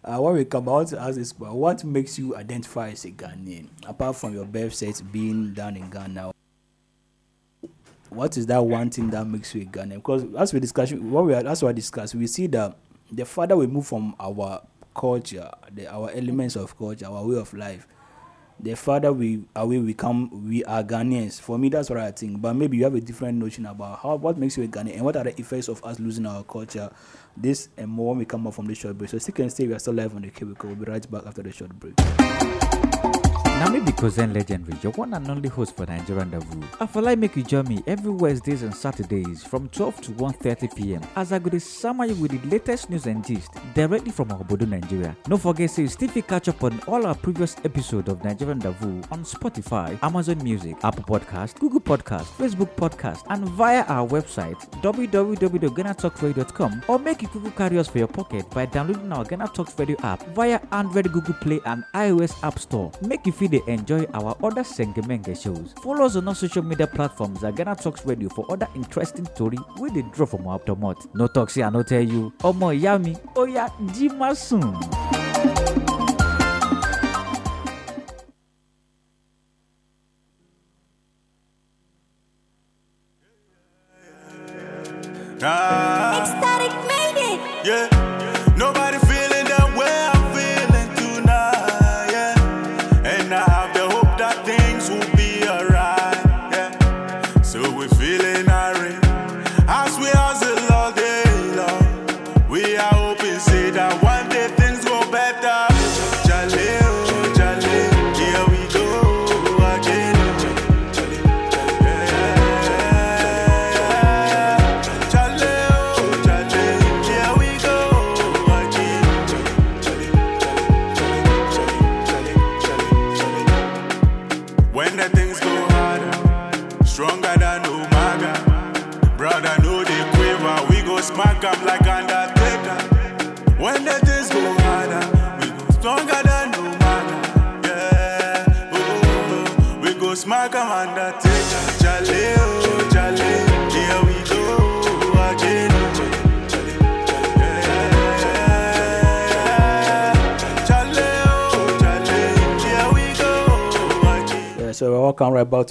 Uh, 0.04 0.18
when 0.18 0.34
we 0.34 0.44
come 0.44 0.68
out, 0.68 0.92
ask 0.92 1.16
this 1.16 1.32
question: 1.32 1.56
What 1.56 1.84
makes 1.84 2.18
you 2.18 2.36
identify 2.36 2.90
as 2.90 3.04
a 3.04 3.10
Ghanaian, 3.10 3.68
apart 3.86 4.16
from 4.16 4.34
your 4.34 4.44
birth 4.44 4.74
set 4.74 5.02
being 5.10 5.52
done 5.54 5.76
in 5.76 5.88
Ghana? 5.90 6.32
What 8.10 8.36
is 8.36 8.46
that 8.46 8.64
one 8.64 8.90
thing 8.90 9.10
that 9.10 9.26
makes 9.26 9.54
you 9.54 9.62
a 9.62 9.64
Ghanaian? 9.64 9.96
Because 9.96 10.24
as 10.36 10.52
we 10.52 10.60
discuss, 10.60 10.92
what 10.92 11.24
we 11.26 11.34
are, 11.34 11.46
as 11.46 11.62
we 11.62 11.72
discuss, 11.72 12.14
we 12.14 12.26
see 12.26 12.46
that 12.48 12.76
the 13.10 13.24
further 13.24 13.56
we 13.56 13.66
move 13.66 13.86
from 13.86 14.14
our 14.20 14.62
culture, 14.94 15.50
the, 15.72 15.86
our 15.92 16.10
elements 16.10 16.56
of 16.56 16.76
culture, 16.76 17.06
our 17.06 17.24
way 17.24 17.38
of 17.38 17.52
life, 17.54 17.86
the 18.62 18.76
further 18.76 19.12
we 19.12 19.42
away 19.56 19.78
we 19.78 19.94
come, 19.94 20.48
we 20.48 20.64
are 20.64 20.82
Ghanaians. 20.82 21.40
For 21.40 21.58
me, 21.58 21.68
that's 21.68 21.90
what 21.90 21.98
I 21.98 22.10
think. 22.10 22.40
But 22.40 22.54
maybe 22.54 22.76
you 22.76 22.84
have 22.84 22.94
a 22.94 23.00
different 23.00 23.38
notion 23.38 23.66
about 23.66 24.00
how 24.00 24.16
what 24.16 24.38
makes 24.38 24.56
you 24.56 24.64
a 24.64 24.68
Ghanaian 24.68 24.96
and 24.96 25.04
what 25.04 25.16
are 25.16 25.24
the 25.24 25.38
effects 25.40 25.68
of 25.68 25.84
us 25.84 25.98
losing 25.98 26.26
our 26.26 26.42
culture. 26.44 26.90
This 27.36 27.68
and 27.76 27.88
more 27.88 28.10
when 28.10 28.18
we 28.18 28.24
come 28.24 28.46
up 28.46 28.54
from 28.54 28.66
the 28.66 28.74
short 28.74 28.98
break. 28.98 29.10
So 29.10 29.18
stick 29.18 29.38
and 29.38 29.50
stay. 29.50 29.66
We 29.66 29.74
are 29.74 29.78
still 29.78 29.94
live 29.94 30.14
on 30.14 30.22
the 30.22 30.30
cubicle. 30.30 30.68
We'll 30.70 30.84
be 30.84 30.90
right 30.90 31.10
back 31.10 31.26
after 31.26 31.42
the 31.42 31.52
short 31.52 31.70
break. 31.78 32.59
Nami 33.60 33.80
Bikozen 33.80 34.32
Legendary, 34.32 34.72
your 34.82 34.92
one 34.92 35.12
and 35.12 35.28
only 35.28 35.50
host 35.50 35.76
for 35.76 35.84
Nigerian 35.84 36.30
Davu. 36.30 36.64
I 36.80 36.86
feel 36.86 37.02
like 37.02 37.18
make 37.18 37.36
you 37.36 37.42
join 37.42 37.68
me 37.68 37.82
every 37.86 38.10
Wednesdays 38.10 38.62
and 38.62 38.74
Saturdays 38.74 39.44
from 39.44 39.68
12 39.68 40.00
to 40.00 40.10
1.30 40.12 40.74
pm 40.74 41.02
as 41.14 41.30
I 41.30 41.38
go 41.38 41.50
to 41.50 41.60
summer 41.60 42.06
you 42.06 42.14
with 42.14 42.30
the 42.30 42.38
latest 42.48 42.88
news 42.88 43.04
and 43.04 43.22
gist 43.22 43.50
directly 43.74 44.12
from 44.12 44.30
Obodo, 44.30 44.66
Nigeria. 44.66 45.14
No 45.28 45.36
forget 45.36 45.68
to 45.72 45.82
you 45.82 45.88
still 45.88 46.08
catch 46.22 46.48
up 46.48 46.64
on 46.64 46.80
all 46.88 47.04
our 47.04 47.14
previous 47.14 47.54
episodes 47.62 48.08
of 48.08 48.24
Nigerian 48.24 48.60
Davu 48.60 49.04
on 49.12 49.24
Spotify, 49.24 50.02
Amazon 50.02 50.42
Music, 50.42 50.78
Apple 50.82 51.04
Podcast, 51.04 51.58
Google 51.58 51.82
Podcast, 51.82 52.28
Facebook 52.38 52.74
Podcast, 52.76 53.24
and 53.28 53.46
via 53.46 53.82
our 53.88 54.08
website 54.08 54.56
www.ghanatalkradio.com 54.80 56.82
or 56.88 56.98
make 56.98 57.20
you 57.20 57.28
Google 57.28 57.50
carry 57.50 57.78
us 57.78 57.88
for 57.88 57.98
your 57.98 58.08
pocket 58.08 58.48
by 58.52 58.64
downloading 58.64 59.12
our 59.12 59.26
Ghana 59.26 59.48
Talks 59.48 59.78
Radio 59.78 59.98
app 60.02 60.22
via 60.28 60.58
Android, 60.72 61.12
Google 61.12 61.34
Play, 61.34 61.60
and 61.66 61.84
iOS 61.94 62.42
App 62.42 62.58
Store. 62.58 62.90
Make 63.02 63.26
you 63.26 63.32
feel 63.32 63.49
they 63.50 63.62
enjoy 63.66 64.04
our 64.14 64.36
other 64.42 64.62
Sengemenge 64.62 65.42
shows. 65.42 65.74
Follow 65.82 66.06
us 66.06 66.16
on 66.16 66.28
our 66.28 66.34
social 66.34 66.62
media 66.62 66.86
platforms 66.86 67.42
at 67.44 67.56
Ghana 67.56 67.76
Talks 67.76 68.04
Radio 68.06 68.28
for 68.28 68.50
other 68.50 68.68
interesting 68.74 69.26
story 69.26 69.58
with 69.78 69.94
the 69.94 70.02
draw 70.12 70.26
from 70.26 70.46
our 70.46 70.60
mouth. 70.76 71.06
No 71.14 71.26
talk, 71.26 71.56
I 71.58 71.70
no 71.70 71.82
tell 71.82 72.02
you. 72.02 72.32
Omo 72.40 72.72
yami, 72.78 73.18
oya 73.36 73.68
jima 73.92 74.36
soon. 74.36 75.79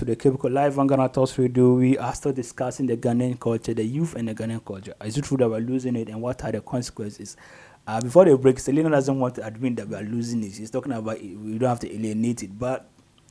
The 0.09 0.15
Cubicle 0.15 0.49
Live 0.49 0.79
on 0.79 0.87
Ghana 0.87 1.09
Talks 1.09 1.37
Radio. 1.37 1.75
We 1.75 1.95
are 1.95 2.15
still 2.15 2.33
discussing 2.33 2.87
the 2.87 2.97
Ghanaian 2.97 3.39
culture, 3.39 3.75
the 3.75 3.83
youth 3.83 4.15
and 4.15 4.27
the 4.27 4.33
Ghanaian 4.33 4.65
culture. 4.65 4.95
Is 5.05 5.15
it 5.19 5.23
true 5.23 5.37
that 5.37 5.47
we're 5.47 5.59
losing 5.59 5.95
it 5.95 6.09
and 6.09 6.19
what 6.19 6.43
are 6.43 6.51
the 6.51 6.61
consequences? 6.61 7.37
Uh, 7.85 8.01
before 8.01 8.25
the 8.25 8.35
break, 8.35 8.57
Selena 8.57 8.89
doesn't 8.89 9.19
want 9.19 9.35
to 9.35 9.45
admit 9.45 9.75
that 9.75 9.87
we 9.87 9.95
are 9.95 10.01
losing 10.01 10.43
it. 10.43 10.53
She's 10.53 10.71
talking 10.71 10.93
about 10.93 11.17
it. 11.17 11.37
we 11.37 11.59
don't 11.59 11.69
have 11.69 11.79
to 11.81 11.93
alienate 11.93 12.41
it, 12.41 12.57
but 12.57 12.87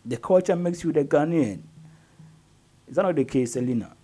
the 0.06 0.18
culture 0.18 0.54
makes 0.54 0.84
you 0.84 0.92
the 0.92 1.04
Ghanaian. 1.04 1.62
Is 2.86 2.94
that 2.94 3.02
not 3.02 3.16
the 3.16 3.24
case, 3.24 3.54
Selena? 3.54 3.96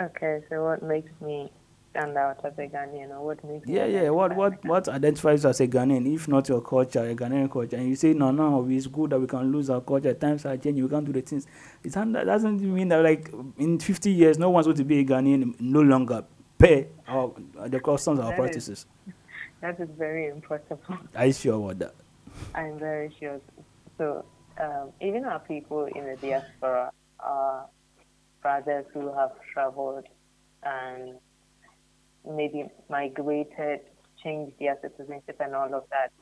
Okay, 0.00 0.42
so 0.48 0.64
what 0.64 0.82
makes 0.82 1.12
me 1.20 1.50
stand 1.92 2.16
out 2.16 2.44
as 2.44 2.52
a 2.58 2.66
Ghanaian, 2.66 3.10
or 3.10 3.26
what 3.26 3.44
makes 3.44 3.68
Yeah, 3.68 3.86
yeah. 3.86 4.08
What 4.10 4.34
what 4.34 4.64
what 4.64 4.88
identifies 4.88 5.44
as 5.44 5.60
a 5.60 5.68
Ghanaian, 5.68 6.12
if 6.12 6.26
not 6.26 6.48
your 6.48 6.60
culture, 6.60 7.04
a 7.08 7.14
Ghanaian 7.14 7.50
culture? 7.50 7.76
And 7.76 7.88
you 7.88 7.96
say 7.96 8.14
no, 8.14 8.30
no, 8.30 8.66
it's 8.68 8.86
good 8.86 9.10
that 9.10 9.20
we 9.20 9.26
can 9.26 9.52
lose 9.52 9.70
our 9.70 9.80
culture. 9.80 10.12
Times 10.14 10.44
are 10.46 10.56
changing. 10.56 10.82
We 10.84 10.90
can't 10.90 11.04
do 11.04 11.12
the 11.12 11.20
things. 11.20 11.46
It 11.84 11.92
doesn't 11.92 12.12
that 12.12 12.24
doesn't 12.26 12.60
mean 12.60 12.88
that 12.88 13.02
like 13.04 13.30
in 13.58 13.78
50 13.78 14.10
years, 14.10 14.38
no 14.38 14.50
one's 14.50 14.66
going 14.66 14.76
to 14.78 14.84
be 14.84 15.00
a 15.00 15.04
Ghanaian 15.04 15.54
no 15.60 15.80
longer 15.80 16.24
pay 16.58 16.88
our 17.06 17.32
the 17.66 17.78
customs, 17.80 18.18
our 18.20 18.26
That 18.26 18.32
is- 18.32 18.38
practices. 18.40 18.86
That 19.60 19.78
is 19.78 19.88
very 19.96 20.26
impossible. 20.26 20.80
Are 21.14 21.26
you 21.26 21.32
sure 21.32 21.54
about 21.54 21.78
that? 21.78 21.94
I'm 22.52 22.80
very 22.80 23.14
sure. 23.20 23.40
So 23.96 24.24
um, 24.60 24.88
even 25.00 25.24
our 25.24 25.38
people 25.38 25.84
in 25.84 26.04
the 26.04 26.16
diaspora 26.16 26.90
are 27.20 27.66
brothers 28.42 28.86
who 28.92 29.12
have 29.14 29.30
traveled 29.52 30.08
and 30.64 31.14
maybe 32.28 32.64
migrated, 32.88 33.80
changed 34.22 34.52
their 34.58 34.78
citizenship 34.82 35.36
and 35.40 35.54
all 35.54 35.74
of 35.74 35.84
that. 35.90 36.12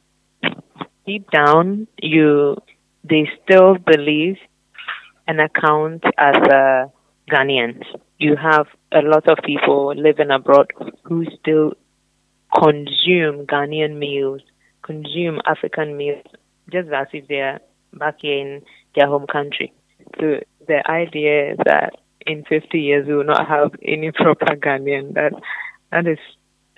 Deep 1.07 1.31
down, 1.31 1.87
you 2.01 2.57
they 3.03 3.29
still 3.43 3.77
believe 3.79 4.37
and 5.27 5.41
account 5.41 6.05
as 6.19 6.37
uh, 6.37 6.87
Ghanaians. 7.31 7.85
You 8.19 8.37
have 8.37 8.67
a 8.93 9.01
lot 9.03 9.29
of 9.29 9.39
people 9.45 9.95
living 9.97 10.31
abroad 10.31 10.71
who 11.05 11.25
still 11.41 11.73
consume 12.55 13.47
Ghanaian 13.47 13.97
meals, 13.99 14.43
consume 14.83 15.41
African 15.47 15.97
meals, 15.97 16.25
just 16.71 16.89
as 16.91 17.07
if 17.13 17.29
they're 17.29 17.61
back 17.95 18.23
in 18.25 18.63
their 18.95 19.07
home 19.07 19.27
country. 19.27 19.73
So 20.19 20.41
the 20.67 20.83
idea 20.91 21.57
that 21.65 21.97
in 22.27 22.45
50 22.45 22.79
years 22.79 23.07
we 23.07 23.15
will 23.15 23.25
not 23.25 23.47
have 23.47 23.73
any 23.83 24.11
proper 24.15 24.57
Ghanaian, 24.57 25.15
that 25.15 25.33
that 25.92 26.07
is 26.07 26.18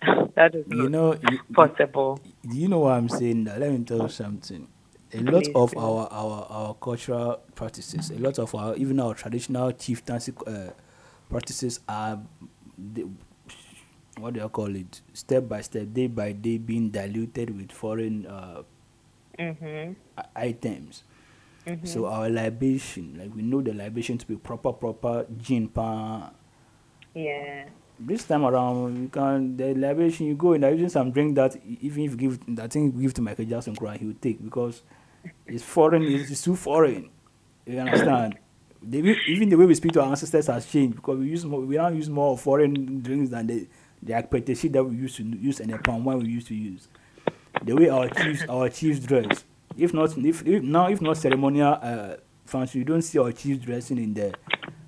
that 0.37 0.55
is 0.55 0.67
You 0.67 0.89
know, 0.89 1.17
you, 1.23 1.41
possible. 1.55 2.21
Do 2.49 2.57
you 2.57 2.69
know 2.69 2.81
what 2.81 2.93
I'm 2.93 3.09
saying? 3.09 3.45
Let 3.45 3.61
me 3.73 3.85
tell 3.85 4.03
you 4.03 4.09
something. 4.09 4.69
A 5.13 5.21
lot 5.21 5.49
Please 5.49 5.55
of 5.55 5.77
our, 5.77 6.09
our, 6.11 6.47
our 6.51 6.75
cultural 6.75 7.43
practices, 7.55 8.11
a 8.11 8.19
lot 8.19 8.39
of 8.39 8.55
our 8.55 8.75
even 8.77 9.01
our 9.01 9.15
traditional 9.15 9.73
chieftaincy 9.73 10.33
uh, 10.47 10.71
practices 11.29 11.81
are, 11.89 12.21
what 14.19 14.35
do 14.35 14.41
you 14.41 14.49
call 14.49 14.75
it? 14.75 15.01
Step 15.13 15.49
by 15.49 15.61
step, 15.63 15.93
day 15.93 16.07
by 16.07 16.33
day, 16.33 16.59
being 16.59 16.91
diluted 16.91 17.57
with 17.57 17.73
foreign 17.73 18.27
uh, 18.27 18.63
hmm 19.39 19.95
i- 20.17 20.31
items. 20.49 21.05
So 21.85 22.07
our 22.07 22.29
libation, 22.31 23.17
like 23.19 23.35
we 23.35 23.43
know 23.43 23.61
the 23.63 23.73
libation 23.75 24.19
to 24.19 24.27
be 24.27 24.37
proper, 24.37 24.73
proper 24.73 25.27
gin 25.39 25.69
pan. 25.69 26.31
Yeah. 27.15 27.71
This 28.05 28.25
time 28.25 28.45
around, 28.45 29.01
you 29.01 29.09
can 29.09 29.57
the 29.57 29.75
libation 29.75 30.27
you 30.27 30.35
go 30.35 30.55
in 30.55 30.63
there 30.63 30.73
using 30.73 30.89
some 30.89 31.13
drink 31.13 31.37
that 31.37 31.57
even 31.65 32.05
if 32.05 32.11
you 32.13 32.17
give 32.17 32.39
think 32.71 32.95
you 32.97 33.03
give 33.03 33.15
to 33.15 33.23
Michael 33.23 33.45
Jackson, 33.45 33.77
cry 33.77 33.97
he 33.97 34.07
will 34.07 34.15
take 34.21 34.43
because 34.43 34.83
it's 35.47 35.63
foreign. 35.63 36.03
It's, 36.03 36.43
too 36.43 36.57
foreign. 36.57 37.11
You 37.65 37.79
understand? 37.79 38.39
The, 38.83 38.99
even 39.29 39.49
the 39.49 39.57
way 39.57 39.67
we 39.67 39.75
speak 39.77 39.93
to 39.93 40.03
our 40.03 40.09
ancestors 40.09 40.49
has 40.49 40.67
changed 40.67 40.97
because 40.97 41.19
we 41.19 41.27
use 41.29 41.45
more. 41.45 41.61
We 41.61 41.77
now 41.77 41.89
use 41.89 42.11
more 42.11 42.37
foreign 42.37 43.01
drinks 43.03 43.31
than 43.31 43.47
the 43.47 43.69
the 44.03 44.15
akpete 44.15 44.73
that 44.73 44.83
we 44.83 44.97
used 44.97 45.17
to 45.17 45.23
use 45.23 45.61
and 45.61 45.73
the 45.73 45.79
palm 45.79 46.05
wine 46.05 46.19
we 46.19 46.29
used 46.29 46.49
to 46.49 46.55
use. 46.55 46.89
The 47.63 47.77
way 47.77 47.89
our 47.89 48.09
chiefs 48.09 48.43
our 48.49 48.69
chiefs 48.69 48.99
dress. 48.99 49.45
If 49.77 49.95
not, 49.95 50.17
if, 50.19 50.47
if 50.47 50.63
now 50.63 50.89
if 50.89 51.01
not 51.01 51.17
ceremonial 51.17 51.79
uh, 51.81 52.17
function, 52.45 52.81
you 52.81 52.85
don't 52.85 53.03
see 53.03 53.19
our 53.19 53.33
chiefs 53.33 53.65
dressing 53.65 53.99
in 53.99 54.15
there. 54.15 54.33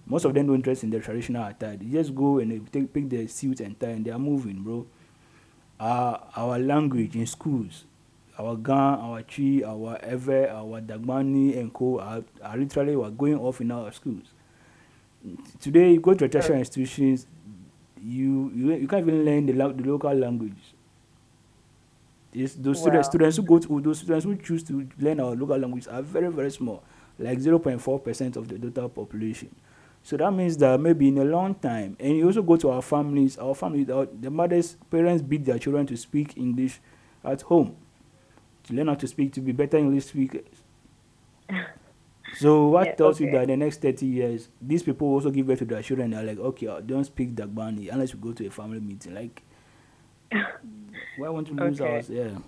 Most 0.06 0.24
of 0.24 0.34
them 0.34 0.46
don't 0.46 0.60
dress 0.60 0.82
in 0.82 0.90
their 0.90 1.00
traditional 1.00 1.46
attire. 1.46 1.76
They 1.76 1.86
just 1.86 2.14
go 2.14 2.38
and 2.38 2.50
they 2.52 2.58
take 2.58 2.92
pick 2.92 3.08
their 3.08 3.26
suit 3.28 3.60
and 3.60 3.78
tie 3.78 3.88
and 3.88 4.04
they 4.04 4.10
are 4.10 4.18
moving, 4.18 4.62
bro. 4.62 4.86
Our 5.80 6.20
our 6.36 6.58
language 6.58 7.16
in 7.16 7.26
schools, 7.26 7.84
our 8.38 8.56
Ga, 8.56 8.96
our 9.00 9.22
Twi, 9.22 9.62
our 9.64 9.98
Ewe, 10.08 10.46
our 10.48 10.80
Dagbani 10.80 11.58
and 11.58 11.72
Co. 11.72 11.98
Are, 12.00 12.22
are 12.42 12.56
literally 12.56 12.96
were 12.96 13.10
going 13.10 13.38
off 13.38 13.60
in 13.60 13.70
our 13.70 13.90
schools. 13.92 14.32
Today, 15.58 15.92
you 15.92 16.00
go 16.00 16.12
to 16.12 16.28
tertiary 16.28 16.58
institutions, 16.58 17.26
you, 18.02 18.52
you 18.54 18.74
you 18.74 18.86
can't 18.86 19.06
even 19.08 19.24
learn 19.24 19.46
the, 19.46 19.52
the 19.52 19.90
local 19.90 20.12
language. 20.12 20.74
It's 22.32 22.54
those 22.54 22.80
students, 22.80 23.08
students 23.08 23.36
who 23.36 23.42
go 23.42 23.58
to 23.58 23.80
those 23.80 24.00
students 24.00 24.24
who 24.24 24.36
choose 24.36 24.62
to 24.64 24.86
learn 24.98 25.20
our 25.20 25.34
local 25.34 25.56
language 25.56 25.86
are 25.88 26.02
very 26.02 26.30
very 26.30 26.50
small, 26.50 26.82
like 27.18 27.40
zero 27.40 27.58
point 27.58 27.80
four 27.80 27.98
percent 27.98 28.36
of 28.36 28.48
the 28.48 28.58
total 28.58 28.88
population. 28.90 29.54
So 30.04 30.18
that 30.18 30.32
means 30.32 30.58
that 30.58 30.80
maybe 30.80 31.08
in 31.08 31.18
a 31.18 31.24
long 31.24 31.56
time, 31.56 31.96
and 32.00 32.16
you 32.18 32.26
also 32.26 32.42
go 32.42 32.56
to 32.58 32.70
our 32.70 32.82
families, 32.82 33.38
our 33.38 33.54
families, 33.56 33.90
our, 33.90 34.06
the 34.06 34.30
mothers, 34.30 34.76
parents 34.90 35.22
beat 35.22 35.46
their 35.46 35.58
children 35.58 35.86
to 35.88 35.96
speak 35.96 36.36
English 36.38 36.80
at 37.24 37.42
home, 37.42 37.76
to 38.64 38.74
learn 38.74 38.88
how 38.88 38.94
to 38.96 39.08
speak, 39.08 39.32
to 39.34 39.40
be 39.42 39.52
better 39.52 39.78
English 39.78 40.06
speakers. 40.06 40.46
So 42.32 42.66
what 42.68 42.96
Yeah, 42.96 42.96
tells 42.96 43.20
you 43.20 43.26
that 43.28 43.42
in 43.44 43.48
the 43.60 43.64
next 43.64 43.80
30 43.80 44.06
years, 44.06 44.48
these 44.60 44.82
people 44.82 45.08
also 45.08 45.30
give 45.30 45.46
birth 45.46 45.60
to 45.60 45.64
their 45.64 45.82
children, 45.82 46.10
they're 46.10 46.22
like, 46.24 46.38
okay, 46.38 46.66
uh, 46.66 46.80
don't 46.80 47.04
speak 47.04 47.34
Dagbani 47.34 47.92
unless 47.92 48.12
you 48.12 48.18
go 48.18 48.32
to 48.32 48.46
a 48.46 48.50
family 48.50 48.80
meeting. 48.80 49.14
Like, 49.14 49.42
why 51.16 51.28
won't 51.28 51.48
you 51.48 51.54
lose 51.54 51.80
Okay. 51.80 51.80
ours? 51.80 52.10
Yeah. 52.10 52.38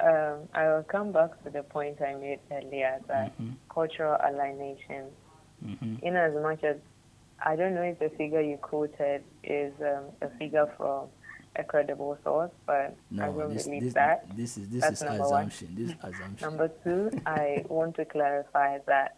Um, 0.00 0.48
I 0.54 0.68
will 0.68 0.84
come 0.84 1.12
back 1.12 1.42
to 1.44 1.50
the 1.50 1.62
point 1.62 2.00
I 2.00 2.14
made 2.14 2.40
earlier 2.52 3.00
that 3.08 3.34
Mhm. 3.40 3.56
cultural 3.72 4.16
alienation, 4.24 5.10
hmm 5.62 5.94
in 6.02 6.16
as 6.16 6.32
much 6.42 6.62
as 6.64 6.76
I 7.44 7.54
don't 7.56 7.74
know 7.74 7.82
if 7.82 7.98
the 7.98 8.10
figure 8.16 8.40
you 8.40 8.56
quoted 8.56 9.22
is 9.44 9.72
um, 9.80 10.04
a 10.22 10.28
figure 10.38 10.66
from 10.76 11.06
a 11.56 11.62
credible 11.64 12.18
source, 12.24 12.50
but 12.66 12.74
I 12.74 12.92
No, 13.10 13.32
don't 13.32 13.54
this, 13.54 13.64
believe 13.64 13.82
this, 13.84 13.94
that. 13.94 14.36
this 14.36 14.58
is 14.58 14.68
this 14.68 14.80
That's 14.82 15.02
is 15.02 15.08
number 15.08 15.28
one. 15.28 15.46
assumption. 15.48 15.74
This 15.76 15.90
is 15.90 15.96
assumption. 16.02 16.48
Number 16.48 16.68
two, 16.84 17.10
I 17.26 17.64
want 17.68 17.94
to 17.96 18.04
clarify 18.04 18.78
that 18.86 19.16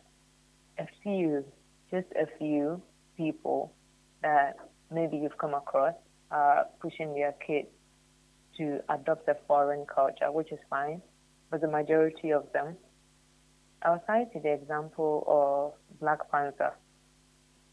a 0.79 0.87
few, 1.03 1.45
just 1.91 2.07
a 2.13 2.27
few 2.39 2.83
people 3.17 3.73
that 4.23 4.57
maybe 4.91 5.17
you've 5.17 5.39
come 5.39 5.55
across 5.55 5.95
are 6.31 6.67
pushing 6.81 7.15
their 7.15 7.33
kids 7.47 7.69
to 8.59 8.81
adopt 8.91 9.29
a 9.29 9.37
foreign 9.47 9.87
culture, 9.87 10.31
which 10.31 10.53
is 10.53 10.59
fine, 10.69 11.01
but 11.51 11.61
the 11.63 11.69
majority 11.69 12.33
of 12.33 12.51
them, 12.53 12.77
I'll 13.83 14.03
cite 14.07 14.33
the 14.35 14.53
example 14.53 15.25
of 15.27 15.80
Black 16.01 16.31
Panther. 16.31 16.73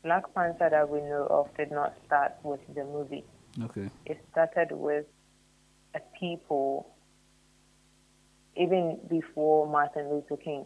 Black 0.03 0.23
Panther 0.35 0.69
that 0.69 0.89
we 0.89 0.99
know 1.01 1.27
of 1.29 1.55
did 1.57 1.71
not 1.71 1.93
start 2.05 2.33
with 2.43 2.59
the 2.73 2.83
movie 2.83 3.25
Okay. 3.63 3.89
it 4.05 4.23
started 4.31 4.71
with 4.71 5.05
a 5.95 5.99
people 6.19 6.93
even 8.55 8.99
before 9.09 9.67
Martin 9.67 10.09
Luther 10.09 10.37
King. 10.37 10.65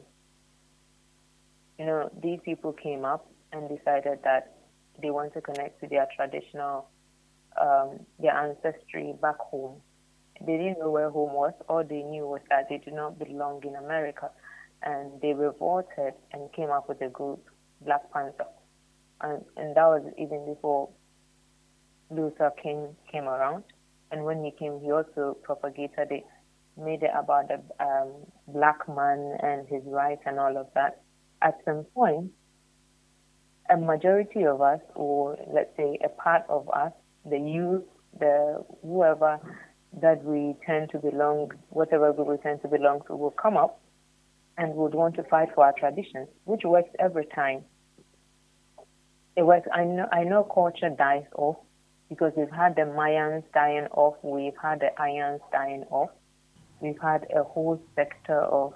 You 1.77 1.85
know, 1.85 2.09
these 2.21 2.39
people 2.43 2.73
came 2.73 3.05
up 3.05 3.29
and 3.51 3.67
decided 3.69 4.19
that 4.23 4.55
they 5.01 5.09
want 5.09 5.33
to 5.33 5.41
connect 5.41 5.81
to 5.81 5.87
their 5.87 6.07
traditional, 6.15 6.87
um, 7.59 7.99
their 8.19 8.33
ancestry 8.33 9.13
back 9.21 9.37
home. 9.39 9.81
They 10.45 10.57
didn't 10.57 10.79
know 10.79 10.89
where 10.89 11.09
home 11.09 11.33
was. 11.33 11.53
All 11.69 11.83
they 11.83 12.01
knew 12.03 12.27
was 12.27 12.41
that 12.49 12.69
they 12.69 12.77
do 12.77 12.91
not 12.91 13.19
belong 13.19 13.61
in 13.63 13.75
America. 13.75 14.29
And 14.83 15.21
they 15.21 15.33
revolted 15.33 16.13
and 16.33 16.51
came 16.53 16.69
up 16.71 16.89
with 16.89 17.01
a 17.01 17.09
group, 17.09 17.45
Black 17.81 18.11
Panther. 18.13 18.45
And, 19.21 19.43
and 19.57 19.75
that 19.75 19.85
was 19.85 20.03
even 20.17 20.45
before 20.45 20.89
Luther 22.09 22.51
King 22.61 22.95
came 23.11 23.25
around, 23.25 23.63
and 24.11 24.25
when 24.25 24.43
he 24.43 24.51
came, 24.51 24.79
he 24.81 24.91
also 24.91 25.37
propagated 25.43 26.11
it, 26.11 26.25
made 26.77 27.03
it 27.03 27.11
about 27.15 27.47
the 27.47 27.61
um, 27.83 28.11
black 28.47 28.87
man 28.87 29.37
and 29.41 29.67
his 29.67 29.81
rights 29.85 30.21
and 30.25 30.37
all 30.39 30.57
of 30.57 30.67
that. 30.75 31.01
At 31.41 31.59
some 31.65 31.85
point, 31.95 32.31
a 33.69 33.77
majority 33.77 34.45
of 34.45 34.61
us, 34.61 34.81
or 34.95 35.37
let's 35.53 35.75
say 35.77 35.97
a 36.03 36.09
part 36.09 36.43
of 36.49 36.69
us, 36.69 36.91
the 37.29 37.39
youth, 37.39 37.83
the 38.19 38.63
whoever 38.83 39.39
that 40.01 40.23
we 40.23 40.55
tend 40.65 40.89
to 40.91 40.99
belong, 40.99 41.51
whatever 41.69 42.11
group 42.11 42.27
we 42.27 42.37
tend 42.37 42.61
to 42.63 42.67
belong 42.67 43.01
to, 43.07 43.15
will 43.15 43.31
come 43.31 43.55
up 43.55 43.79
and 44.57 44.73
would 44.75 44.93
want 44.93 45.15
to 45.15 45.23
fight 45.23 45.49
for 45.55 45.65
our 45.65 45.73
traditions, 45.73 46.27
which 46.43 46.61
works 46.65 46.89
every 46.99 47.25
time. 47.33 47.63
It 49.35 49.43
works. 49.43 49.67
I 49.73 49.83
know. 49.85 50.07
I 50.11 50.23
know 50.23 50.43
culture 50.43 50.89
dies 50.89 51.25
off 51.35 51.57
because 52.09 52.33
we've 52.35 52.51
had 52.51 52.75
the 52.75 52.81
Mayans 52.81 53.43
dying 53.53 53.87
off, 53.91 54.15
we've 54.21 54.57
had 54.61 54.81
the 54.81 54.89
Ayans 54.99 55.39
dying 55.53 55.85
off, 55.89 56.09
we've 56.81 56.99
had 57.01 57.25
a 57.33 57.41
whole 57.41 57.81
sector 57.95 58.37
of 58.41 58.73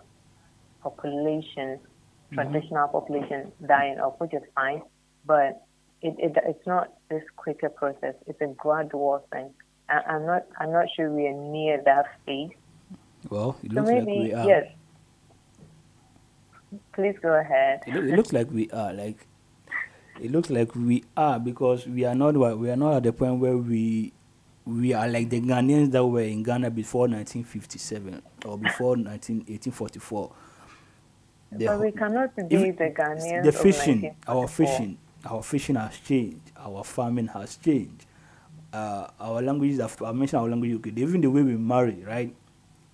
population, 0.82 1.78
mm-hmm. 1.78 2.36
traditional 2.36 2.88
population 2.88 3.52
dying 3.68 4.00
off, 4.00 4.18
which 4.20 4.34
is 4.34 4.42
fine, 4.56 4.82
but 5.26 5.66
it, 6.02 6.16
it 6.18 6.38
it's 6.46 6.66
not 6.66 6.94
this 7.10 7.24
quicker 7.36 7.70
process. 7.70 8.16
It's 8.26 8.40
a 8.40 8.48
gradual 8.48 9.28
thing. 9.34 9.50
I, 9.90 10.00
I'm 10.08 10.26
not 10.26 10.44
I'm 10.60 10.72
not 10.72 10.86
sure 10.96 11.12
we 11.12 11.28
are 11.28 11.34
near 11.34 11.82
that 11.84 12.06
phase. 12.26 12.52
Well, 13.30 13.58
it 13.64 13.74
So 13.74 13.82
looks 13.82 13.92
like 13.92 14.06
maybe 14.06 14.20
we 14.20 14.34
are. 14.34 14.48
yes. 14.48 14.68
Please 16.94 17.16
go 17.22 17.34
ahead. 17.34 17.82
It, 17.86 17.96
it 17.96 18.16
looks 18.16 18.32
like 18.32 18.50
we 18.52 18.70
are. 18.72 18.94
Like, 18.94 19.28
it 20.20 20.32
looks 20.32 20.50
like 20.50 20.74
we 20.76 21.04
are 21.16 21.40
because 21.40 21.86
we 21.88 22.06
are 22.06 22.16
not. 22.16 22.36
We 22.36 22.70
are 22.70 22.76
not 22.76 22.96
at 22.98 23.04
the 23.04 23.14
point 23.14 23.40
where 23.40 23.58
we 23.58 24.14
we 24.66 24.94
are 24.94 25.08
like 25.08 25.30
the 25.30 25.42
Ghanaians 25.42 25.92
that 25.92 26.06
were 26.06 26.22
in 26.22 26.44
Ghana 26.44 26.72
before 26.72 27.02
1957 27.08 28.22
or 28.46 28.58
before 28.58 28.98
19, 28.98 29.38
1844. 29.48 30.32
The 31.52 31.66
but 31.68 31.80
we 31.80 31.92
cannot 31.92 32.36
be 32.36 32.72
the 32.72 32.92
Ghanaians 32.92 33.44
the 33.44 33.52
fishing, 33.52 34.16
our 34.28 34.48
fishing, 34.48 34.98
our 35.24 35.44
fishing 35.44 35.76
has 35.76 35.98
changed. 36.00 36.52
Our 36.58 36.84
farming 36.84 37.28
has 37.28 37.58
changed. 37.58 38.06
Uh, 38.74 39.08
our 39.20 39.42
languages, 39.42 39.80
have, 39.80 40.02
I 40.02 40.12
mentioned 40.12 40.42
our 40.42 40.50
language, 40.50 40.74
okay, 40.76 40.92
even 40.98 41.22
the 41.22 41.30
way 41.30 41.44
we 41.44 41.56
marry, 41.56 42.04
right? 42.06 42.36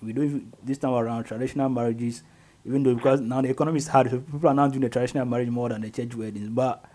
We 0.01 0.13
don't 0.13 0.25
even, 0.25 0.53
this 0.63 0.77
time 0.77 0.93
around, 0.93 1.23
traditional 1.23 1.69
marriages, 1.69 2.21
even 2.65 2.83
though 2.83 2.93
because 2.93 3.21
now 3.21 3.41
the 3.41 3.49
economy 3.49 3.77
is 3.77 3.87
hard, 3.87 4.11
so 4.11 4.19
people 4.19 4.47
are 4.47 4.53
now 4.53 4.67
doing 4.67 4.81
the 4.81 4.89
traditional 4.89 5.25
marriage 5.25 5.49
more 5.49 5.69
than 5.69 5.81
the 5.81 5.89
church 5.89 6.13
weddings, 6.13 6.49
but 6.49 6.85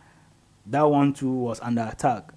that 0.71 0.83
one 0.83 1.13
too 1.13 1.31
was 1.33 1.61
under 1.61 1.83
attack. 1.91 2.31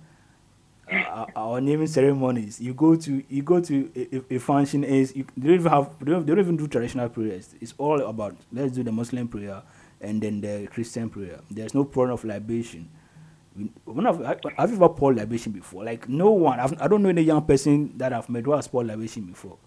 Uh, 0.92 1.26
our- 1.36 1.62
naming 1.62 1.86
ceremonies, 1.86 2.60
you 2.60 2.74
go 2.74 2.96
to 2.96 3.24
you 3.30 3.44
go 3.44 3.60
to 3.62 3.92
a, 3.96 4.36
a- 4.36 4.40
function 4.40 4.84
is 4.84 5.16
you 5.16 5.24
they 5.38 5.48
don't 5.50 5.60
even 5.60 5.72
have 5.72 5.90
they 6.00 6.12
don't, 6.12 6.26
they 6.26 6.32
don't 6.32 6.40
even 6.40 6.58
do 6.58 6.68
traditional 6.68 7.08
prayers. 7.10 7.54
It's 7.62 7.76
all 7.78 8.02
about 8.02 8.36
let's 8.52 8.72
do 8.72 8.82
the 8.84 8.92
Muslim 8.92 9.28
prayer 9.28 9.62
and 10.02 10.20
then 10.22 10.42
the 10.42 10.68
Christian 10.72 11.10
prayer. 11.10 11.42
There's 11.52 11.76
no 11.76 11.84
prayer 11.84 12.10
of 12.10 12.24
libation. 12.24 12.90
we- 13.56 13.72
When 13.86 14.06
have, 14.06 14.20
have 14.58 14.70
you 14.72 14.76
ever 14.78 14.90
poured 14.90 15.18
libation 15.18 15.52
before? 15.52 15.84
Like 15.84 16.10
no 16.10 16.32
one. 16.32 16.60
I've, 16.60 16.82
I 16.82 16.88
don't 16.88 17.04
know 17.04 17.10
any 17.10 17.22
young 17.22 17.44
person 17.46 17.96
that 18.00 18.12
I've 18.12 18.28
met 18.30 18.46
who 18.46 18.54
has 18.54 18.68
poured 18.68 18.88
libation 18.88 19.26
before. 19.26 19.58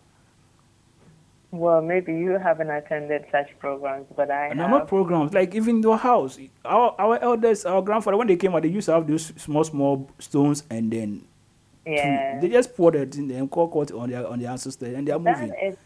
Well, 1.53 1.83
maybe 1.83 2.15
you 2.15 2.39
haven't 2.39 2.71
attended 2.71 3.27
such 3.31 3.57
programs, 3.59 4.07
but 4.17 4.31
I 4.31 4.47
And 4.47 4.59
have. 4.59 4.65
I'm 4.65 4.71
not 4.71 4.89
programs. 4.89 5.35
Like 5.35 5.55
even 5.55 5.83
your 5.83 5.99
house, 5.99 6.39
our 6.65 6.95
our 6.99 7.19
elders, 7.23 7.67
our 7.67 7.83
grandfather, 7.83 8.17
when 8.17 8.27
they 8.27 8.37
came 8.37 8.55
out, 8.55 8.63
they 8.63 8.71
used 8.71 8.87
to 8.87 8.95
have 8.95 9.07
those 9.07 9.35
small 9.37 9.63
small 9.63 10.11
stones, 10.19 10.65
and 10.71 10.91
then 10.91 11.27
yeah. 11.85 12.41
they 12.41 12.49
just 12.49 12.75
poured 12.75 12.95
it 12.97 13.17
in 13.17 13.31
and 13.31 13.51
call 13.51 13.83
it 13.83 13.93
on 13.93 14.09
their 14.09 14.27
on 14.27 14.41
their 14.41 14.51
ancestors, 14.51 14.95
and 14.95 15.07
they 15.07 15.13
are 15.13 15.19
That 15.19 15.41
moving. 15.41 15.55
is, 15.63 15.77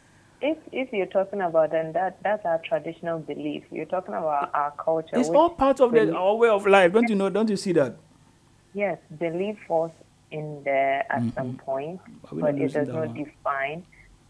if 0.41 0.59
if 0.71 0.93
you're 0.93 1.07
talking 1.07 1.41
about 1.41 1.75
and 1.75 1.93
that 1.95 2.23
that's 2.23 2.45
our 2.47 2.59
traditional 2.59 3.19
belief. 3.19 3.65
You're 3.73 3.87
talking 3.87 4.15
about 4.15 4.55
our 4.55 4.71
culture. 4.73 5.19
It's 5.19 5.29
all 5.29 5.51
part 5.51 5.81
of 5.81 5.91
the, 5.91 6.15
our 6.15 6.37
way 6.37 6.49
of 6.49 6.65
life. 6.65 6.93
Don't 6.93 7.09
you 7.09 7.17
know? 7.17 7.29
Don't 7.29 7.51
you 7.51 7.57
see 7.57 7.73
that? 7.73 7.97
Yes, 8.73 8.99
belief 9.19 9.57
was 9.69 9.91
in 10.31 10.63
there 10.65 11.07
at 11.11 11.23
mm-hmm. 11.23 11.31
some 11.31 11.57
point, 11.57 12.01
but 12.31 12.55
it 12.55 12.73
does 12.73 12.89
not 12.89 13.09
one? 13.09 13.15
define. 13.15 13.85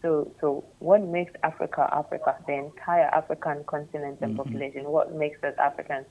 So, 0.07 0.31
so 0.39 0.63
what 0.79 1.01
makes 1.01 1.33
Africa 1.43 1.89
Africa, 1.91 2.37
the 2.47 2.53
entire 2.53 3.07
African 3.07 3.65
continent 3.65 4.19
and 4.21 4.37
mm-hmm. 4.37 4.37
population, 4.37 4.85
what 4.85 5.13
makes 5.13 5.43
us 5.43 5.53
Africans 5.59 6.05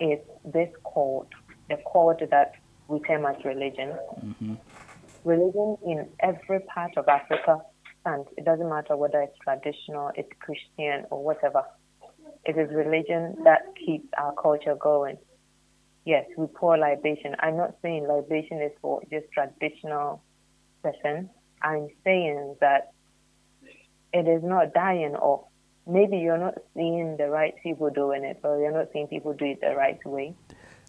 is 0.00 0.18
this 0.46 0.70
code, 0.84 1.26
the 1.68 1.76
code 1.86 2.26
that 2.30 2.52
we 2.88 2.98
term 3.00 3.26
as 3.26 3.36
religion. 3.44 3.92
Mm-hmm. 4.24 4.54
Religion 5.24 5.76
in 5.84 6.08
every 6.20 6.60
part 6.60 6.96
of 6.96 7.08
Africa 7.08 7.58
stands. 8.00 8.26
It 8.38 8.46
doesn't 8.46 8.70
matter 8.70 8.96
whether 8.96 9.20
it's 9.20 9.36
traditional, 9.44 10.12
it's 10.14 10.30
Christian, 10.40 11.04
or 11.10 11.22
whatever. 11.22 11.62
It 12.46 12.56
is 12.56 12.74
religion 12.74 13.36
that 13.44 13.74
keeps 13.84 14.08
our 14.16 14.32
culture 14.32 14.76
going. 14.76 15.18
Yes, 16.06 16.24
we 16.38 16.46
pour 16.46 16.78
libation. 16.78 17.36
I'm 17.40 17.58
not 17.58 17.74
saying 17.82 18.08
libation 18.08 18.62
is 18.62 18.72
for 18.80 19.02
just 19.10 19.26
traditional 19.34 20.22
person. 20.82 21.28
I'm 21.60 21.88
saying 22.02 22.56
that 22.62 22.92
it 24.12 24.28
is 24.28 24.42
not 24.42 24.74
dying 24.74 25.14
off. 25.16 25.46
Maybe 25.86 26.18
you're 26.18 26.38
not 26.38 26.54
seeing 26.74 27.16
the 27.16 27.28
right 27.28 27.54
people 27.62 27.90
doing 27.90 28.24
it, 28.24 28.40
or 28.42 28.58
you're 28.58 28.72
not 28.72 28.88
seeing 28.92 29.06
people 29.06 29.32
do 29.34 29.44
it 29.44 29.60
the 29.60 29.74
right 29.76 30.04
way. 30.04 30.34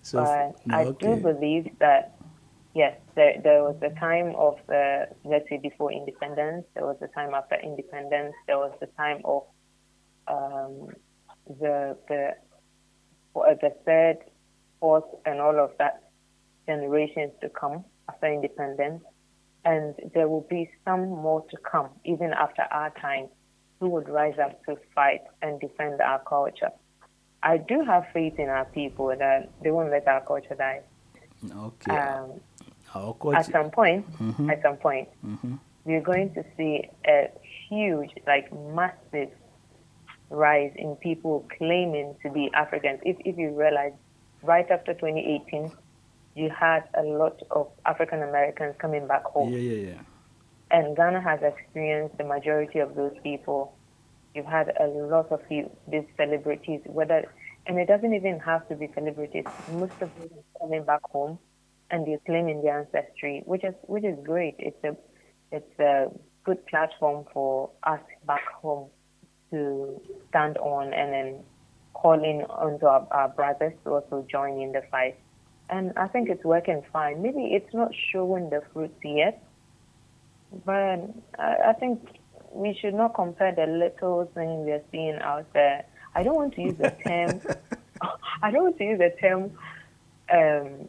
So 0.02 0.24
But 0.24 0.66
no, 0.66 0.76
I 0.76 0.86
okay. 0.86 1.16
do 1.16 1.22
believe 1.22 1.70
that, 1.80 2.16
yes, 2.74 2.98
there, 3.16 3.40
there 3.44 3.64
was 3.64 3.76
a 3.82 3.92
time 4.00 4.34
of, 4.36 4.58
the, 4.68 5.08
let's 5.24 5.48
say, 5.50 5.58
before 5.58 5.92
independence, 5.92 6.66
there 6.74 6.86
was 6.86 6.98
a 7.02 7.08
time 7.10 7.34
after 7.34 7.56
independence, 7.62 8.34
there 8.48 8.58
was 8.58 8.74
the 8.80 8.88
time 8.98 9.22
of 9.26 9.44
um, 10.28 10.90
the, 11.48 11.98
the, 12.08 12.32
the 13.36 13.74
third, 13.86 14.18
fourth, 14.80 15.06
and 15.26 15.40
all 15.40 15.60
of 15.60 15.72
that 15.78 16.10
generations 16.68 17.34
to 17.42 17.50
come 17.50 17.86
after 18.10 18.28
independence. 18.28 19.04
And 19.72 19.96
there 20.14 20.30
will 20.30 20.48
be 20.50 20.70
some 20.86 21.10
more 21.10 21.42
to 21.52 21.58
come, 21.58 21.90
even 22.06 22.32
after 22.32 22.64
our 22.72 22.90
time, 23.02 23.28
who 23.80 23.90
would 23.90 24.08
rise 24.08 24.40
up 24.40 24.64
to 24.66 24.78
fight 24.96 25.24
and 25.42 25.60
defend 25.60 26.00
our 26.00 26.20
culture. 26.20 26.72
I 27.44 27.58
do 27.58 27.84
have 27.92 28.04
faith 28.14 28.36
in 28.40 28.48
our 28.48 28.64
people 28.80 29.08
that 29.10 29.52
they 29.62 29.72
won't 29.72 29.92
let 29.92 30.08
our 30.08 30.22
culture 30.22 30.56
die. 30.56 30.82
Okay. 31.68 31.98
Um, 31.98 32.40
our 32.96 33.36
at 33.36 33.46
some 33.58 33.70
point, 33.70 34.02
Mhm. 34.20 34.50
at 34.54 34.62
some 34.62 34.78
point, 34.78 35.10
Mhm. 35.24 35.60
we're 35.86 36.08
going 36.14 36.34
to 36.34 36.44
see 36.56 36.90
a 37.06 37.30
huge, 37.68 38.14
like 38.26 38.48
massive 38.54 39.32
rise 40.30 40.72
in 40.76 40.96
people 41.08 41.46
claiming 41.58 42.16
to 42.24 42.30
be 42.32 42.50
Africans. 42.54 43.02
If, 43.04 43.18
if 43.30 43.38
you 43.38 43.50
realize, 43.64 43.94
right 44.42 44.70
after 44.72 44.94
2018, 44.94 45.72
you 46.38 46.52
had 46.52 46.84
a 46.94 47.02
lot 47.02 47.42
of 47.50 47.68
African 47.86 48.22
Americans 48.22 48.76
coming 48.80 49.08
back 49.08 49.24
home. 49.24 49.52
Yeah, 49.52 49.60
yeah, 49.60 49.88
yeah. 49.90 50.00
And 50.70 50.96
Ghana 50.96 51.22
has 51.22 51.40
experienced 51.42 52.18
the 52.18 52.26
majority 52.26 52.80
of 52.80 52.96
those 52.96 53.16
people. 53.24 53.74
You've 54.36 54.46
had 54.46 54.72
a 54.80 54.86
lot 54.86 55.32
of 55.32 55.42
you, 55.50 55.72
these 55.88 56.04
celebrities, 56.16 56.82
whether, 56.86 57.26
and 57.66 57.80
it 57.80 57.88
doesn't 57.88 58.14
even 58.14 58.40
have 58.40 58.68
to 58.70 58.76
be 58.76 58.88
celebrities. 58.94 59.46
Most 59.72 59.94
of 60.00 60.14
them 60.20 60.30
are 60.38 60.60
coming 60.60 60.84
back 60.84 61.02
home, 61.10 61.40
and 61.90 62.06
they're 62.06 62.20
claiming 62.26 62.62
their 62.62 62.82
ancestry, 62.82 63.42
which 63.46 63.64
is 63.64 63.74
which 63.84 64.04
is 64.04 64.18
great. 64.24 64.56
It's 64.60 64.84
a 64.84 64.96
it's 65.52 65.80
a 65.80 66.08
good 66.44 66.64
platform 66.68 67.26
for 67.34 67.72
us 67.84 68.02
back 68.28 68.46
home 68.62 68.90
to 69.50 70.00
stand 70.30 70.58
on 70.58 70.94
and 70.94 71.14
then 71.14 71.44
calling 71.94 72.44
onto 72.50 72.86
our, 72.86 73.08
our 73.10 73.30
brothers 73.30 73.74
to 73.86 73.92
also 73.92 74.24
join 74.30 74.62
in 74.62 74.72
the 74.72 74.84
fight. 74.92 75.18
And 75.70 75.94
I 75.98 76.08
think 76.08 76.30
it's 76.30 76.44
working 76.44 76.84
fine. 76.94 77.22
Maybe 77.22 77.54
it's 77.54 77.74
not 77.74 77.92
showing 78.12 78.50
the 78.50 78.62
fruits 78.72 79.00
yet, 79.04 79.44
but 80.66 81.02
I, 81.38 81.56
I 81.68 81.74
think 81.74 82.20
we 82.52 82.78
should 82.80 82.94
not 82.94 83.14
compare 83.14 83.54
the 83.54 83.68
little 83.68 84.32
thing 84.34 84.66
we 84.66 84.72
are 84.72 84.84
seeing 84.92 85.16
out 85.16 85.52
there. 85.54 85.86
I 86.16 86.24
don't 86.24 86.36
want 86.36 86.56
to 86.56 86.62
use 86.62 86.78
the 86.78 86.96
term. 87.06 87.42
I 88.42 88.52
don't 88.52 88.64
want 88.64 88.78
to 88.78 88.84
use 88.84 89.00
the 89.00 89.14
term 89.20 89.52
um, 90.34 90.88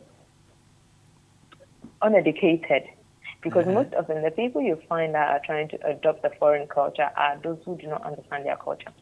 uneducated, 2.02 2.84
because 3.42 3.66
most 3.66 3.92
of 3.94 4.06
them, 4.06 4.22
the 4.22 4.30
people 4.30 4.62
you 4.62 4.80
find 4.88 5.14
that 5.14 5.28
are 5.28 5.40
trying 5.44 5.68
to 5.68 5.86
adopt 5.86 6.22
the 6.22 6.30
foreign 6.38 6.68
culture, 6.68 7.10
are 7.16 7.38
those 7.42 7.58
who 7.64 7.76
do 7.76 7.88
not 7.88 8.04
understand 8.04 8.46
their 8.46 8.56
culture. 8.56 8.92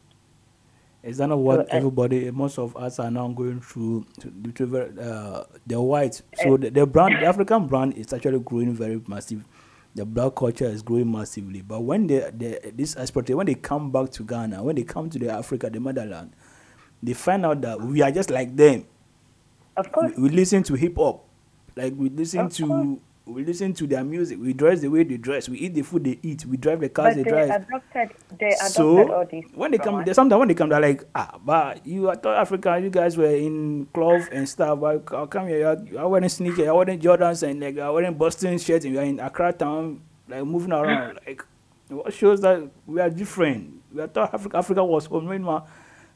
Is 1.07 1.17
that 1.19 1.27
not 1.27 1.39
what 1.39 1.59
uh, 1.61 1.65
everybody, 1.69 2.29
most 2.31 2.59
of 2.59 2.75
us 2.75 2.99
are 2.99 3.09
now 3.09 3.29
going 3.29 3.61
through? 3.61 4.05
Uh, 4.19 5.43
the 5.65 5.79
white. 5.81 6.21
So 6.43 6.57
the, 6.57 6.69
the 6.69 6.85
brand, 6.85 7.15
the 7.21 7.25
African 7.25 7.65
brand, 7.65 7.93
is 7.93 8.11
actually 8.11 8.39
growing 8.39 8.73
very 8.73 9.01
massive. 9.07 9.45
The 9.95 10.05
black 10.05 10.35
culture 10.35 10.65
is 10.65 10.81
growing 10.81 11.09
massively. 11.09 11.61
But 11.61 11.79
when 11.83 12.07
they, 12.07 12.29
they 12.35 12.71
this 12.75 12.97
export, 12.97 13.29
when 13.29 13.45
they 13.45 13.55
come 13.55 13.89
back 13.89 14.11
to 14.11 14.23
Ghana, 14.23 14.61
when 14.61 14.75
they 14.75 14.83
come 14.83 15.09
to 15.09 15.17
the 15.17 15.29
Africa, 15.29 15.69
the 15.69 15.79
motherland, 15.79 16.33
they 17.01 17.13
find 17.13 17.45
out 17.45 17.61
that 17.61 17.79
we 17.81 18.01
are 18.01 18.11
just 18.11 18.29
like 18.29 18.53
them. 18.57 18.85
Of 19.77 19.91
course, 19.93 20.11
We, 20.17 20.23
we 20.23 20.29
listen 20.29 20.61
to 20.63 20.73
hip 20.73 20.97
hop, 20.97 21.23
like 21.77 21.93
we 21.95 22.09
listen 22.09 22.41
Of 22.41 22.53
to. 22.55 22.67
course. 22.67 22.99
We 23.27 23.45
listen 23.45 23.73
to 23.75 23.87
their 23.87 24.03
music. 24.05 24.39
We 24.41 24.53
dress 24.53 24.81
the 24.81 24.89
way 24.89 25.03
they 25.03 25.17
dress. 25.17 25.49
We 25.49 25.59
eat 25.59 25.75
the 25.75 25.83
food 25.83 26.05
they 26.05 26.19
eat. 26.23 26.45
We 26.45 26.57
drive 26.57 26.81
the 26.81 26.89
cars 26.89 27.13
but 27.13 27.15
they 27.15 27.23
they 27.23 27.31
drive. 27.31 27.49
adopted, 27.49 28.11
they 28.39 28.57
adopted 28.61 29.09
all 29.11 29.25
So 29.25 29.25
these. 29.25 29.45
when 29.53 29.71
they 29.71 29.79
come, 29.79 30.01
us. 30.01 30.05
they 30.05 30.13
sometimes 30.13 30.39
when 30.39 30.47
they 30.49 30.55
come, 30.55 30.69
they're 30.69 30.81
like, 30.81 31.03
ah, 31.15 31.37
but 31.43 31.85
you 31.85 32.09
I 32.09 32.15
thought 32.15 32.37
Africa, 32.37 32.79
you 32.81 32.89
guys 32.89 33.17
were 33.17 33.35
in 33.35 33.87
cloth 33.93 34.29
and 34.31 34.47
stuff. 34.49 34.79
But 34.79 35.03
how 35.11 35.27
come 35.27 35.47
here, 35.49 35.67
are, 35.67 35.77
you 35.85 35.99
are 35.99 36.07
wearing 36.09 36.29
sneakers, 36.29 36.59
you 36.65 36.69
are 36.71 36.75
wearing 36.77 36.99
Jordans 36.99 37.43
and 37.43 37.59
like 37.61 37.75
you 37.75 37.83
are 37.83 37.93
wearing 37.93 38.15
Boston 38.15 38.57
shirts 38.59 38.85
and 38.85 38.93
you 38.95 38.99
are 39.01 39.05
in 39.05 39.19
Accra 39.19 39.53
town, 39.53 40.01
like 40.29 40.45
moving 40.45 40.73
around. 40.73 41.19
like 41.27 41.43
what 41.89 42.13
shows 42.13 42.41
that 42.41 42.69
we 42.87 43.01
are 43.01 43.09
different. 43.09 43.81
We 43.93 44.01
are 44.01 44.07
thought 44.07 44.33
Africa, 44.33 44.57
Africa 44.57 44.85
was 44.85 45.05
home. 45.07 45.29
Meanwhile, 45.29 45.67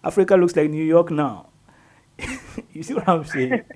Africa 0.03 0.35
looks 0.37 0.55
like 0.55 0.69
New 0.69 0.83
York 0.85 1.11
now. 1.11 1.49
you 2.73 2.83
see 2.83 2.93
what 2.95 3.09
I'm 3.09 3.25
saying? 3.25 3.63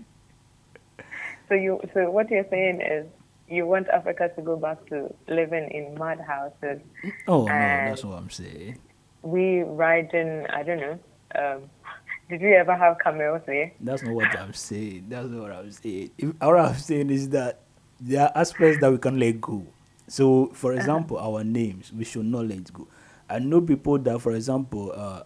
So 1.50 1.56
you, 1.56 1.80
so 1.94 2.10
what 2.10 2.30
you're 2.32 2.48
saying 2.50 2.82
is 2.82 3.06
you 3.48 3.66
want 3.66 3.88
Africa 3.90 4.30
to 4.36 4.42
go 4.42 4.56
back 4.56 4.86
to 4.88 5.14
living 5.28 5.70
in 5.72 5.98
mud 5.98 6.20
houses. 6.20 6.82
oh 7.28 7.42
no, 7.42 7.46
that's 7.46 8.04
what 8.04 8.18
I'm 8.18 8.30
saying. 8.30 8.80
We 9.22 9.64
riding, 9.64 10.46
I 10.48 10.64
don't 10.64 10.80
know. 10.80 11.00
Um, 11.36 11.70
did 12.30 12.42
we 12.42 12.54
ever 12.54 12.76
have 12.76 12.98
camels 13.00 13.42
here? 13.46 13.72
That's 13.80 14.04
not 14.04 14.14
what 14.14 14.40
I'm 14.40 14.54
saying. 14.54 15.06
That's 15.10 15.28
not 15.28 15.42
what 15.42 15.52
I'm 15.52 15.72
saying. 15.72 16.12
If, 16.18 16.34
what 16.40 16.60
I'm 16.60 16.76
saying 16.76 17.10
is 17.10 17.30
that 17.30 17.62
there 18.00 18.24
are 18.24 18.32
aspects 18.36 18.82
that 18.82 18.92
we 18.92 18.98
can 18.98 19.20
let 19.20 19.40
go. 19.42 19.66
So, 20.08 20.52
for 20.54 20.74
example, 20.74 21.18
our 21.18 21.44
names, 21.44 21.92
we 21.92 22.04
should 22.04 22.26
not 22.26 22.48
let 22.48 22.72
go. 22.72 22.88
I 23.28 23.40
know 23.40 23.62
people 23.62 23.98
that, 24.00 24.22
for 24.22 24.34
example, 24.34 24.92
uh, 24.96 25.24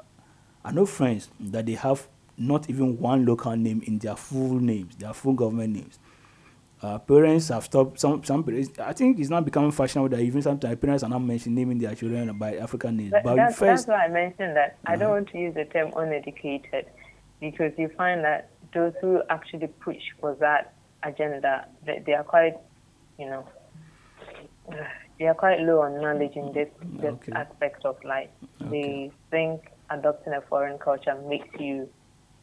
I 0.63 0.71
know 0.71 0.86
friends 0.86 1.29
that 1.39 1.65
they 1.65 1.73
have 1.73 2.08
not 2.38 2.69
even 2.69 2.97
one 2.97 3.25
local 3.25 3.55
name 3.55 3.82
in 3.86 3.99
their 3.99 4.15
full 4.15 4.55
names, 4.55 4.95
their 4.95 5.13
full 5.13 5.34
government 5.34 5.75
names. 5.75 5.99
Uh, 6.82 6.98
parents 6.98 7.50
have 7.50 7.65
stopped. 7.65 8.00
Some 8.00 8.23
some 8.23 8.42
parents. 8.44 8.80
I 8.80 8.94
think 8.94 9.19
it's 9.19 9.30
not 9.30 9.44
becoming 9.44 9.71
fashionable 9.71 10.10
that 10.15 10.21
even 10.21 10.42
sometimes 10.42 10.80
parents 10.80 11.04
are 11.04 11.10
not 11.10 11.19
mentioning 11.19 11.56
naming 11.56 11.77
their 11.77 11.94
children 11.94 12.38
by 12.38 12.56
African 12.56 12.96
names. 12.96 13.12
That, 13.12 13.23
but 13.25 13.36
that's, 13.36 13.58
first, 13.58 13.88
that's 13.88 13.88
why 13.88 14.06
I 14.06 14.08
mentioned 14.08 14.56
that. 14.56 14.77
I 14.86 14.94
Uh-huh. 14.94 15.00
don't 15.00 15.10
want 15.12 15.30
to 15.32 15.38
use 15.38 15.54
the 15.56 15.65
term 15.65 15.92
uneducated 15.98 16.86
because 17.42 17.73
you 17.77 17.90
find 17.98 18.23
that 18.23 18.52
those 18.73 18.94
who 19.02 19.21
actually 19.30 19.67
push 19.67 20.02
for 20.21 20.36
that 20.40 20.73
agenda, 21.04 21.65
they, 21.86 22.02
they 22.06 22.13
are 22.13 22.23
quite, 22.23 22.54
you 23.17 23.25
know, 23.25 23.46
they 25.19 25.25
are 25.27 25.34
quite 25.34 25.60
low 25.60 25.82
on 25.82 26.00
knowledge 26.02 26.36
in 26.36 26.54
this, 26.54 26.69
this 27.02 27.13
Okay. 27.13 27.32
aspect 27.34 27.84
of 27.86 27.98
life. 28.06 28.30
Okay. 28.62 28.69
They 28.71 29.12
think 29.32 29.62
adopting 29.90 30.34
a 30.34 30.42
foreign 30.42 30.77
culture 30.77 31.15
makes 31.27 31.50
you 31.60 31.90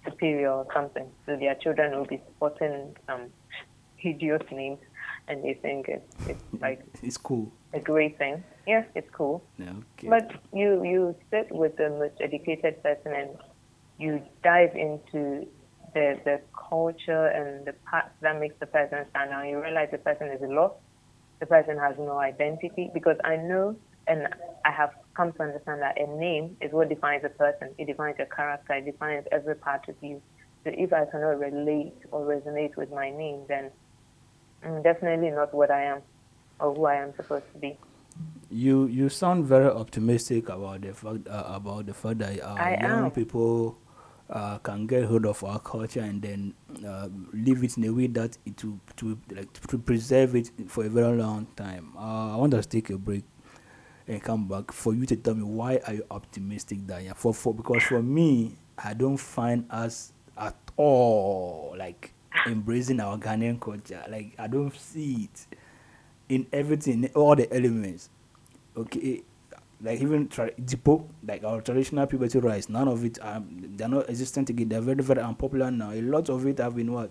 superior 0.04 0.52
or 0.52 0.66
something. 0.74 1.06
So 1.24 1.36
their 1.36 1.54
children 1.54 1.96
will 1.96 2.04
be 2.06 2.20
sporting 2.36 2.94
some 3.06 3.30
hideous 3.96 4.42
names 4.50 4.78
and 5.28 5.42
they 5.44 5.54
think 5.54 5.88
it's, 5.88 6.12
it's 6.26 6.44
like 6.60 6.84
it's 7.02 7.16
cool. 7.16 7.52
a 7.72 7.80
great 7.80 8.18
thing. 8.18 8.42
Yeah, 8.66 8.84
it's 8.94 9.10
cool. 9.12 9.44
Okay. 9.60 10.08
But 10.08 10.30
you 10.52 10.84
you 10.84 11.16
sit 11.30 11.48
with 11.50 11.76
the 11.76 11.90
most 11.90 12.14
educated 12.20 12.82
person 12.82 13.12
and 13.12 13.30
you 13.98 14.22
dive 14.42 14.74
into 14.74 15.46
the 15.94 16.20
the 16.24 16.40
culture 16.68 17.26
and 17.28 17.66
the 17.66 17.74
parts 17.90 18.14
that 18.20 18.38
makes 18.38 18.54
the 18.60 18.66
person 18.66 19.04
stand 19.10 19.30
out. 19.32 19.46
You 19.48 19.60
realize 19.62 19.88
the 19.92 19.98
person 19.98 20.28
is 20.28 20.40
lost. 20.42 20.74
The 21.40 21.46
person 21.46 21.78
has 21.78 21.96
no 21.98 22.18
identity 22.18 22.90
because 22.94 23.16
I 23.24 23.36
know 23.36 23.76
and 24.06 24.28
I 24.64 24.70
have 24.70 24.90
come 25.16 25.32
to 25.32 25.42
understand 25.42 25.82
that 25.82 26.00
a 26.00 26.06
name 26.06 26.56
is 26.60 26.72
what 26.72 26.88
defines 26.88 27.24
a 27.24 27.28
person. 27.28 27.74
It 27.78 27.86
defines 27.86 28.16
your 28.18 28.28
character. 28.28 28.74
It 28.74 28.84
defines 28.84 29.26
every 29.32 29.56
part 29.56 29.88
of 29.88 29.96
you. 30.00 30.22
So 30.64 30.72
if 30.74 30.92
I 30.92 31.04
cannot 31.06 31.38
relate 31.38 31.94
or 32.10 32.26
resonate 32.26 32.76
with 32.76 32.90
my 32.90 33.10
name, 33.10 33.44
then 33.48 33.70
I'm 34.62 34.82
definitely 34.82 35.30
not 35.30 35.54
what 35.54 35.70
I 35.70 35.84
am 35.84 36.02
or 36.60 36.74
who 36.74 36.86
I 36.86 36.96
am 36.96 37.14
supposed 37.14 37.44
to 37.52 37.58
be. 37.58 37.78
You 38.50 38.86
you 38.86 39.08
sound 39.08 39.44
very 39.44 39.66
optimistic 39.66 40.48
about 40.48 40.82
the 40.82 40.94
fact 40.94 41.28
uh, 41.28 41.44
about 41.48 41.86
the 41.86 41.94
fact 41.94 42.18
that 42.18 42.40
uh, 42.40 42.54
young 42.80 43.04
am. 43.06 43.10
people 43.10 43.76
uh, 44.30 44.58
can 44.58 44.86
get 44.86 45.04
hold 45.04 45.26
of 45.26 45.42
our 45.44 45.58
culture 45.58 46.00
and 46.00 46.22
then 46.22 46.54
uh, 46.86 47.08
live 47.32 47.62
it 47.62 47.76
in 47.76 47.84
a 47.84 47.90
way 47.90 48.06
that 48.06 48.38
it 48.46 48.56
to 48.56 48.78
to 48.96 49.18
like 49.30 49.52
to 49.52 49.78
preserve 49.78 50.34
it 50.36 50.50
for 50.68 50.84
a 50.84 50.88
very 50.88 51.16
long 51.16 51.46
time. 51.56 51.92
Uh, 51.96 52.34
I 52.34 52.36
want 52.36 52.54
us 52.54 52.66
to 52.66 52.80
take 52.80 52.90
a 52.90 52.98
break 52.98 53.24
and 54.08 54.22
come 54.22 54.46
back 54.48 54.72
for 54.72 54.94
you 54.94 55.04
to 55.06 55.16
tell 55.16 55.34
me 55.34 55.42
why 55.42 55.80
are 55.86 55.94
you 55.94 56.06
optimistic 56.10 56.86
that 56.86 57.02
yeah 57.02 57.12
for 57.12 57.34
for 57.34 57.52
because 57.52 57.82
for 57.82 58.02
me 58.02 58.56
I 58.78 58.94
don't 58.94 59.16
find 59.16 59.66
us 59.70 60.12
at 60.38 60.54
all 60.76 61.74
like 61.78 62.12
embracing 62.46 63.00
our 63.00 63.18
Ghanaian 63.18 63.60
culture. 63.60 64.02
Like 64.08 64.34
I 64.38 64.46
don't 64.46 64.74
see 64.74 65.28
it 65.32 65.46
in 66.28 66.46
everything, 66.52 67.04
in 67.04 67.10
all 67.14 67.36
the 67.36 67.52
elements. 67.54 68.10
Okay, 68.76 69.22
like 69.82 70.00
even 70.00 70.28
tra- 70.28 70.52
Dipo, 70.52 71.06
like 71.26 71.44
our 71.44 71.60
traditional 71.60 72.06
puberty 72.06 72.38
rice, 72.38 72.68
none 72.68 72.88
of 72.88 73.04
it 73.04 73.18
um, 73.22 73.46
they're 73.76 73.88
not 73.88 74.08
existent 74.08 74.50
again. 74.50 74.68
They're 74.68 74.80
very 74.80 75.02
very 75.02 75.20
unpopular 75.20 75.70
now. 75.70 75.92
A 75.92 76.02
lot 76.02 76.28
of 76.28 76.46
it 76.46 76.58
have 76.58 76.76
been 76.76 76.92
what 76.92 77.10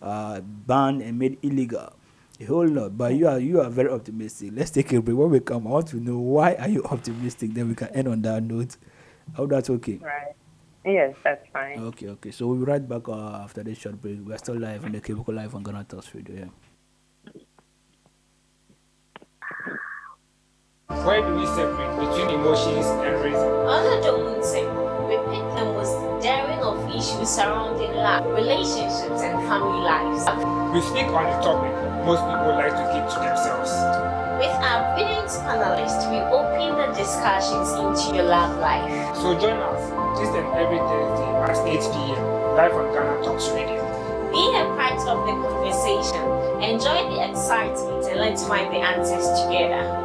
uh, 0.00 0.40
banned 0.40 1.02
and 1.02 1.18
made 1.18 1.38
illegal. 1.42 1.92
A 2.40 2.44
whole 2.44 2.66
lot. 2.66 2.96
But 2.96 3.14
you 3.14 3.28
are 3.28 3.38
you 3.38 3.60
are 3.60 3.70
very 3.70 3.90
optimistic. 3.90 4.50
Let's 4.54 4.70
take 4.70 4.92
a 4.92 5.00
break. 5.00 5.16
When 5.16 5.30
we 5.30 5.40
come, 5.40 5.66
I 5.66 5.70
want 5.70 5.88
to 5.88 5.96
know 6.00 6.18
why 6.18 6.54
are 6.54 6.68
you 6.68 6.82
optimistic. 6.84 7.54
Then 7.54 7.68
we 7.68 7.74
can 7.74 7.88
end 7.88 8.08
on 8.08 8.22
that 8.22 8.42
note. 8.42 8.76
How 9.36 9.46
that's 9.46 9.70
okay. 9.70 9.98
Right. 10.02 10.34
Yes, 10.84 11.14
that's 11.22 11.46
fine. 11.52 11.78
Okay, 11.78 12.08
okay. 12.08 12.30
So 12.30 12.46
we'll 12.46 12.58
be 12.58 12.64
right 12.64 12.86
back 12.86 13.08
uh, 13.08 13.42
after 13.44 13.62
this 13.62 13.78
short 13.78 14.00
break. 14.02 14.18
We're 14.24 14.38
still 14.38 14.58
live 14.58 14.84
on 14.84 14.92
the 14.92 15.00
Cubicle 15.00 15.34
Live 15.34 15.54
on 15.54 15.62
Ghana 15.62 15.84
Talks 15.84 16.14
Radio. 16.14 16.34
Yeah. 16.34 16.50
Why 20.88 21.20
do 21.20 21.34
we 21.34 21.46
separate 21.46 21.94
between 21.98 22.30
emotions 22.34 22.86
and 22.86 23.24
reason? 23.24 23.48
Under 23.66 24.00
the 24.02 24.12
Unse, 24.12 24.62
we 25.08 25.16
pick 25.30 25.46
the 25.56 25.64
most 25.64 26.22
daring 26.22 26.60
of 26.60 26.88
issues 26.90 27.28
surrounding 27.28 27.94
love, 27.94 28.26
relationships, 28.26 29.22
and 29.22 29.38
family 29.48 29.82
lives. 29.82 30.26
We 30.74 30.80
speak 30.80 31.06
on 31.06 31.24
the 31.24 31.42
topic 31.42 31.82
most 32.04 32.26
people 32.26 32.50
like 32.58 32.74
to 32.74 32.84
keep 32.90 33.06
to 33.14 33.18
themselves. 33.22 33.70
With 34.42 34.50
our 34.58 34.94
brilliant 34.98 35.30
panelists, 35.46 36.02
we 36.10 36.18
open 36.34 36.74
the 36.74 36.90
discussions 36.98 37.70
into 37.78 38.16
your 38.16 38.26
love 38.26 38.58
life. 38.58 38.90
So 39.22 39.38
join 39.38 39.54
us 39.54 39.91
this 40.18 40.28
and 40.28 40.46
every 40.54 40.78
Thursday 40.78 41.30
at 41.42 41.56
8 41.66 41.80
p.m. 41.92 42.22
live 42.56 42.72
on 42.72 42.92
Ghana 42.92 43.24
Talks 43.24 43.48
Radio. 43.50 43.80
Be 44.32 44.44
a 44.56 44.64
part 44.76 45.00
of 45.08 45.26
the 45.26 45.34
conversation, 45.44 46.24
enjoy 46.62 47.00
the 47.12 47.30
excitement, 47.30 48.04
and 48.06 48.20
let's 48.20 48.46
find 48.46 48.72
the 48.72 48.78
answers 48.78 49.26
together. 49.44 50.02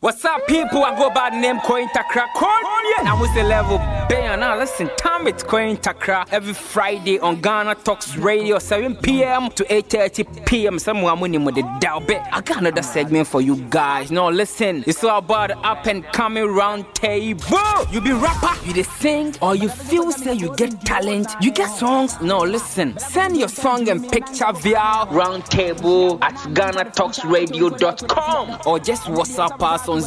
What's 0.00 0.24
up, 0.24 0.46
people? 0.48 0.82
I 0.82 0.98
go 0.98 1.10
by 1.10 1.30
the 1.30 1.38
name 1.38 1.60
Coin 1.60 1.86
Takra. 1.88 2.26
Coin, 2.34 3.06
I'm 3.06 3.20
with 3.20 3.32
the 3.34 3.44
level 3.44 3.78
band. 4.08 4.40
Now, 4.40 4.56
listen, 4.58 4.88
time 4.96 5.26
it's 5.26 5.42
Coin 5.42 5.76
Takra 5.76 6.26
every 6.30 6.54
Friday 6.54 7.18
on 7.18 7.40
Ghana 7.40 7.74
Talks 7.76 8.16
Radio, 8.16 8.58
7 8.58 8.96
p.m. 8.96 9.48
to 9.50 9.64
8:30 9.64 10.46
p.m. 10.46 10.78
I'm 11.06 11.20
winning 11.20 11.44
with 11.44 11.54
the 11.56 11.62
Dalbit. 11.80 12.26
I 12.32 12.40
got 12.40 12.58
another 12.58 12.82
segment 12.82 13.28
for 13.28 13.40
you 13.40 13.56
guys. 13.70 14.10
Now, 14.10 14.28
listen, 14.30 14.82
it's 14.86 15.04
all 15.04 15.18
about 15.18 15.50
the 15.50 15.58
up 15.58 15.86
and 15.86 16.04
coming 16.12 16.46
round 16.46 16.86
table. 16.94 17.42
You 17.90 18.00
be 18.00 18.12
rapper, 18.12 18.54
you 18.66 18.72
the 18.72 18.84
sing, 18.84 19.34
or 19.42 19.54
you 19.54 19.68
feel 19.68 20.10
say 20.12 20.34
you 20.34 20.54
get 20.56 20.80
talent, 20.82 21.28
you 21.40 21.52
get 21.52 21.68
songs. 21.70 22.20
No, 22.20 22.38
listen, 22.38 22.96
send 22.98 23.36
your 23.36 23.48
song 23.48 23.88
and 23.88 24.08
picture 24.10 24.52
via 24.52 25.06
roundtable 25.06 26.20
at 26.22 26.34
GhanaTalksRadio.com 26.54 28.58
or 28.66 28.78
just 28.78 29.02
WhatsApp 29.04 29.60
us 29.62 29.88
on 29.88 30.00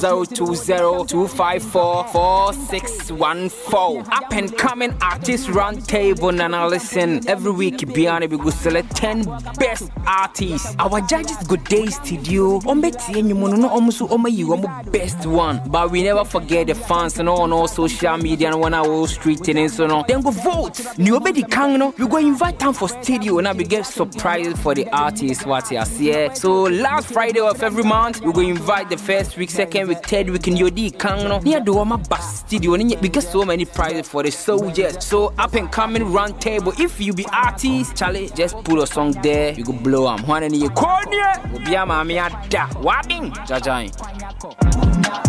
020-254-4614. 3.86 4.12
Up 4.12 4.34
and 4.34 4.58
coming 4.58 4.94
artist 5.02 5.48
roundtable 5.48 6.36
now 6.36 6.68
listen. 6.68 7.28
Every 7.28 7.52
week 7.52 7.94
beyond 7.94 8.30
we 8.30 8.38
go 8.38 8.50
select 8.50 8.96
10 8.96 9.24
best 9.60 9.90
artists. 10.08 10.76
Our 10.80 11.02
judges 11.02 11.38
go 11.48 11.56
day 11.56 11.88
studio. 11.88 12.60
Ombeti 12.62 13.14
enyumono 13.20 13.58
no 13.58 13.70
omusu 13.70 14.08
omayi 14.10 14.44
omo 14.46 14.92
best 14.92 15.26
one. 15.26 15.62
But 15.68 15.92
we 15.92 16.04
never 16.04 16.24
forget 16.26 16.68
the 16.68 16.76
fans 16.76 17.20
and 17.20 17.30
on 17.30 17.52
all 17.54 17.68
social 17.68 18.18
media 18.18 18.50
and 18.52 18.60
one 18.60 18.74
our 18.74 19.08
street 19.08 19.48
and 19.50 19.72
so 19.72 19.86
on. 19.86 20.06
Then 20.08 20.22
go 20.22 20.32
vote. 20.32 20.98
New 20.98 21.20
obedi 21.20 21.50
kang 21.50 21.78
no. 21.78 21.94
We 21.98 22.08
go 22.08 22.18
invite 22.18 22.60
them 22.60 22.74
for 22.74 22.90
studio 22.90 23.40
and 23.40 23.58
we 23.58 23.64
get 23.64 23.86
surprise 23.86 24.54
for 24.62 24.74
the 24.76 24.88
artists 24.90 25.46
what 25.46 25.72
you 25.72 25.84
see. 25.86 26.12
Eh? 26.12 26.34
So 26.34 26.64
last 26.64 27.08
Friday 27.08 27.40
of 27.40 27.62
every 27.62 27.84
month 27.84 28.22
we 28.22 28.32
go 28.32 28.42
invite 28.42 28.90
the 28.90 28.98
first 28.98 29.38
week, 29.38 29.50
second 29.50 29.88
week, 29.88 30.06
third 30.06 30.30
week 30.30 30.48
in 30.48 30.56
Yodi 30.56 30.98
Kang 30.98 31.28
no. 31.28 31.40
Near 31.40 31.60
the 31.60 31.72
Wama 31.72 32.08
Bus 32.10 32.40
Studio 32.40 32.74
and 32.74 32.96
we 33.02 33.10
get 33.10 33.24
so 33.24 33.44
many 33.44 33.66
prizes 33.76 34.08
for 34.08 34.24
the 34.24 34.32
soldiers. 34.32 35.06
So 35.06 35.34
up 35.38 35.54
and 35.54 35.72
coming 35.72 36.12
round 36.12 36.42
table. 36.42 36.74
If 36.80 37.00
you 37.00 37.14
be 37.14 37.26
artist, 37.32 37.96
Charlie, 37.96 38.30
just 38.36 38.56
put 38.64 38.80
a 38.80 38.88
song 38.88 39.12
there. 39.22 39.54
You 39.54 39.64
go 39.66 39.74
blow 39.74 40.08
am. 40.08 40.26
One 40.26 40.44
in 40.44 40.54
your 40.56 40.72
corner. 40.72 41.34
Obi 41.54 41.76
ama 41.76 42.04
mi 42.04 42.18
ada. 42.18 42.70
Wabbing. 42.82 43.32
Jajai. 43.46 43.92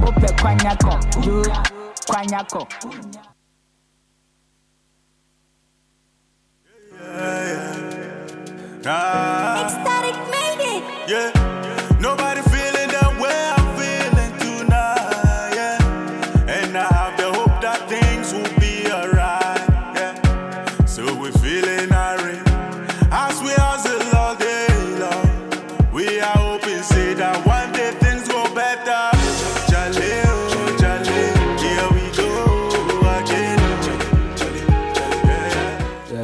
Ope 0.07 0.29
kwanyako, 0.41 1.27
you 1.27 1.43
kwanyako. 2.07 2.67
Nah. 8.85 9.65
Ecstatic 9.67 10.17
made 10.31 10.61
it. 10.77 11.11
Yeah. 11.11 11.76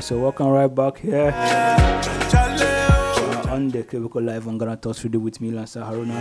So 0.03 0.19
welcome 0.19 0.49
right 0.49 0.75
back 0.75 0.99
here 0.99 1.33
uh, 1.33 1.97
on 3.51 3.69
the 3.69 3.85
Cubicle 3.85 4.21
Live 4.21 4.49
on 4.49 4.59
Ghana 4.59 4.77
Talks 4.79 5.05
Radio 5.05 5.21
with 5.21 5.41
me, 5.41 5.53
Lansa 5.53 5.89
Haruna. 5.89 6.21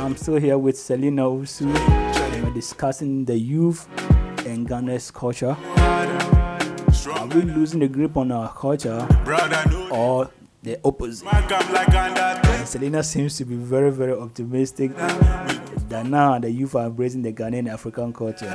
I'm 0.00 0.16
still 0.16 0.34
here 0.34 0.58
with 0.58 0.76
Selena 0.76 1.32
Usu 1.32 1.66
we're 1.66 2.52
discussing 2.52 3.24
the 3.24 3.38
youth 3.38 3.88
and 4.44 4.66
Ghana's 4.66 5.12
culture. 5.12 5.56
Are 5.70 7.26
we 7.28 7.42
losing 7.42 7.78
the 7.78 7.86
grip 7.86 8.16
on 8.16 8.32
our 8.32 8.52
culture 8.52 9.06
or 9.92 10.28
the 10.64 10.80
opposite? 10.84 11.32
I 11.32 11.42
come 11.42 11.72
like 11.72 11.94
under 11.94 12.40
And 12.48 12.66
Selena 12.66 13.04
seems 13.04 13.36
to 13.36 13.44
be 13.44 13.54
very, 13.54 13.92
very 13.92 14.14
optimistic 14.14 14.96
that 14.96 16.06
now 16.06 16.40
the 16.40 16.50
youth 16.50 16.74
are 16.74 16.86
embracing 16.86 17.22
the 17.22 17.32
Ghanaian 17.32 17.72
African 17.72 18.12
culture. 18.12 18.50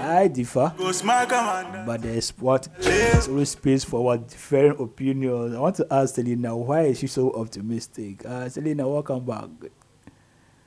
I 0.00 0.28
differ, 0.28 0.72
Go 0.76 0.92
smack 0.92 1.32
'em 1.32 1.46
under. 1.46 1.84
but 1.86 2.02
there's 2.02 2.30
what 2.38 2.68
there's 2.80 3.28
always 3.28 3.50
space 3.50 3.84
for 3.84 4.02
what 4.04 4.28
different 4.28 4.80
opinions. 4.80 5.54
I 5.54 5.60
want 5.60 5.76
to 5.76 5.86
ask 5.90 6.14
Selena 6.14 6.56
why 6.56 6.82
is 6.82 6.98
she 6.98 7.06
so 7.06 7.32
optimistic? 7.32 8.24
Uh, 8.24 8.48
Selena, 8.48 8.88
welcome 8.88 9.24
back. 9.24 9.48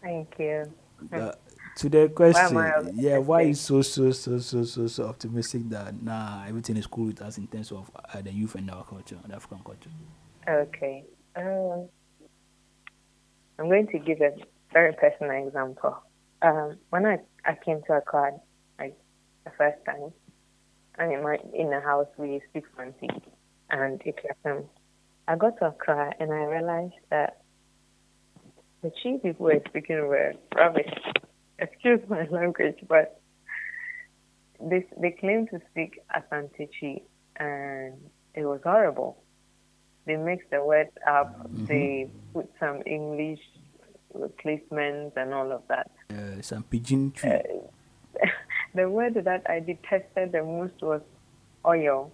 Thank 0.01 0.37
you. 0.39 0.71
Uh, 1.11 1.31
to 1.77 1.89
the 1.89 2.09
question, 2.09 2.57
I 2.57 2.83
yeah, 2.93 3.17
why 3.17 3.37
optimistic? 3.41 3.51
is 3.51 3.61
so 3.61 3.81
so 3.81 4.11
so 4.11 4.37
so 4.39 4.63
so 4.63 4.87
so 4.87 5.05
optimistic 5.07 5.69
that 5.69 6.01
nah 6.01 6.45
everything 6.47 6.77
is 6.77 6.85
cool 6.87 7.05
with 7.07 7.21
us 7.21 7.37
in 7.37 7.47
terms 7.47 7.71
of 7.71 7.89
uh, 8.13 8.21
the 8.21 8.31
youth 8.31 8.55
and 8.55 8.69
our 8.69 8.83
culture, 8.85 9.17
the 9.27 9.35
African 9.35 9.59
culture? 9.65 9.89
Okay. 10.47 11.03
Um, 11.35 11.87
I'm 13.59 13.69
going 13.69 13.87
to 13.87 13.99
give 13.99 14.21
a 14.21 14.31
very 14.71 14.93
personal 14.93 15.31
example. 15.47 15.95
Um, 16.41 16.77
when 16.89 17.05
I, 17.05 17.19
I 17.45 17.55
came 17.63 17.81
to 17.87 17.93
Accra, 17.93 18.23
like 18.31 18.33
the 19.45 19.51
first 19.57 19.77
time, 19.85 20.11
and 20.97 21.11
in 21.11 21.23
my 21.23 21.37
in 21.53 21.69
the 21.69 21.81
house 21.81 22.07
we 22.17 22.41
speak 22.49 22.63
Fante 22.77 23.09
and 23.69 24.01
Ikrafim. 24.01 24.65
I 25.27 25.35
got 25.35 25.57
to 25.59 25.67
Accra 25.67 26.13
and 26.19 26.33
I 26.33 26.43
realized 26.43 26.99
that 27.09 27.41
the 28.81 28.91
Twi 29.01 29.17
people 29.23 29.45
were 29.45 29.61
speaking 29.67 30.07
were 30.07 30.33
rubbish. 30.55 30.93
Excuse 31.59 32.01
my 32.09 32.27
language, 32.29 32.77
but 32.87 33.21
they 34.59 34.85
they 34.99 35.11
claim 35.11 35.47
to 35.47 35.59
speak 35.71 35.99
Asante 36.15 36.67
Twi, 36.79 37.01
and 37.37 37.93
it 38.35 38.45
was 38.45 38.59
horrible. 38.63 39.23
They 40.05 40.17
mixed 40.17 40.49
the 40.51 40.63
words 40.63 40.91
up. 41.07 41.47
Mm-hmm. 41.47 41.65
They 41.65 42.09
put 42.33 42.51
some 42.59 42.81
English 42.85 43.39
replacements 44.13 45.15
and 45.15 45.33
all 45.33 45.51
of 45.51 45.61
that. 45.69 45.89
Uh, 46.11 46.41
some 46.41 46.63
pidgin 46.63 47.11
Twi. 47.11 47.41
the 48.75 48.89
word 48.89 49.13
that 49.15 49.43
I 49.49 49.59
detested 49.59 50.31
the 50.31 50.43
most 50.43 50.81
was 50.81 51.01
oil. 51.65 52.11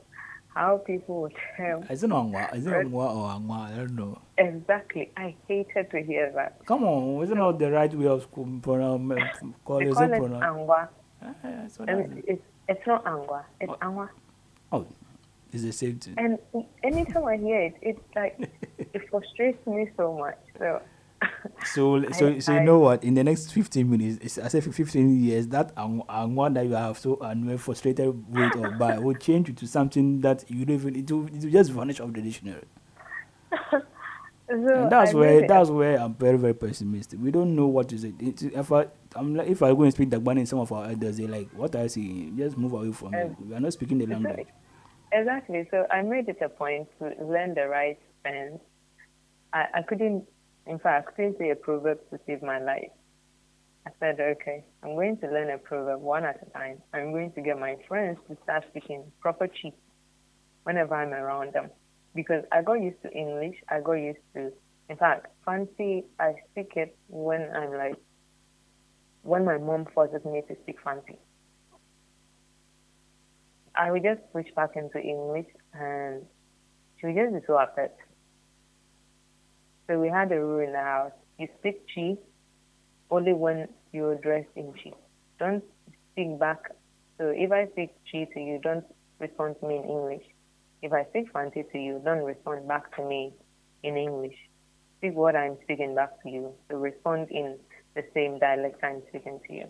How 0.55 0.77
people 0.77 1.21
would 1.21 1.33
tell 1.55 1.83
Is 1.89 2.03
it 2.03 2.09
Angwa? 2.09 2.53
Is 2.55 2.65
it 2.65 2.73
Angwa 2.73 3.15
or 3.15 3.29
Angwa? 3.39 3.71
I 3.71 3.77
don't 3.77 3.95
know. 3.95 4.19
exactly. 4.37 5.11
I 5.15 5.35
hated 5.47 5.91
to 5.91 6.01
hear 6.01 6.31
that. 6.35 6.65
Come 6.65 6.83
on, 6.83 7.23
isn't 7.23 7.37
that 7.37 7.59
the 7.59 7.71
right 7.71 7.93
way 7.93 8.07
of 8.07 8.23
sco- 8.23 8.59
pronoun- 8.61 9.29
call 9.63 9.79
They 9.79 9.85
it? 9.85 9.93
call 9.93 10.03
it 10.03 10.11
angwa, 10.11 10.89
Ah, 11.21 11.27
what 11.77 11.89
and 11.89 12.23
it's 12.27 12.41
it's 12.67 12.87
not 12.87 13.05
angwa. 13.05 13.43
It's 13.61 13.71
angwa. 13.73 14.09
Oh, 14.71 14.87
it's 15.53 15.63
the 15.63 15.71
same 15.71 15.99
thing. 15.99 16.15
And 16.17 16.39
anytime 16.83 17.25
I 17.25 17.37
hear 17.37 17.61
it, 17.61 17.75
it's 17.81 18.01
like 18.15 18.35
it 18.93 19.09
frustrates 19.09 19.65
me 19.67 19.89
so 19.97 20.17
much. 20.17 20.37
So 20.57 20.81
So, 21.65 22.03
so, 22.11 22.27
I- 22.27 22.39
so 22.39 22.51
you 22.53 22.59
I- 22.59 22.63
know 22.63 22.79
what? 22.79 23.03
In 23.03 23.13
the 23.13 23.23
next 23.23 23.51
15 23.51 23.89
minutes, 23.89 24.37
I 24.37 24.47
say 24.47 24.61
15 24.61 25.23
years, 25.23 25.47
that 25.47 25.71
ang- 25.77 26.03
angwa 26.09 26.53
that 26.53 26.65
you 26.65 26.73
have 26.73 26.97
so 26.97 27.17
annoyed, 27.21 27.59
frustrated 27.61 28.07
with 28.33 28.55
or 28.55 28.71
by 28.71 28.97
will 28.99 29.15
change 29.15 29.53
to 29.55 29.67
something 29.67 30.21
that 30.21 30.43
you 30.49 30.65
don't 30.65 30.75
even, 30.75 30.95
it 30.95 31.11
will, 31.11 31.27
it 31.27 31.43
will 31.43 31.51
just 31.51 31.71
vanish 31.71 31.99
off 31.99 32.13
the 32.13 32.21
dictionary. 32.21 32.63
so 33.71 33.81
and 34.49 34.91
that's 34.91 35.11
I 35.11 35.17
where 35.17 35.39
it- 35.39 35.43
uh, 35.51 35.57
that's 35.57 35.69
where 35.69 35.99
I'm 35.99 36.13
very 36.15 36.37
very 36.37 36.53
pessimistic. 36.53 37.19
We 37.21 37.31
don't 37.31 37.55
know 37.55 37.67
what 37.67 37.91
is 37.93 38.03
it. 38.03 38.15
It's, 38.19 38.43
if 38.43 38.71
I 38.71 38.87
I'm 39.15 39.35
like 39.35 39.47
if 39.47 39.61
I 39.63 39.73
go 39.73 39.83
and 39.83 39.91
speak 39.93 40.09
Dagbani 40.09 40.39
in 40.39 40.45
some 40.45 40.59
of 40.59 40.71
our 40.71 40.85
elders, 40.87 41.17
they 41.17 41.27
like 41.27 41.49
what 41.53 41.75
I 41.75 41.87
see. 41.87 42.31
Just 42.37 42.57
move 42.57 42.73
away 42.73 42.91
from 42.91 43.13
it. 43.13 43.35
We 43.39 43.55
are 43.55 43.59
not 43.59 43.73
speaking 43.73 43.97
the 43.97 44.05
language. 44.07 44.47
Exactly. 45.11 45.67
So 45.71 45.85
I 45.91 46.01
made 46.03 46.29
it 46.29 46.37
a 46.41 46.49
point 46.49 46.87
to 46.99 47.13
learn 47.25 47.55
the 47.55 47.67
right 47.67 47.97
sense. 48.23 48.59
I, 49.51 49.65
I 49.73 49.81
couldn't, 49.81 50.25
in 50.69 50.77
fact, 50.77 51.15
couldn't 51.15 51.41
a 51.41 51.55
proverb 51.55 51.97
to 52.11 52.19
save 52.27 52.43
my 52.43 52.59
life. 52.59 52.91
I 53.87 53.91
said, 53.99 54.19
okay, 54.19 54.63
I'm 54.83 54.93
going 54.93 55.17
to 55.17 55.27
learn 55.27 55.49
a 55.49 55.57
proverb 55.57 55.99
one 55.99 56.23
at 56.23 56.39
a 56.45 56.57
time. 56.57 56.77
I'm 56.93 57.11
going 57.11 57.31
to 57.31 57.41
get 57.41 57.59
my 57.59 57.75
friends 57.87 58.19
to 58.29 58.37
start 58.43 58.65
speaking 58.69 59.03
proper 59.19 59.47
Twi 59.47 59.73
whenever 60.63 60.93
I'm 60.93 61.11
around 61.11 61.53
them. 61.53 61.71
Because 62.13 62.43
I 62.51 62.61
got 62.61 62.73
used 62.73 63.01
to 63.01 63.11
English. 63.11 63.55
I 63.67 63.79
got 63.81 63.93
used 63.93 64.19
to, 64.35 64.51
in 64.89 64.97
fact, 64.97 65.27
Fante, 65.47 66.03
I 66.19 66.33
speak 66.51 66.73
it 66.75 66.95
when 67.07 67.49
I'm 67.55 67.73
like, 67.73 67.95
when 69.23 69.45
my 69.45 69.57
mom 69.57 69.87
forces 69.93 70.23
me 70.23 70.43
to 70.47 70.55
speak 70.61 70.77
Fante. 70.85 71.17
I 73.75 73.91
would 73.91 74.03
just 74.03 74.21
switch 74.31 74.53
back 74.55 74.71
into 74.75 74.99
English 74.99 75.47
and 75.73 76.23
she 76.99 77.07
would 77.07 77.15
just 77.15 77.33
be 77.33 77.39
so 77.47 77.55
upset. 77.57 77.97
So 79.89 79.99
we 79.99 80.07
had 80.07 80.31
a 80.31 80.39
rule 80.39 80.63
in 80.63 80.71
the 80.71 80.77
house. 80.77 81.11
You 81.39 81.47
speak 81.57 81.81
Twi 81.91 82.15
only 83.09 83.33
when 83.33 83.67
you're 83.91 84.15
dressed 84.17 84.55
in 84.55 84.71
Twi. 84.73 84.93
Don't 85.39 85.63
speak 86.11 86.37
back. 86.39 86.59
So 87.17 87.33
if 87.35 87.51
I 87.51 87.65
speak 87.71 87.95
Twi 88.11 88.27
to 88.35 88.39
you, 88.39 88.59
don't 88.61 88.85
respond 89.17 89.55
to 89.61 89.67
me 89.67 89.77
in 89.77 89.85
English. 89.85 90.21
If 90.83 90.93
I 90.93 91.05
speak 91.05 91.31
fancy 91.33 91.63
to 91.71 91.79
you, 91.79 91.99
don't 92.05 92.23
respond 92.23 92.67
back 92.67 92.95
to 92.97 93.03
me 93.03 93.33
in 93.81 93.97
English. 93.97 94.35
Speak 94.99 95.15
what 95.15 95.35
I'm 95.35 95.57
speaking 95.63 95.95
back 95.95 96.21
to 96.21 96.29
you. 96.29 96.53
So 96.69 96.77
respond 96.77 97.31
in 97.31 97.57
the 97.95 98.03
same 98.13 98.37
dialect 98.37 98.83
I'm 98.83 99.01
speaking 99.09 99.39
to 99.47 99.53
you. 99.53 99.65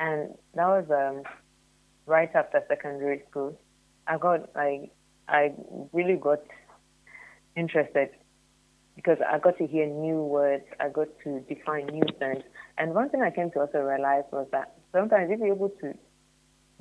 And 0.00 0.34
that 0.56 0.66
was 0.66 0.86
um, 0.90 1.22
right 2.06 2.30
after 2.34 2.64
secondary 2.66 3.22
school. 3.30 3.56
I 4.08 4.18
got 4.18 4.50
like 4.56 4.90
I 5.28 5.52
really 5.92 6.16
got 6.16 6.40
interested 7.56 8.10
because 8.96 9.18
I 9.26 9.38
got 9.38 9.58
to 9.58 9.66
hear 9.66 9.86
new 9.86 10.22
words. 10.22 10.64
I 10.80 10.88
got 10.88 11.08
to 11.24 11.40
define 11.40 11.86
new 11.86 12.04
terms. 12.20 12.44
And 12.78 12.94
one 12.94 13.08
thing 13.10 13.22
I 13.22 13.30
came 13.30 13.50
to 13.52 13.60
also 13.60 13.78
realize 13.80 14.24
was 14.32 14.46
that 14.52 14.74
sometimes 14.92 15.30
if 15.30 15.38
you're 15.38 15.54
able 15.54 15.70
to 15.80 15.94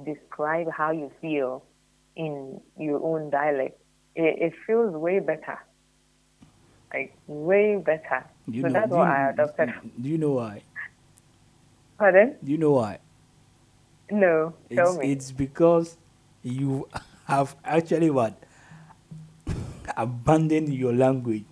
describe 0.03 0.67
how 0.71 0.91
you 0.91 1.11
feel 1.21 1.63
in 2.15 2.59
your 2.77 3.03
own 3.03 3.29
dialect, 3.29 3.79
it, 4.15 4.37
it 4.39 4.53
feels 4.67 4.93
way 4.93 5.19
better. 5.19 5.59
Like 6.93 7.15
way 7.27 7.77
better. 7.77 8.23
Do 8.49 8.55
you 8.57 8.61
so 8.61 8.67
know? 8.67 8.73
that's 8.73 8.91
what 8.91 9.07
you, 9.07 9.13
I 9.13 9.29
adopted. 9.31 9.73
do 10.01 10.09
you 10.09 10.17
know 10.17 10.31
why? 10.33 10.61
Pardon? 11.97 12.35
Do 12.43 12.51
you 12.51 12.57
know 12.57 12.71
why? 12.71 12.99
No, 14.11 14.53
tell 14.71 14.89
It's, 14.91 14.97
me. 14.99 15.11
it's 15.11 15.31
because 15.31 15.97
you 16.43 16.87
have 17.25 17.55
actually 17.63 18.09
what 18.11 18.37
abandoned 19.97 20.73
your 20.73 20.93
language. 20.93 21.45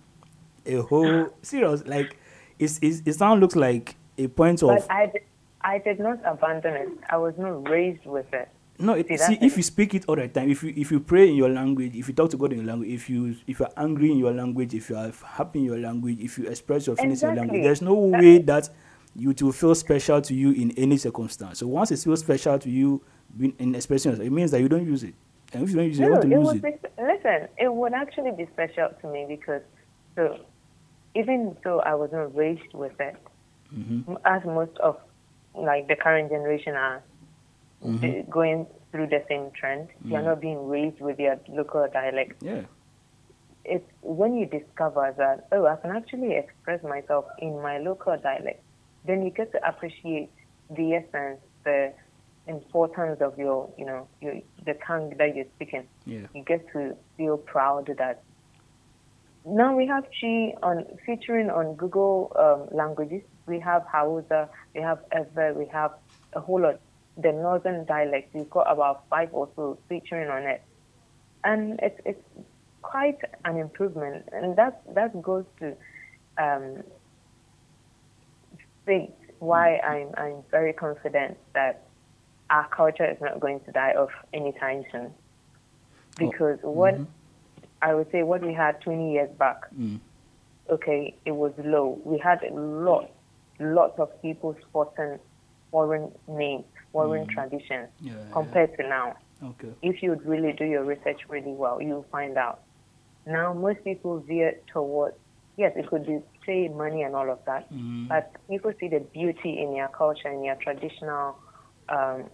A 0.66 0.76
whole 0.80 1.34
serious 1.42 1.84
like 1.86 2.16
it's, 2.58 2.78
it's 2.82 3.02
it 3.04 3.14
sound 3.14 3.40
looks 3.40 3.56
like 3.56 3.96
a 4.18 4.28
point 4.28 4.62
of 4.62 4.68
But 4.68 4.90
I 4.90 5.06
did, 5.06 5.22
I 5.62 5.78
did 5.78 5.98
not 6.00 6.18
abandon 6.24 6.74
it. 6.74 6.88
I 7.10 7.16
was 7.16 7.34
not 7.38 7.68
raised 7.68 8.04
with 8.06 8.32
it. 8.32 8.48
no. 8.78 8.94
It, 8.94 9.08
see, 9.08 9.16
see, 9.16 9.34
if 9.40 9.52
it. 9.52 9.56
you 9.56 9.62
speak 9.62 9.94
it 9.94 10.04
all 10.08 10.16
the 10.16 10.28
time, 10.28 10.50
if 10.50 10.62
you 10.62 10.72
if 10.76 10.90
you 10.90 11.00
pray 11.00 11.28
in 11.28 11.34
your 11.36 11.48
language, 11.48 11.94
if 11.94 12.08
you 12.08 12.14
talk 12.14 12.30
to 12.30 12.36
God 12.36 12.52
in 12.52 12.58
your 12.58 12.66
language, 12.66 12.90
if 12.90 13.08
you 13.10 13.36
if 13.46 13.58
you're 13.60 13.70
angry 13.76 14.10
in 14.12 14.18
your 14.18 14.32
language, 14.32 14.74
if 14.74 14.90
you 14.90 14.96
are 14.96 15.12
happy 15.24 15.60
in 15.60 15.64
your 15.66 15.78
language, 15.78 16.18
if 16.20 16.38
you 16.38 16.46
express 16.48 16.86
your 16.86 16.96
feelings 16.96 17.22
in 17.22 17.28
your 17.30 17.36
language, 17.36 17.62
there's 17.62 17.82
no 17.82 17.94
way 17.94 18.38
that 18.38 18.68
you 19.14 19.34
will 19.40 19.52
feel 19.52 19.74
special 19.74 20.20
to 20.22 20.34
you 20.34 20.52
in 20.52 20.70
any 20.72 20.96
circumstance. 20.96 21.58
So 21.58 21.66
once 21.66 21.90
it 21.90 21.98
feels 21.98 22.20
special 22.20 22.58
to 22.58 22.70
you 22.70 23.02
in, 23.38 23.52
in 23.58 23.74
expressing 23.74 24.10
yourself, 24.12 24.26
it 24.26 24.30
means 24.32 24.50
that 24.52 24.60
you 24.60 24.68
don't 24.68 24.86
use 24.86 25.02
it. 25.04 25.14
And 25.52 25.62
if 25.64 25.70
you 25.70 25.76
don't 25.76 25.86
use 25.86 26.00
it, 26.00 26.04
you 26.04 26.08
No, 26.08 26.10
want 26.10 26.22
to 26.22 26.28
it 26.30 26.38
lose 26.38 26.38
would 26.38 26.56
it. 26.56 26.62
be, 26.62 26.70
listen, 27.02 27.48
it 27.58 27.72
would 27.72 27.92
actually 27.92 28.32
be 28.32 28.46
special 28.52 28.88
to 29.02 29.06
me 29.08 29.26
because 29.28 29.62
so 30.16 30.38
even 31.14 31.56
though 31.64 31.80
I 31.80 31.94
was 31.94 32.10
not 32.12 32.34
raised 32.36 32.72
with 32.74 32.98
it, 33.00 33.16
Mm-hmm. 33.74 34.16
as 34.26 34.44
most 34.44 34.76
of 34.78 34.98
like 35.54 35.88
the 35.88 35.96
current 35.96 36.30
generation 36.30 36.74
are 36.74 37.02
Mm-hmm. 37.84 38.30
going 38.30 38.66
through 38.92 39.08
the 39.08 39.24
same 39.28 39.50
trend, 39.58 39.88
you 40.04 40.14
are 40.14 40.22
not 40.22 40.40
being 40.40 40.68
raised 40.68 41.00
with 41.00 41.18
your 41.18 41.36
local 41.48 41.84
dialect. 41.92 42.40
Yeah. 42.40 42.62
It's 43.64 43.84
when 44.02 44.36
you 44.36 44.46
discover 44.46 45.12
that 45.18 45.48
oh, 45.50 45.66
I 45.66 45.76
can 45.76 45.90
actually 45.96 46.34
express 46.36 46.80
myself 46.84 47.24
in 47.38 47.60
my 47.60 47.78
local 47.78 48.16
dialect, 48.16 48.62
then 49.04 49.24
you 49.24 49.30
get 49.30 49.50
to 49.52 49.68
appreciate 49.68 50.30
the 50.70 50.94
essence, 50.94 51.40
the 51.64 51.92
importance 52.46 53.20
of 53.20 53.36
your, 53.36 53.68
you 53.76 53.84
know, 53.84 54.06
your, 54.20 54.34
the 54.64 54.74
tongue 54.86 55.14
that 55.18 55.34
you're 55.34 55.46
speaking 55.56 55.88
Yeah. 56.06 56.26
you 56.34 56.44
get 56.44 56.70
to 56.72 56.96
feel 57.16 57.36
proud 57.36 57.90
that 57.98 58.22
now 59.44 59.76
we 59.76 59.86
have 59.86 60.04
Twi 60.18 60.54
on 60.62 60.86
featuring 61.04 61.50
on 61.50 61.74
Google 61.74 62.32
um, 62.38 62.76
languages. 62.76 63.22
We 63.46 63.58
have 63.60 63.84
Hausa, 63.90 64.48
we 64.74 64.80
have 64.80 65.00
Ewe, 65.12 65.54
we 65.56 65.66
have 65.66 65.92
a 66.32 66.40
whole 66.40 66.60
lot. 66.60 66.80
The 67.16 67.32
northern 67.32 67.84
dialects, 67.84 68.32
we've 68.32 68.48
got 68.48 68.70
about 68.72 69.04
five 69.10 69.28
or 69.32 69.48
so 69.54 69.78
featuring 69.88 70.30
on 70.30 70.44
it, 70.44 70.62
and 71.44 71.78
it's 71.82 72.00
it's 72.06 72.24
quite 72.80 73.18
an 73.44 73.58
improvement, 73.58 74.28
and 74.32 74.56
that 74.56 74.82
that 74.94 75.20
goes 75.20 75.44
to 75.60 75.76
um, 76.38 76.82
state 78.82 79.12
why 79.40 79.76
I'm 79.78 80.10
I'm 80.16 80.42
very 80.50 80.72
confident 80.72 81.36
that 81.52 81.84
our 82.48 82.68
culture 82.68 83.10
is 83.10 83.20
not 83.20 83.40
going 83.40 83.60
to 83.60 83.72
die 83.72 83.94
off 83.94 84.10
anytime 84.32 84.84
soon. 84.92 85.12
Because 86.16 86.58
what 86.62 86.94
I 87.82 87.94
would 87.94 88.10
say 88.12 88.22
what 88.22 88.40
we 88.42 88.54
had 88.54 88.80
20 88.80 89.12
years 89.12 89.30
back, 89.38 89.56
Mm. 89.78 90.00
okay, 90.70 91.14
it 91.24 91.32
was 91.32 91.52
low. 91.58 92.00
We 92.04 92.18
had 92.18 92.42
a 92.44 92.54
lot, 92.54 93.10
lots 93.58 93.98
of 93.98 94.08
people 94.22 94.54
sporting 94.68 95.18
foreign 95.70 96.12
names, 96.28 96.64
foreign 96.92 97.26
traditions 97.26 97.88
Yeah, 98.00 98.12
yeah. 98.12 98.32
compared 98.32 98.76
to 98.78 98.82
now. 98.88 99.14
Okay. 99.42 99.72
If 99.82 100.02
you 100.02 100.10
would 100.10 100.24
really 100.24 100.52
do 100.52 100.64
your 100.64 100.84
research 100.84 101.20
really 101.28 101.52
well, 101.52 101.82
you'll 101.82 102.06
find 102.12 102.36
out. 102.38 102.60
Now, 103.26 103.52
most 103.52 103.82
people 103.82 104.20
veer 104.20 104.54
towards, 104.72 105.16
yes, 105.56 105.72
it 105.76 105.88
could 105.88 106.06
be, 106.06 106.20
say, 106.46 106.68
money 106.68 107.02
and 107.02 107.14
all 107.16 107.28
of 107.30 107.40
that, 107.46 107.68
Mm. 107.72 108.08
but 108.08 108.30
people 108.48 108.72
see 108.78 108.88
the 108.88 109.00
beauty 109.00 109.58
in 109.62 109.74
your 109.74 109.88
culture, 109.88 110.28
in 110.28 110.44
your 110.44 110.56
traditional 110.56 111.36
um, 111.88 112.30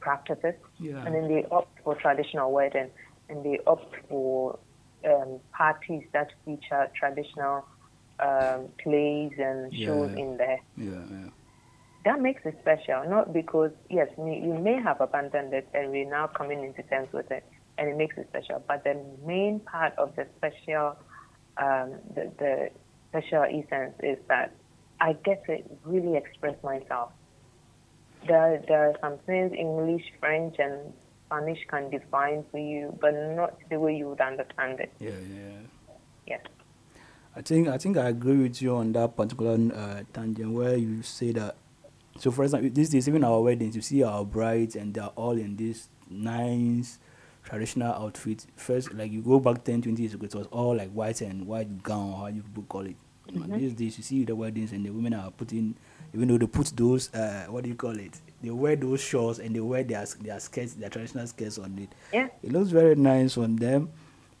practices, 0.00 0.54
Yeah. 0.78 1.04
and 1.04 1.14
then 1.14 1.28
they 1.28 1.44
opt 1.52 1.78
for 1.84 1.94
traditional 1.94 2.50
wedding, 2.52 2.90
and 3.28 3.44
they 3.44 3.58
opt 3.66 3.94
for 4.08 4.58
um, 5.04 5.40
parties 5.56 6.04
that 6.12 6.28
feature 6.44 6.88
traditional 6.98 7.66
um, 8.20 8.68
plays 8.82 9.32
and 9.38 9.72
shows 9.74 10.10
Yeah. 10.12 10.22
in 10.22 10.36
there 10.36 10.60
Yeah. 10.76 11.04
Yeah. 11.10 11.30
that 12.04 12.20
makes 12.20 12.42
it 12.44 12.56
special, 12.60 13.04
not 13.08 13.32
because, 13.32 13.72
yes, 13.90 14.08
you 14.18 14.58
may 14.62 14.80
have 14.82 15.00
abandoned 15.00 15.52
it 15.52 15.68
and 15.74 15.90
we're 15.90 16.08
now 16.08 16.26
coming 16.26 16.64
into 16.64 16.82
terms 16.84 17.08
with 17.12 17.30
it, 17.30 17.44
and 17.78 17.88
it 17.88 17.96
makes 17.96 18.16
it 18.16 18.26
special. 18.28 18.62
But 18.66 18.84
the 18.84 18.94
main 19.26 19.60
part 19.60 19.92
of 19.98 20.14
the 20.16 20.26
special, 20.36 20.96
um, 21.58 21.94
the, 22.14 22.32
the 22.38 22.70
special 23.08 23.42
essence 23.44 23.94
is 24.02 24.18
that 24.28 24.54
I 25.00 25.12
get 25.24 25.44
to 25.46 25.58
really 25.84 26.16
express 26.16 26.56
myself. 26.62 27.10
there 28.26 28.62
there 28.68 28.90
are 28.90 28.94
some 29.00 29.18
things 29.26 29.52
English, 29.52 30.02
French, 30.20 30.56
and 30.58 30.92
Spanish 31.30 31.64
can 31.68 31.88
define 31.90 32.44
for 32.50 32.58
you, 32.58 32.96
but 33.00 33.14
not 33.14 33.54
the 33.70 33.78
way 33.78 33.96
you 33.96 34.08
would 34.08 34.20
understand 34.20 34.80
it. 34.80 34.92
Yeah, 34.98 35.10
yeah. 35.10 35.58
Yes. 36.26 36.40
I 37.36 37.42
think 37.42 37.68
I 37.68 37.78
think 37.78 37.96
I 37.96 38.08
agree 38.08 38.36
with 38.36 38.60
you 38.60 38.74
on 38.74 38.92
that 38.92 39.16
particular 39.16 39.54
uh, 39.72 40.02
tangent 40.12 40.52
where 40.52 40.76
you 40.76 41.02
say 41.02 41.30
that. 41.32 41.54
So, 42.18 42.32
for 42.32 42.42
example, 42.42 42.68
these 42.72 42.90
days, 42.90 43.08
even 43.08 43.22
our 43.22 43.40
weddings, 43.40 43.76
you 43.76 43.82
see 43.82 44.02
our 44.02 44.24
brides 44.24 44.74
and 44.74 44.92
they're 44.92 45.06
all 45.14 45.38
in 45.38 45.56
this 45.56 45.88
nice 46.10 46.98
traditional 47.44 47.92
outfit. 47.92 48.46
First, 48.56 48.92
like 48.94 49.12
you 49.12 49.22
go 49.22 49.38
back 49.38 49.62
10, 49.62 49.82
20 49.82 50.02
years 50.02 50.14
ago, 50.14 50.26
it 50.26 50.34
was 50.34 50.48
all 50.48 50.76
like 50.76 50.90
white 50.90 51.20
and 51.20 51.46
white 51.46 51.82
gown, 51.82 52.12
how 52.14 52.26
you 52.26 52.42
people 52.42 52.64
call 52.64 52.84
it. 52.84 52.96
And 53.28 53.54
These 53.54 53.74
days, 53.74 53.96
you 53.98 54.02
see 54.02 54.24
the 54.24 54.34
weddings 54.34 54.72
and 54.72 54.84
the 54.84 54.90
women 54.90 55.14
are 55.14 55.30
putting, 55.30 55.76
even 56.12 56.26
though 56.26 56.36
they 56.36 56.48
put 56.48 56.72
those, 56.76 57.14
uh, 57.14 57.46
what 57.48 57.62
do 57.62 57.70
you 57.70 57.76
call 57.76 57.96
it? 57.96 58.20
They 58.42 58.50
wear 58.50 58.76
those 58.76 59.00
shorts 59.00 59.38
and 59.38 59.54
they 59.54 59.60
wear 59.60 59.82
their 59.82 60.06
their 60.20 60.40
skirts, 60.40 60.74
their 60.74 60.88
traditional 60.88 61.26
skirts 61.26 61.58
on 61.58 61.78
it. 61.78 61.90
Yeah. 62.12 62.28
It 62.42 62.52
looks 62.52 62.70
very 62.70 62.94
nice 62.94 63.36
on 63.36 63.56
them. 63.56 63.90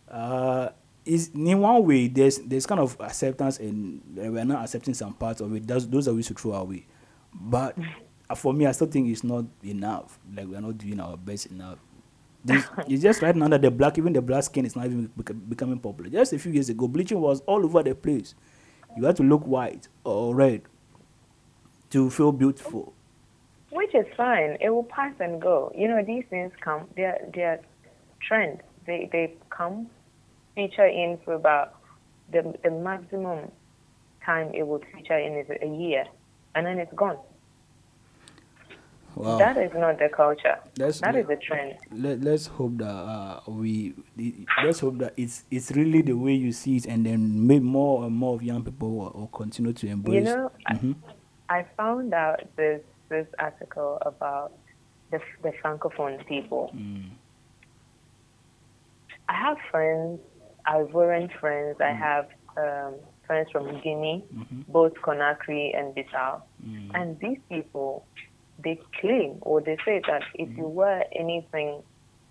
Uh, 0.08 0.70
is 1.04 1.30
in 1.34 1.60
one 1.60 1.84
way 1.86 2.08
there's 2.08 2.38
there's 2.38 2.66
kind 2.66 2.80
of 2.80 2.96
acceptance 3.00 3.58
and 3.58 4.02
we're 4.14 4.44
not 4.44 4.64
accepting 4.64 4.94
some 4.94 5.14
parts 5.14 5.40
of 5.40 5.54
it. 5.54 5.66
Those 5.66 5.88
those 5.88 6.08
are 6.08 6.14
we 6.14 6.22
should 6.22 6.38
throw 6.38 6.52
away. 6.52 6.86
But 7.34 7.76
for 8.36 8.52
me, 8.52 8.66
I 8.66 8.72
still 8.72 8.86
think 8.86 9.08
it's 9.08 9.24
not 9.24 9.44
enough. 9.64 10.18
Like 10.34 10.46
we're 10.46 10.60
not 10.60 10.78
doing 10.78 11.00
our 11.00 11.16
best 11.16 11.46
enough. 11.46 11.78
This, 12.44 12.66
it's 12.88 13.02
just 13.02 13.22
right 13.22 13.34
now 13.36 13.48
that 13.48 13.62
the 13.62 13.70
black, 13.70 13.98
even 13.98 14.12
the 14.12 14.22
black 14.22 14.44
skin, 14.44 14.64
is 14.64 14.76
not 14.76 14.86
even 14.86 15.10
bec- 15.16 15.48
becoming 15.48 15.78
popular. 15.78 16.10
Just 16.10 16.32
a 16.32 16.38
few 16.38 16.52
years 16.52 16.68
ago, 16.68 16.88
bleaching 16.88 17.20
was 17.20 17.40
all 17.42 17.64
over 17.64 17.82
the 17.82 17.94
place. 17.94 18.34
You 18.96 19.04
had 19.04 19.16
to 19.16 19.22
look 19.22 19.46
white 19.46 19.88
or 20.04 20.34
red 20.34 20.62
to 21.90 22.10
feel 22.10 22.32
beautiful. 22.32 22.94
Which 23.70 23.94
is 23.94 24.06
fine. 24.16 24.56
It 24.60 24.70
will 24.70 24.84
pass 24.84 25.14
and 25.20 25.40
go. 25.40 25.72
You 25.76 25.88
know, 25.88 26.02
these 26.04 26.24
things 26.30 26.52
come. 26.60 26.88
They're 26.96 27.18
they're 27.34 27.60
trends. 28.26 28.60
They 28.86 29.08
they 29.12 29.34
come, 29.50 29.88
feature 30.54 30.86
in 30.86 31.18
for 31.24 31.34
about 31.34 31.74
the 32.32 32.54
the 32.64 32.70
maximum 32.70 33.50
time 34.24 34.50
it 34.54 34.66
will 34.66 34.80
feature 34.92 35.18
in 35.18 35.34
is 35.36 35.46
a 35.62 35.66
year, 35.66 36.04
and 36.54 36.66
then 36.66 36.78
it's 36.78 36.92
gone. 36.94 37.18
Wow. 39.16 39.38
That 39.38 39.56
is 39.58 39.72
not 39.74 39.98
the 39.98 40.08
culture. 40.08 40.56
That's 40.76 41.00
That 41.00 41.16
is 41.16 41.26
a 41.28 41.36
trend. 41.36 41.74
let, 41.90 42.20
let's 42.22 42.46
hope 42.46 42.78
that 42.78 42.86
uh, 42.86 43.40
we 43.48 43.94
let's 44.62 44.80
hope 44.80 44.98
that 44.98 45.14
it's 45.16 45.44
it's 45.50 45.72
really 45.72 46.00
the 46.02 46.12
way 46.14 46.32
you 46.32 46.52
see 46.52 46.76
it 46.76 46.86
and 46.86 47.04
then 47.04 47.46
maybe 47.46 47.64
more 47.64 48.04
and 48.04 48.14
more 48.14 48.34
of 48.36 48.42
young 48.42 48.64
people 48.64 48.90
will, 48.90 49.10
will 49.14 49.26
continue 49.28 49.72
to 49.72 49.86
embrace 49.88 50.14
You 50.14 50.24
know, 50.24 50.50
I- 50.66 50.74
Mhm. 50.74 50.94
I 51.48 51.66
found 51.76 52.14
out 52.14 52.40
this 52.56 52.80
this 53.10 53.26
article 53.38 53.98
about 54.06 54.52
the 55.10 55.20
the 55.42 55.52
francophone 55.62 56.24
people. 56.26 56.70
Mm. 56.74 57.10
I 59.28 59.34
have 59.34 59.58
friends, 59.70 60.20
Ivorian 60.66 61.28
friends. 61.38 61.76
I 61.80 61.92
have 61.92 62.26
um, 62.56 62.94
friends 63.26 63.48
from 63.52 63.80
Guinea, 63.80 64.24
both 64.68 64.94
Conakry 64.94 65.76
and 65.78 65.94
Bissau. 65.94 66.40
And 66.94 67.18
these 67.20 67.38
people, 67.48 68.04
they 68.64 68.80
claim 69.00 69.38
or 69.42 69.60
they 69.60 69.76
say 69.84 70.00
that 70.08 70.22
if 70.34 70.48
you 70.56 70.64
wear 70.66 71.04
anything 71.14 71.82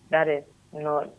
that 0.09 0.27
is 0.27 0.43
not 0.73 1.09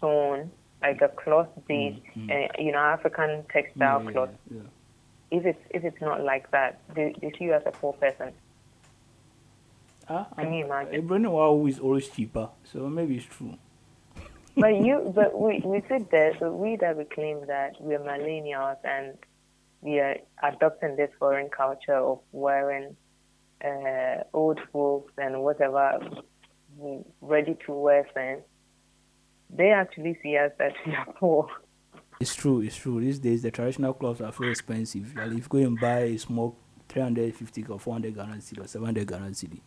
sewn, 0.00 0.50
like 0.82 1.00
a 1.00 1.08
cloth 1.08 1.48
based, 1.66 2.00
uh, 2.30 2.34
you 2.58 2.72
know, 2.72 2.78
African 2.78 3.44
textile 3.50 4.02
Yeah, 4.04 4.10
cloth, 4.12 4.28
yeah. 4.54 4.60
if 5.30 5.46
it's 5.46 5.64
if 5.70 5.84
it's 5.84 6.00
not 6.02 6.22
like 6.22 6.50
that, 6.50 6.78
they, 6.94 7.14
they 7.22 7.32
see 7.38 7.44
you 7.44 7.54
as 7.54 7.62
a 7.64 7.70
poor 7.70 7.94
person. 7.94 8.32
Ah, 10.08 10.28
Can 10.38 10.52
you 10.52 10.64
imagine? 10.64 11.06
New 11.22 11.66
is 11.66 11.78
always 11.78 12.08
cheaper, 12.08 12.48
so 12.64 12.88
maybe 12.88 13.16
it's 13.16 13.26
true. 13.26 13.54
but 14.56 14.74
you, 14.76 15.12
but 15.14 15.38
we 15.38 15.60
we 15.64 15.82
sit 15.88 16.10
there. 16.10 16.32
So 16.38 16.52
we 16.52 16.76
that 16.76 16.96
we 16.96 17.04
claim 17.04 17.46
that 17.46 17.80
we 17.80 17.94
are 17.94 17.98
millennials 18.00 18.78
and 18.84 19.18
we 19.80 19.98
are 19.98 20.16
adopting 20.42 20.96
this 20.96 21.10
foreign 21.18 21.48
culture 21.48 21.96
of 21.98 22.20
wearing 22.32 22.96
uh, 23.64 24.22
old 24.32 24.60
folks 24.72 25.12
and 25.18 25.42
whatever 25.42 25.98
ready 27.20 27.56
to 27.66 27.72
wear 27.72 28.06
things. 28.14 28.42
They 29.50 29.70
actually 29.70 30.18
see 30.22 30.36
us 30.36 30.52
as 30.60 30.72
we 30.86 30.94
are 30.94 31.06
poor. 31.16 31.48
It's 32.20 32.34
true, 32.34 32.60
it's 32.60 32.76
true. 32.76 33.00
These 33.00 33.18
days 33.18 33.42
the 33.42 33.50
traditional 33.50 33.92
clothes 33.92 34.20
are 34.20 34.32
very 34.32 34.50
expensive. 34.50 35.14
Like 35.16 35.32
if 35.32 35.34
you 35.34 35.48
go 35.48 35.58
and 35.58 35.78
buy 35.78 35.98
a 36.00 36.18
small 36.18 36.56
350 36.88 37.64
or 37.64 37.78
400 37.78 38.14
Ghana 38.14 38.36
cedi 38.36 38.64
or 38.64 38.66
700 38.66 39.06
Ghana 39.06 39.26
cedi, 39.30 39.60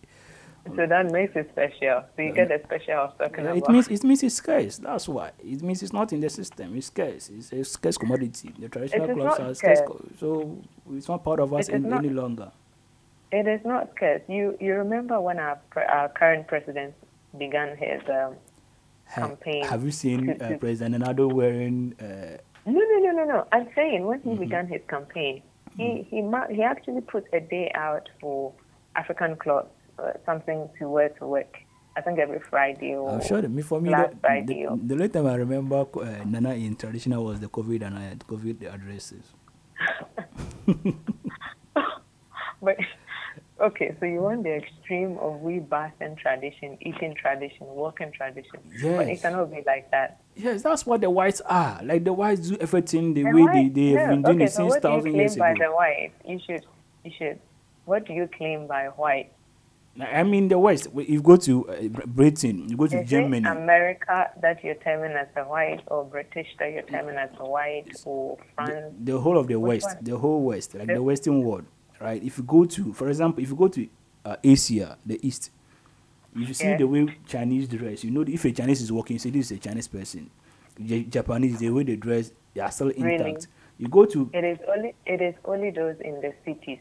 So 0.75 0.85
that 0.87 1.11
makes 1.11 1.35
it 1.35 1.49
special. 1.51 2.03
So 2.15 2.21
you 2.21 2.33
get 2.33 2.47
the 2.49 2.61
special 2.65 2.93
I 2.93 3.03
was 3.05 3.13
talking 3.17 3.43
Yeah, 3.45 3.51
about. 3.51 3.69
it 3.69 3.71
means 3.71 3.87
it 3.87 4.03
means 4.03 4.23
it's 4.23 4.35
scarce. 4.35 4.77
That's 4.77 5.07
why 5.09 5.31
it 5.39 5.61
means 5.63 5.83
it's 5.83 5.93
not 5.93 6.13
in 6.13 6.19
the 6.21 6.29
system. 6.29 6.75
It's 6.75 6.87
scarce. 6.87 7.29
It's 7.29 7.51
a 7.51 7.63
scarce 7.63 7.97
commodity. 7.97 8.53
The 8.57 8.69
traditional 8.69 9.07
clothes 9.15 9.39
are 9.39 9.53
scarce, 9.53 9.81
so 10.19 10.61
it's 10.91 11.07
not 11.07 11.23
part 11.23 11.39
of 11.39 11.53
us 11.53 11.69
any, 11.69 11.87
not- 11.87 12.03
any 12.03 12.09
longer. 12.13 12.51
It 13.31 13.47
is 13.47 13.61
not 13.65 13.91
scarce. 13.95 14.21
You 14.27 14.57
you 14.59 14.73
remember 14.75 15.19
when 15.21 15.39
our 15.39 15.59
our 15.87 16.09
current 16.09 16.47
president 16.47 16.93
began 17.37 17.77
his 17.77 18.01
um, 18.09 18.35
Ha- 19.05 19.27
campaign 19.27 19.63
Have 19.65 19.83
you 19.83 19.91
seen 19.91 20.25
to- 20.37 20.55
uh, 20.55 20.57
President 20.57 21.03
Nado 21.03 21.31
wearing? 21.31 21.93
Uh, 21.99 22.37
No, 22.65 22.81
no, 22.91 22.97
no, 23.05 23.11
no, 23.19 23.23
no. 23.25 23.47
I'm 23.51 23.67
saying 23.75 24.05
when 24.05 24.19
Mm-hmm. 24.19 24.31
he 24.31 24.45
began 24.45 24.67
his 24.67 24.81
campaign, 24.87 25.41
he 25.77 25.87
he 26.09 26.21
ma- 26.21 26.47
he 26.47 26.61
actually 26.63 27.01
put 27.01 27.23
a 27.33 27.39
day 27.39 27.71
out 27.75 28.09
for 28.21 28.53
African 28.95 29.35
clothes, 29.37 29.67
uh, 29.67 29.78
something 30.25 30.69
to 30.79 30.89
wear 30.89 31.09
to 31.09 31.27
work. 31.27 31.57
I 31.97 32.01
think 32.01 32.19
every 32.19 32.39
Friday 32.39 32.95
or 32.95 33.09
I'm 33.11 33.25
sure 33.25 33.41
me 33.41 33.61
for 33.61 33.81
me, 33.81 33.89
Black 33.89 34.11
the, 34.11 34.17
Friday. 34.17 34.65
the, 34.65 34.79
the 34.87 34.93
only 34.93 35.09
time 35.09 35.27
I 35.27 35.35
remember 35.35 35.85
uh, 35.95 36.23
Nana 36.25 36.53
in 36.53 36.75
traditional 36.75 37.25
was 37.25 37.39
the 37.39 37.47
COVID 37.47 37.85
and 37.85 37.97
I 37.97 38.03
had 38.03 38.19
COVID 38.19 38.73
addresses. 38.73 39.25
But 42.61 42.77
okay, 43.59 43.95
so 43.99 44.05
you 44.05 44.21
want 44.21 44.43
the 44.43 44.55
extreme 44.55 45.17
of 45.17 45.41
we 45.41 45.59
bathing 45.59 46.15
tradition, 46.17 46.77
eating 46.81 47.15
tradition, 47.15 47.67
working 47.67 48.11
tradition. 48.11 48.59
Yes. 48.71 48.97
But 48.97 49.07
it 49.07 49.21
cannot 49.21 49.51
be 49.51 49.63
like 49.65 49.89
that. 49.91 50.21
Yes, 50.35 50.61
that's 50.61 50.85
what 50.85 51.01
the 51.01 51.09
whites 51.09 51.41
are. 51.41 51.79
Like 51.83 52.03
the 52.03 52.13
whites 52.13 52.49
do 52.49 52.57
everything 52.57 53.13
the 53.13 53.25
And 53.25 53.35
way 53.35 53.45
they, 53.53 53.69
they 53.69 53.87
have 53.99 54.09
no, 54.09 54.15
been 54.15 54.21
doing 54.23 54.35
okay, 54.37 54.45
it 54.45 54.51
so 54.51 54.69
since 54.69 54.71
what 54.71 54.81
do 54.81 54.87
you 54.89 54.93
thousand 54.95 55.13
claim 55.13 55.37
by 55.37 55.53
the 55.53 55.71
white? 55.71 56.11
You 56.25 56.39
should 56.45 56.65
you 57.03 57.11
should. 57.17 57.39
What 57.85 58.05
do 58.05 58.13
you 58.13 58.29
claim 58.37 58.67
by 58.67 58.87
white? 58.87 59.31
I 60.01 60.23
mean, 60.23 60.47
the 60.47 60.57
West. 60.57 60.87
If 60.95 61.09
you 61.09 61.21
go 61.21 61.35
to 61.37 61.69
uh, 61.69 61.87
Britain, 62.05 62.69
you 62.69 62.77
go 62.77 62.87
to 62.87 63.01
Is 63.01 63.09
Germany. 63.09 63.47
it 63.47 63.51
America 63.51 64.31
that 64.41 64.63
you're 64.63 64.75
terming 64.75 65.11
as 65.11 65.27
a 65.35 65.43
white, 65.43 65.81
or 65.87 66.05
British 66.05 66.47
that 66.59 66.71
you're 66.71 66.83
terming 66.83 67.15
as 67.17 67.29
a 67.39 67.45
white, 67.49 67.87
or 68.05 68.37
France? 68.55 68.93
the 69.03 69.19
whole 69.19 69.37
of 69.37 69.47
the 69.47 69.59
Which 69.59 69.83
West, 69.83 69.95
one? 69.95 70.03
the 70.05 70.17
whole 70.17 70.41
West, 70.43 70.75
like 70.75 70.87
The- 70.87 70.93
the 70.95 71.03
Western 71.03 71.41
world, 71.43 71.65
right? 71.99 72.21
If 72.23 72.37
you 72.37 72.43
go 72.43 72.65
to, 72.65 72.93
for 72.93 73.09
example, 73.09 73.43
if 73.43 73.49
you 73.49 73.55
go 73.55 73.67
to 73.67 73.87
uh, 74.25 74.35
Asia, 74.43 74.97
the 75.05 75.19
East, 75.25 75.51
if 76.35 76.47
you 76.47 76.53
see 76.53 76.67
Yeah. 76.69 76.77
the 76.77 76.87
way 76.87 77.07
Chinese 77.27 77.67
dress, 77.67 78.03
you 78.03 78.11
know, 78.11 78.21
if 78.27 78.45
a 78.45 78.51
Chinese 78.51 78.81
is 78.81 78.91
walking, 78.91 79.15
you 79.15 79.19
say 79.19 79.29
this 79.31 79.51
is 79.51 79.57
a 79.57 79.59
Chinese 79.59 79.87
person. 79.87 80.29
J- 80.81 81.03
Japanese, 81.03 81.59
the 81.59 81.69
way 81.71 81.83
they 81.83 81.95
dress, 81.97 82.31
they 82.53 82.61
are 82.61 82.71
still 82.71 82.89
intact. 82.89 83.03
Really? 83.23 83.37
You 83.77 83.87
go 83.87 84.05
to 84.05 84.29
It 84.33 84.43
is 84.43 84.59
only 84.73 84.93
it 85.05 85.21
is 85.21 85.35
only 85.45 85.71
those 85.71 85.95
in 86.01 86.19
the 86.21 86.33
cities. 86.45 86.79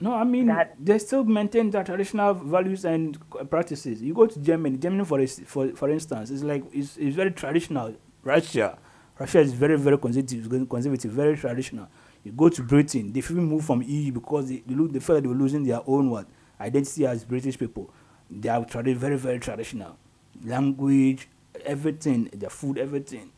No, 0.00 0.14
I 0.14 0.24
mean 0.24 0.46
That- 0.46 0.76
they 0.78 0.98
still 0.98 1.24
maintain 1.24 1.70
their 1.70 1.82
traditional 1.84 2.34
values 2.34 2.84
and 2.84 3.18
practices. 3.50 4.02
You 4.02 4.12
go 4.14 4.26
to 4.26 4.38
Germany, 4.40 4.76
Germany 4.78 5.04
for 5.04 5.26
for 5.26 5.68
for 5.74 5.90
instance, 5.90 6.30
it's 6.30 6.42
like 6.42 6.64
it's, 6.72 6.96
it's 6.96 7.16
very 7.16 7.30
traditional. 7.30 7.94
Russia, 8.22 8.78
Russia 9.18 9.40
is 9.40 9.52
very 9.52 9.76
very 9.78 9.96
conservative, 9.98 10.68
conservative, 10.68 11.10
very 11.12 11.36
traditional. 11.36 11.88
You 12.24 12.32
go 12.32 12.48
to 12.48 12.62
Britain, 12.62 13.12
they 13.12 13.20
even 13.20 13.44
move 13.44 13.64
from 13.64 13.82
EU 13.82 14.12
because 14.12 14.48
they, 14.48 14.62
they 14.66 14.74
look 14.74 14.92
they 14.92 15.00
felt 15.00 15.22
they 15.22 15.28
were 15.28 15.34
losing 15.34 15.64
their 15.64 15.80
own 15.86 16.10
what 16.10 16.26
identity 16.60 17.06
as 17.06 17.24
British 17.24 17.58
people. 17.58 17.88
They 18.30 18.48
are 18.48 18.64
tradi- 18.64 18.96
very 18.96 19.16
very 19.16 19.38
traditional, 19.38 19.96
language, 20.44 21.28
everything, 21.64 22.28
their 22.34 22.50
food, 22.50 22.78
everything. 22.78 23.30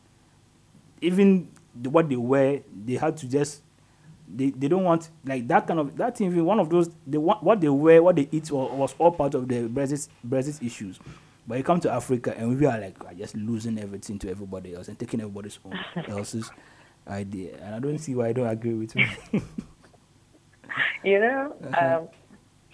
Even 1.01 1.47
the, 1.79 1.89
what 1.89 2.09
they 2.09 2.15
wear, 2.17 2.61
they 2.85 2.95
had 2.95 3.15
to 3.17 3.27
just 3.29 3.61
they, 4.33 4.51
they 4.51 4.67
don't 4.67 4.83
want 4.83 5.09
like 5.25 5.47
that 5.47 5.65
kind 5.67 5.79
of 5.79 5.95
that. 5.97 6.19
Even 6.21 6.45
one 6.45 6.59
of 6.59 6.69
those 6.69 6.89
they 7.07 7.17
want 7.17 7.43
what 7.43 7.59
they 7.61 7.69
wear, 7.69 8.01
what 8.03 8.15
they 8.15 8.27
eat 8.31 8.51
was, 8.51 8.71
was 8.71 8.95
all 8.99 9.11
part 9.11 9.33
of 9.35 9.47
the 9.47 9.67
Brexit 9.67 10.07
Brexit 10.27 10.61
issues. 10.65 10.99
But 11.47 11.57
you 11.57 11.63
come 11.63 11.79
to 11.81 11.91
Africa 11.91 12.35
and 12.37 12.57
we 12.59 12.65
are 12.65 12.79
like 12.79 13.03
are 13.05 13.13
just 13.13 13.35
losing 13.35 13.79
everything 13.79 14.19
to 14.19 14.29
everybody 14.29 14.75
else 14.75 14.87
and 14.87 14.99
taking 14.99 15.19
everybody's 15.21 15.57
own 15.65 15.79
else's 16.07 16.51
idea. 17.07 17.55
And 17.63 17.75
I 17.75 17.79
don't 17.79 17.97
see 17.97 18.13
why 18.13 18.27
I 18.27 18.33
don't 18.33 18.47
agree 18.47 18.73
with 18.75 18.95
you. 18.95 19.07
You 21.03 21.19
know, 21.19 21.55
Uh-huh. 21.73 21.97
um, 22.01 22.07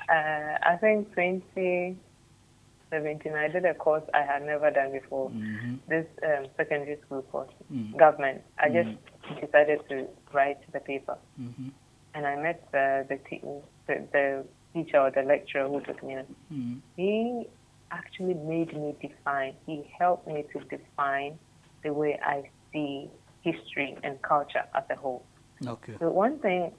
uh, 0.10 0.58
I 0.64 0.76
think 0.82 1.08
2017, 1.16 3.34
I 3.34 3.47
did 3.47 3.66
a 3.66 3.74
course 3.74 4.03
I 4.14 4.22
had 4.22 4.43
never 4.45 4.70
done 4.72 4.91
before. 4.91 5.30
Mm-hmm. 5.30 5.76
This 5.88 6.06
um, 6.24 6.45
secondary 6.58 6.97
school 7.06 7.22
course, 7.24 7.49
Mm. 7.74 7.97
government. 7.97 8.41
I 8.60 8.70
just 8.70 8.89
decided 9.41 9.80
to 9.89 10.07
write 10.34 10.59
the 10.71 10.80
paper, 10.80 11.17
Mhm. 11.39 11.71
and 12.13 12.26
I 12.28 12.36
met 12.36 12.59
the 12.71 13.05
the, 13.09 13.17
te- 13.28 13.43
the 13.88 13.95
the 14.11 14.45
teacher 14.73 14.99
or 14.99 15.11
the 15.11 15.23
lecturer 15.23 15.67
who 15.67 15.80
took 15.82 16.03
me 16.03 16.13
in, 16.15 16.82
he 16.95 17.47
actually 17.91 18.34
made 18.34 18.73
me 18.73 18.95
define, 19.01 19.53
he 19.65 19.89
helped 19.97 20.28
me 20.28 20.43
to 20.53 20.59
define 20.65 21.38
the 21.84 21.93
way 21.93 22.19
I 22.21 22.49
see 22.73 23.09
history 23.41 23.97
and 24.03 24.21
culture 24.21 24.63
as 24.73 24.84
a 24.89 24.95
whole. 24.95 25.23
Okay. 25.65 25.93
So 25.99 26.09
one 26.09 26.39
thing, 26.39 26.73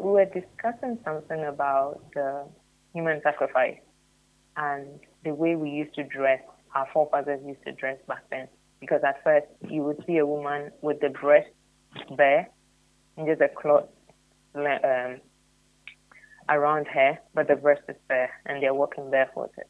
we 0.00 0.10
were 0.10 0.24
discussing 0.24 0.98
something 1.04 1.44
about 1.44 2.00
the 2.14 2.44
human 2.94 3.20
sacrifice 3.22 3.78
and 4.56 4.86
the 5.24 5.34
way 5.34 5.56
we 5.56 5.70
used 5.70 5.94
to 5.96 6.04
dress, 6.04 6.40
our 6.74 6.86
forefathers 6.92 7.40
used 7.44 7.62
to 7.64 7.72
dress 7.72 7.98
back 8.06 8.22
then. 8.30 8.48
Because 8.80 9.02
at 9.04 9.22
first, 9.24 9.46
you 9.68 9.82
would 9.82 10.02
see 10.06 10.18
a 10.18 10.26
woman 10.26 10.70
with 10.82 11.00
the 11.00 11.10
breast 11.10 11.48
bare 12.16 12.50
and 13.16 13.26
just 13.26 13.40
a 13.40 13.48
cloth 13.48 13.88
um, 14.54 15.20
around 16.48 16.86
her, 16.88 17.18
but 17.34 17.48
the 17.48 17.56
breast 17.56 17.82
is 17.88 17.96
bare, 18.08 18.30
and 18.46 18.62
they're 18.62 18.74
walking 18.74 19.10
barefooted. 19.10 19.64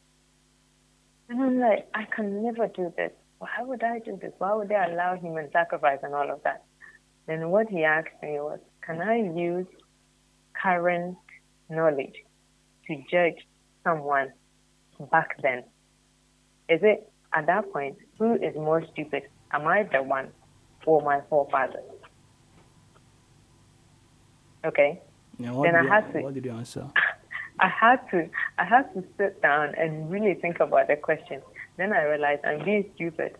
And 1.29 1.41
I'm 1.41 1.59
like, 1.59 1.87
I 1.93 2.05
can 2.15 2.43
never 2.43 2.67
do 2.67 2.93
this. 2.95 3.11
Why 3.39 3.49
would 3.61 3.83
I 3.83 3.99
do 3.99 4.17
this? 4.21 4.31
Why 4.37 4.53
would 4.53 4.69
they 4.69 4.75
allow 4.75 5.15
human 5.15 5.49
sacrifice 5.51 5.99
and 6.03 6.13
all 6.13 6.29
of 6.29 6.43
that? 6.43 6.63
Then 7.27 7.49
what 7.49 7.67
he 7.69 7.83
asked 7.83 8.09
me 8.21 8.39
was, 8.39 8.59
can 8.85 9.01
I 9.01 9.17
use 9.17 9.65
current 10.61 11.17
knowledge 11.69 12.15
to 12.87 13.03
judge 13.11 13.45
someone 13.83 14.31
back 15.11 15.35
then? 15.41 15.63
Is 16.69 16.79
it 16.83 17.11
at 17.33 17.47
that 17.47 17.71
point 17.73 17.97
who 18.19 18.35
is 18.35 18.55
more 18.55 18.83
stupid? 18.93 19.23
Am 19.51 19.67
I 19.67 19.83
the 19.91 20.03
one 20.03 20.29
or 20.85 21.01
my 21.01 21.21
forefathers? 21.29 21.83
Okay. 24.65 25.01
Yeah, 25.37 25.51
Then 25.63 25.75
I 25.75 25.81
you, 25.83 25.89
had 25.89 26.13
to- 26.13 26.21
what 26.21 26.33
did 26.33 26.45
you 26.45 26.51
answer? 26.51 26.89
I 27.59 27.69
had 27.69 27.99
to 28.11 28.29
I 28.57 28.65
had 28.65 28.93
to 28.95 29.03
sit 29.17 29.41
down 29.41 29.75
and 29.77 30.11
really 30.11 30.33
think 30.33 30.59
about 30.59 30.87
the 30.87 30.97
question. 30.97 31.41
Then 31.77 31.93
I 31.93 32.03
realized 32.03 32.43
I'm 32.43 32.65
being 32.65 32.89
stupid. 32.95 33.37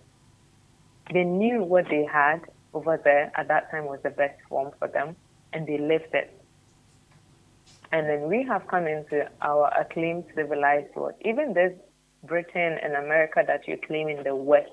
They 1.12 1.24
knew 1.24 1.64
what 1.64 1.86
they 1.90 2.06
had 2.06 2.42
over 2.74 3.00
there 3.04 3.32
at 3.36 3.48
that 3.50 3.70
time 3.72 3.86
was 3.86 4.00
the 4.04 4.10
best 4.10 4.40
form 4.48 4.72
for 4.80 4.88
them 4.88 5.16
and 5.52 5.68
they 5.68 5.78
lived 5.78 6.14
it. 6.14 6.32
And 7.92 8.08
then 8.10 8.28
we 8.30 8.44
have 8.44 8.68
come 8.68 8.88
into 8.88 9.30
our 9.42 9.68
acclaimed 9.80 10.26
civilized 10.36 10.96
world. 10.96 11.16
Even 11.24 11.54
this 11.54 11.74
Britain 12.24 12.78
and 12.82 12.94
America 12.94 13.44
that 13.46 13.68
you 13.68 13.78
claim 13.86 14.08
in 14.10 14.24
the 14.24 14.36
West, 14.36 14.72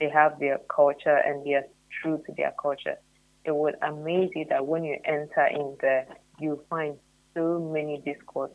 they 0.00 0.08
have 0.08 0.38
their 0.38 0.58
culture 0.74 1.16
and 1.16 1.44
they 1.44 1.54
are 1.54 1.66
true 2.00 2.22
to 2.26 2.32
their 2.36 2.52
culture. 2.60 2.96
It 3.44 3.54
would 3.54 3.76
amaze 3.82 4.30
you 4.34 4.44
that 4.50 4.66
when 4.66 4.84
you 4.84 4.96
enter 5.04 5.46
in 5.46 5.76
there, 5.80 6.06
you 6.38 6.62
find 6.68 6.96
so 7.34 7.58
many 7.72 8.02
discourse, 8.04 8.50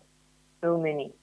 so 0.62 0.78
many. 0.78 1.14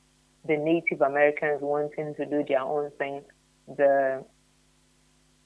The 0.46 0.56
Native 0.56 1.02
Americans 1.02 1.60
wanting 1.60 2.14
to 2.16 2.24
do 2.26 2.44
their 2.48 2.60
own 2.60 2.90
thing, 2.98 3.22
the 3.68 4.24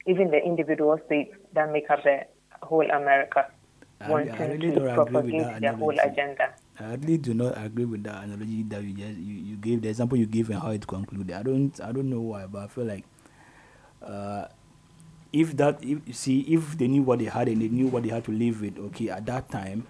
even 0.06 0.30
the 0.30 0.38
individual 0.38 0.98
states 1.06 1.34
that 1.54 1.70
make 1.72 1.90
up 1.90 2.02
the 2.04 2.20
whole 2.62 2.88
America 2.90 3.46
I- 4.00 4.28
I 4.28 4.46
really 4.52 4.68
to 4.68 4.74
don't 4.74 4.76
agree 4.76 4.84
with 4.84 4.94
propagate 4.94 5.40
that 5.40 5.60
their 5.60 5.72
whole 5.72 5.96
agenda. 5.98 6.54
I 6.78 6.94
really 6.94 7.18
do 7.18 7.32
not 7.34 7.56
agree 7.56 7.84
with 7.86 8.02
that 8.04 8.24
analogy 8.24 8.62
that 8.64 8.82
you 8.82 8.92
just 8.92 9.16
you, 9.18 9.34
you 9.34 9.56
gave 9.56 9.80
the 9.80 9.88
example 9.88 10.18
you 10.18 10.26
gave 10.26 10.50
and 10.50 10.58
how 10.60 10.70
it 10.70 10.86
concluded. 10.86 11.32
I 11.32 11.42
don't 11.42 11.72
I 11.80 11.92
don't 11.92 12.10
know 12.10 12.20
why, 12.20 12.46
but 12.46 12.64
I 12.64 12.66
feel 12.68 12.84
like 12.84 13.04
uh, 14.02 14.46
if 15.34 15.56
that 15.56 15.82
if 15.82 16.14
see 16.14 16.40
if 16.42 16.78
they 16.78 16.86
knew 16.86 17.02
what 17.02 17.18
they 17.18 17.24
had 17.24 17.48
and 17.48 17.60
they 17.60 17.68
knew 17.68 17.88
what 17.88 18.04
they 18.04 18.08
had 18.08 18.24
to 18.24 18.30
live 18.30 18.60
with, 18.60 18.78
okay, 18.78 19.10
at 19.10 19.26
that 19.26 19.50
time, 19.50 19.84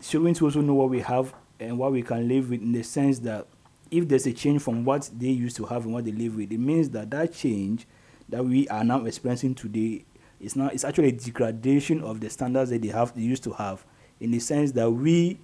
shouldn't 0.00 0.40
also 0.40 0.62
know 0.62 0.72
what 0.72 0.88
we 0.88 1.00
have 1.00 1.34
and 1.60 1.78
what 1.78 1.92
we 1.92 2.00
can 2.02 2.26
live 2.26 2.48
with 2.48 2.62
in 2.62 2.72
the 2.72 2.82
sense 2.82 3.18
that 3.18 3.46
if 3.90 4.08
there's 4.08 4.26
a 4.26 4.32
change 4.32 4.62
from 4.62 4.82
what 4.86 5.10
they 5.14 5.28
used 5.28 5.56
to 5.56 5.66
have 5.66 5.84
and 5.84 5.92
what 5.92 6.06
they 6.06 6.12
live 6.12 6.36
with, 6.36 6.50
it 6.50 6.58
means 6.58 6.88
that 6.88 7.10
that 7.10 7.34
change 7.34 7.86
that 8.30 8.42
we 8.42 8.66
are 8.68 8.82
now 8.82 9.04
experiencing 9.04 9.54
today 9.54 10.06
is 10.40 10.56
now 10.56 10.68
it's 10.68 10.82
actually 10.82 11.08
a 11.08 11.12
degradation 11.12 12.02
of 12.02 12.18
the 12.18 12.30
standards 12.30 12.70
that 12.70 12.80
they 12.80 12.88
have 12.88 13.14
they 13.14 13.20
used 13.20 13.44
to 13.44 13.52
have 13.52 13.84
in 14.20 14.30
the 14.30 14.38
sense 14.38 14.72
that 14.72 14.90
we 14.90 15.38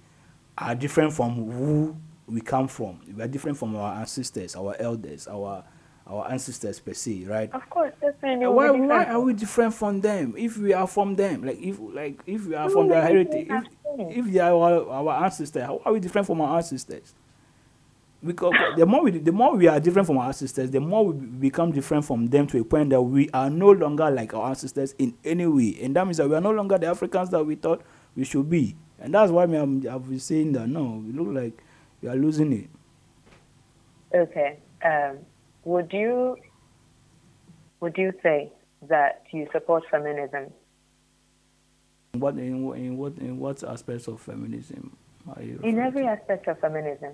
are 0.57 0.73
different 0.73 1.13
from 1.13 1.35
who 1.35 1.95
we 2.25 2.41
come 2.41 2.67
from. 2.67 2.99
We 3.15 3.21
are 3.21 3.27
different 3.27 3.59
from 3.59 3.75
our 3.75 3.93
ancestors, 3.99 4.55
our 4.55 4.75
elders, 4.79 5.27
our 5.27 5.63
our 6.09 6.29
ancestors 6.31 6.79
per 6.79 6.93
se, 6.93 7.25
right? 7.27 7.53
Of 7.53 7.69
course, 7.69 7.93
definitely. 8.01 8.47
Why, 8.47 8.71
why 8.71 9.05
are 9.05 9.19
we 9.21 9.33
different 9.33 9.73
from 9.73 10.01
them 10.01 10.33
if 10.37 10.57
we 10.57 10.73
are 10.73 10.87
from 10.87 11.15
them 11.15 11.43
like 11.45 11.59
if 11.61 11.77
like 11.79 12.19
if 12.25 12.45
we 12.45 12.55
are 12.55 12.67
No, 12.67 12.73
from 12.73 12.87
their 12.89 13.01
heritage 13.01 13.47
if, 13.49 13.63
changed. 13.97 14.17
if 14.17 14.25
they 14.33 14.39
are 14.39 14.53
our, 14.53 14.89
our 14.89 15.23
ancestors 15.23 15.63
how 15.63 15.81
are 15.85 15.93
we 15.93 15.99
different 15.99 16.25
from 16.27 16.41
our 16.41 16.57
ancestors 16.57 17.13
because 18.25 18.53
the 18.75 18.85
more 18.85 19.03
we 19.03 19.11
the 19.11 19.31
more 19.31 19.55
we 19.55 19.67
are 19.67 19.79
different 19.79 20.05
from 20.07 20.17
our 20.17 20.27
ancestors 20.27 20.71
the 20.71 20.79
more 20.79 21.05
we 21.05 21.13
become 21.49 21.71
different 21.71 22.03
from 22.03 22.27
them 22.27 22.47
to 22.47 22.59
a 22.59 22.63
point 22.63 22.89
that 22.89 23.01
we 23.01 23.29
are 23.29 23.49
no 23.49 23.69
longer 23.71 24.09
like 24.09 24.33
our 24.33 24.49
ancestors 24.49 24.93
in 24.97 25.15
any 25.23 25.45
way 25.45 25.77
and 25.81 25.95
that 25.95 26.05
means 26.05 26.17
that 26.17 26.27
we 26.27 26.35
are 26.35 26.41
no 26.41 26.51
longer 26.51 26.77
the 26.77 26.87
africans 26.87 27.29
that 27.29 27.43
we 27.45 27.55
thought 27.55 27.81
we 28.15 28.25
should 28.25 28.49
be 28.49 28.75
and 28.99 29.13
that's 29.13 29.31
why 29.31 29.45
me 29.45 29.57
I'm, 29.57 29.87
i've 29.89 30.09
been 30.09 30.19
saying 30.19 30.51
that 30.53 30.67
no 30.67 31.03
we 31.05 31.13
look 31.13 31.27
like 31.33 31.63
we 32.01 32.09
are 32.09 32.15
losing 32.15 32.51
it 32.53 32.69
Okay. 34.13 34.57
Um, 34.83 35.19
would 35.65 35.91
you 35.93 36.37
would 37.81 37.97
you 37.97 38.11
say 38.23 38.51
that 38.87 39.23
you 39.31 39.47
support 39.51 39.83
feminism? 39.91 40.51
what 42.13 42.35
in, 42.37 42.63
what- 42.65 42.77
in 42.77 42.97
what 42.97 43.17
in 43.19 43.37
what 43.39 43.63
aspects 43.63 44.07
of 44.07 44.19
feminism 44.19 44.95
are 45.35 45.41
you 45.43 45.59
In 45.63 45.79
every 45.79 46.03
to? 46.03 46.09
aspect 46.09 46.47
of 46.47 46.59
feminism. 46.59 47.13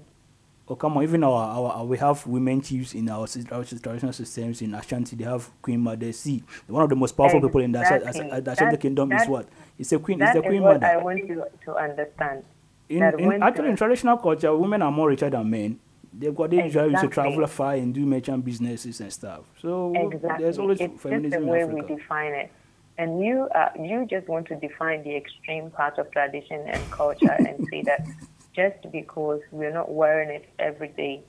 Oh 0.67 0.75
come 0.75 0.97
on! 0.97 1.03
Even 1.03 1.23
our, 1.23 1.31
our, 1.75 1.85
we 1.85 1.95
have 1.99 2.25
women 2.25 2.59
chiefs 2.59 2.95
in 2.95 3.07
our, 3.09 3.27
our 3.51 3.63
traditional 3.63 4.13
systems 4.13 4.63
in 4.63 4.73
Ashanti. 4.73 5.15
They 5.15 5.23
have 5.25 5.47
Queen 5.61 5.79
Mother. 5.79 6.11
See, 6.11 6.43
one 6.65 6.81
of 6.81 6.89
the 6.89 6.95
most 6.95 7.11
powerful 7.15 7.39
people 7.39 7.61
in 7.61 7.71
the 7.71 7.81
Ashanti, 7.81 8.07
Exactly. 8.07 8.39
the 8.39 8.51
Ashanti 8.51 8.71
That- 8.75 8.81
kingdom 8.81 9.11
is 9.11 9.27
what? 9.27 9.47
It's 9.77 9.91
a 9.91 9.99
queen. 9.99 10.19
It's 10.21 10.33
That 10.33 10.39
the 10.41 10.47
is 10.47 10.49
Queen 10.49 10.63
what 10.63 10.83
I 10.83 10.97
want 10.97 11.27
you 11.27 11.43
to 11.65 11.75
understand. 11.75 12.43
In, 12.89 13.03
in 13.19 13.43
actually 13.43 13.69
in 13.69 13.75
traditional 13.75 14.17
culture, 14.17 14.55
women 14.55 14.81
are 14.81 14.91
more 14.91 15.09
richer 15.09 15.29
than 15.29 15.47
men. 15.51 15.79
They've 16.17 16.35
got 16.35 16.49
they 16.49 16.63
usually 16.63 16.91
used 16.91 17.03
to 17.03 17.09
travel 17.09 17.45
far 17.47 17.73
and 17.73 17.93
do 17.93 18.05
merchant 18.05 18.45
businesses 18.45 18.99
and 19.01 19.11
stuff. 19.11 19.41
So 19.61 19.93
Exactly. 19.95 20.43
there's 20.43 20.59
always 20.59 20.79
it's 20.79 20.93
just 20.93 21.03
feminism 21.03 21.31
the 21.31 21.37
in 21.37 21.47
way 21.47 21.65
we 21.65 21.81
define 21.81 22.33
it. 22.33 22.51
And 22.97 23.19
you 23.19 23.49
uh, 23.53 23.69
you 23.77 24.05
just 24.09 24.27
want 24.27 24.47
to 24.47 24.55
define 24.55 25.03
the 25.03 25.15
extreme 25.15 25.69
part 25.71 25.97
of 25.97 26.09
tradition 26.11 26.61
and 26.67 26.91
culture 26.91 27.31
and 27.47 27.67
say 27.69 27.81
that 27.83 28.07
just 28.55 28.89
because 28.91 29.41
we're 29.51 29.73
not 29.73 29.91
wearing 29.91 30.29
it 30.29 30.47
every 30.59 30.87
day, 30.89 31.21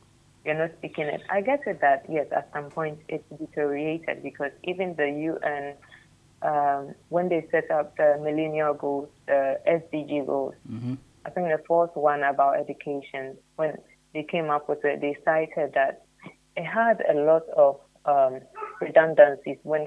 you're 0.44 0.54
not 0.54 0.70
speaking 0.78 1.06
it. 1.06 1.22
I 1.28 1.40
get 1.40 1.66
it 1.66 1.80
that 1.80 2.04
yes, 2.08 2.26
at 2.30 2.50
some 2.52 2.70
point 2.70 3.00
it's 3.08 3.24
deteriorated 3.36 4.22
because 4.22 4.52
even 4.62 4.94
the 4.94 5.10
UN 5.10 5.74
um, 6.42 6.94
when 7.08 7.28
they 7.28 7.46
set 7.50 7.70
up 7.70 7.96
the 7.96 8.18
millennial 8.22 8.74
goals, 8.74 9.08
the 9.26 9.58
SDG 9.66 10.26
goals, 10.26 10.54
I 11.24 11.30
think 11.30 11.48
the 11.48 11.60
fourth 11.66 11.96
one 11.96 12.22
about 12.22 12.56
education, 12.60 13.36
when 13.56 13.76
they 14.16 14.22
came 14.22 14.48
up 14.48 14.66
with 14.66 14.82
it, 14.82 15.02
they 15.02 15.14
cited 15.26 15.74
that 15.74 16.06
it 16.56 16.64
had 16.64 17.02
a 17.06 17.14
lot 17.30 17.42
of 17.54 17.78
um, 18.06 18.40
redundancies 18.80 19.58
when 19.62 19.84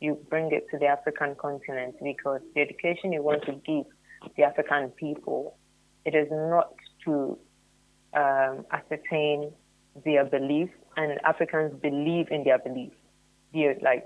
you 0.00 0.18
bring 0.28 0.50
it 0.50 0.66
to 0.72 0.78
the 0.78 0.86
African 0.86 1.36
continent 1.36 1.94
because 2.02 2.40
the 2.56 2.62
education 2.62 3.12
you 3.12 3.22
want 3.22 3.44
to 3.44 3.52
give 3.64 3.84
the 4.36 4.42
African 4.42 4.88
people, 4.90 5.56
it 6.04 6.16
is 6.16 6.26
not 6.32 6.74
to 7.04 7.38
um, 8.12 8.66
ascertain 8.72 9.52
their 10.04 10.24
belief, 10.24 10.68
and 10.96 11.20
Africans 11.24 11.72
believe 11.80 12.26
in 12.32 12.42
their 12.42 12.58
belief. 12.58 12.92
They're 13.54 13.76
like 13.82 14.04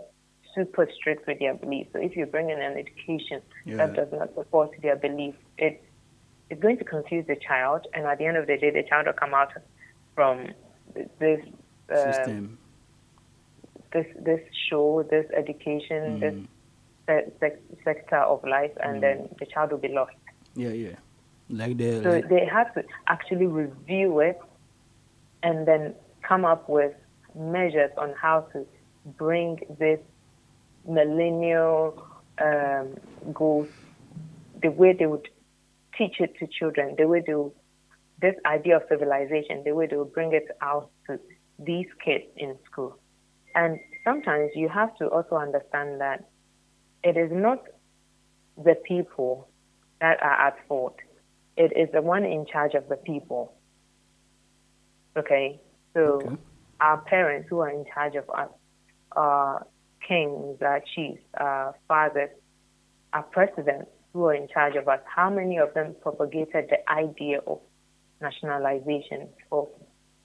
super 0.55 0.87
strict 0.95 1.27
with 1.27 1.39
their 1.39 1.55
belief. 1.55 1.87
So 1.95 2.01
if 2.01 2.17
you 2.17 2.27
bring 2.27 2.51
in 2.51 2.61
an 2.61 2.77
education 2.77 3.41
Yeah. 3.65 3.77
that 3.79 3.95
does 3.95 4.09
not 4.13 4.35
support 4.35 4.73
their 4.83 4.97
belief, 4.97 5.35
it 5.57 5.83
it's 6.51 6.61
going 6.61 6.79
to 6.79 6.85
confuse 6.85 7.27
the 7.27 7.37
child, 7.37 7.87
and 7.95 8.07
at 8.07 8.19
the 8.19 8.27
end 8.27 8.37
of 8.37 8.47
the 8.47 8.57
day, 8.57 8.71
the 8.71 8.83
child 8.83 9.07
will 9.07 9.15
come 9.15 9.35
out 9.35 9.53
from 10.15 10.49
this 11.19 11.41
uh, 11.91 12.13
System. 12.13 12.59
this 13.93 14.07
this 14.21 14.41
show, 14.69 15.03
this 15.11 15.27
education, 15.37 16.21
this 16.21 16.35
se- 17.07 17.33
sec- 17.41 17.63
sector 17.85 18.19
of 18.19 18.43
life, 18.45 18.73
and 18.83 19.03
then 19.03 19.29
the 19.39 19.47
child 19.47 19.71
will 19.73 19.79
be 19.79 19.89
lost. 19.89 20.13
Yeah, 20.55 20.71
yeah. 20.71 20.97
Like 21.49 21.77
the 21.77 22.03
So 22.03 22.11
like, 22.11 22.29
they 22.29 22.45
have 22.47 22.73
to 22.75 22.85
actually 23.07 23.47
review 23.47 24.21
it 24.21 24.41
and 25.43 25.67
then 25.69 25.95
come 26.23 26.45
up 26.45 26.69
with 26.69 26.95
measures 27.35 27.91
on 27.99 28.15
how 28.21 28.41
to 28.53 28.67
bring 29.19 29.61
this 29.79 30.01
millennial 30.87 32.07
um, 32.39 32.97
goals, 33.33 33.69
the 34.63 34.71
way 34.71 34.95
they 34.95 35.07
would 35.07 35.29
teach 35.99 36.17
it 36.21 36.37
to 36.39 36.47
children, 36.47 36.95
the 36.99 37.07
way 37.07 37.23
they 37.27 37.35
would, 37.35 37.53
this 38.21 38.35
idea 38.47 38.77
of 38.77 38.83
civilization, 38.89 39.63
the 39.65 39.73
way 39.73 39.87
they 39.87 39.97
will 39.97 40.05
bring 40.05 40.33
it 40.33 40.47
out 40.63 40.91
to 41.09 41.19
these 41.59 41.87
kids 42.05 42.25
in 42.37 42.57
school. 42.71 42.99
And 43.55 43.79
sometimes 44.05 44.51
you 44.55 44.69
have 44.69 44.97
to 44.99 45.09
also 45.09 45.37
understand 45.37 46.01
that 46.01 46.25
it 47.03 47.17
is 47.17 47.31
not 47.33 47.63
the 48.57 48.75
people 48.87 49.49
that 50.01 50.23
are 50.23 50.49
at 50.49 50.57
fault. 50.69 50.97
it 51.57 51.73
is 51.77 51.89
the 51.93 52.03
one 52.03 52.25
in 52.25 52.45
charge 52.47 52.75
of 52.75 52.89
the 52.89 52.97
people. 52.97 53.55
Okay, 55.17 55.61
so 55.95 56.21
Okay. 56.27 56.37
our 56.81 56.99
parents 57.03 57.49
who 57.49 57.61
are 57.61 57.71
in 57.71 57.85
charge 57.95 58.17
of 58.17 58.29
us, 58.31 58.51
are 59.13 59.67
kings, 60.09 60.61
our 60.61 60.81
chiefs, 60.95 61.23
our 61.39 61.75
fathers, 61.87 62.31
our 63.13 63.23
presidents 63.23 63.91
who 64.15 64.25
are 64.27 64.35
in 64.35 64.47
charge 64.49 64.77
of 64.77 64.89
us, 64.89 65.01
how 65.05 65.29
many 65.29 65.59
of 65.59 65.75
them 65.75 65.95
propagated 66.01 66.71
the 66.71 66.79
idea 66.91 67.41
of 67.47 67.59
nationalization 68.23 69.29
of 69.53 69.69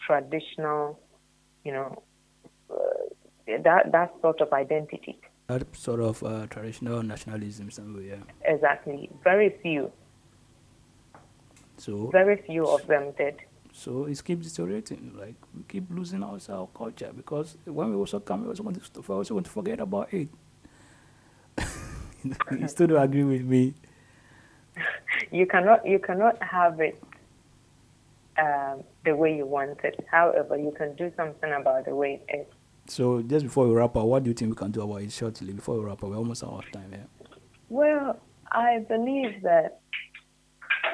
traditional, 0.06 0.98
you 1.66 1.74
know, 1.74 2.04
uh, 2.70 3.56
that 3.66 3.92
that 3.92 4.14
sort 4.22 4.40
of 4.42 4.54
identity? 4.54 5.20
That 5.48 5.76
sort 5.76 6.00
of 6.02 6.24
uh, 6.24 6.46
traditional 6.48 7.02
nationalism 7.02 7.72
somewhere. 7.72 8.04
Yeah. 8.04 8.24
Exactly. 8.46 9.10
Very 9.24 9.50
few, 9.64 9.92
So 11.78 12.10
very 12.12 12.38
few 12.46 12.68
of 12.68 12.86
them 12.88 13.14
did. 13.18 13.38
so 13.72 14.06
it 14.06 14.24
keeps 14.24 14.48
deteriorating. 14.52 15.16
Like 15.18 15.34
we 15.56 15.64
keep 15.68 15.86
losing 15.90 16.22
our, 16.22 16.38
our 16.50 16.68
culture 16.68 17.12
because 17.16 17.58
when 17.66 17.90
we 17.90 17.96
also 17.96 18.20
come, 18.20 18.44
we 18.44 18.50
also 18.50 18.62
want 18.64 18.84
to, 18.94 19.02
we 19.02 19.16
also 19.16 19.34
want 19.34 19.48
to 19.48 19.52
forget 19.52 19.80
about 19.80 20.14
it. 20.14 20.28
you 22.52 22.68
still 22.68 22.88
don't 22.88 23.02
agree 23.02 23.24
with 23.24 23.44
me. 23.44 23.74
You 25.32 25.46
cannot 25.46 25.86
you 25.86 26.00
cannot 26.00 26.42
have 26.42 26.80
it 26.80 27.02
um, 28.38 28.84
the 29.06 29.16
way 29.16 29.36
you 29.36 29.46
want 29.46 29.80
it. 29.84 30.06
However, 30.10 30.58
you 30.58 30.72
can 30.72 30.96
do 30.96 31.12
something 31.16 31.52
about 31.52 31.86
the 31.86 31.96
way 31.96 32.22
it 32.28 32.40
is. 32.40 32.48
So 32.88 33.22
just 33.22 33.46
before 33.46 33.68
we 33.68 33.74
wrap 33.74 33.96
up, 33.96 34.06
what 34.06 34.24
do 34.24 34.30
you 34.30 34.34
think 34.34 34.52
we 34.52 34.56
can 34.56 34.72
do 34.72 34.82
about 34.82 35.02
it 35.02 35.12
shortly? 35.12 35.54
Before 35.54 35.78
we 35.78 35.86
wrap 35.86 36.04
up, 36.04 36.10
we're 36.10 36.18
almost 36.18 36.44
out 36.44 36.66
of 36.66 36.72
time. 36.72 36.92
Yeah. 36.92 37.28
Well, 37.70 38.20
I 38.52 38.80
believe 38.88 39.44
that 39.44 39.82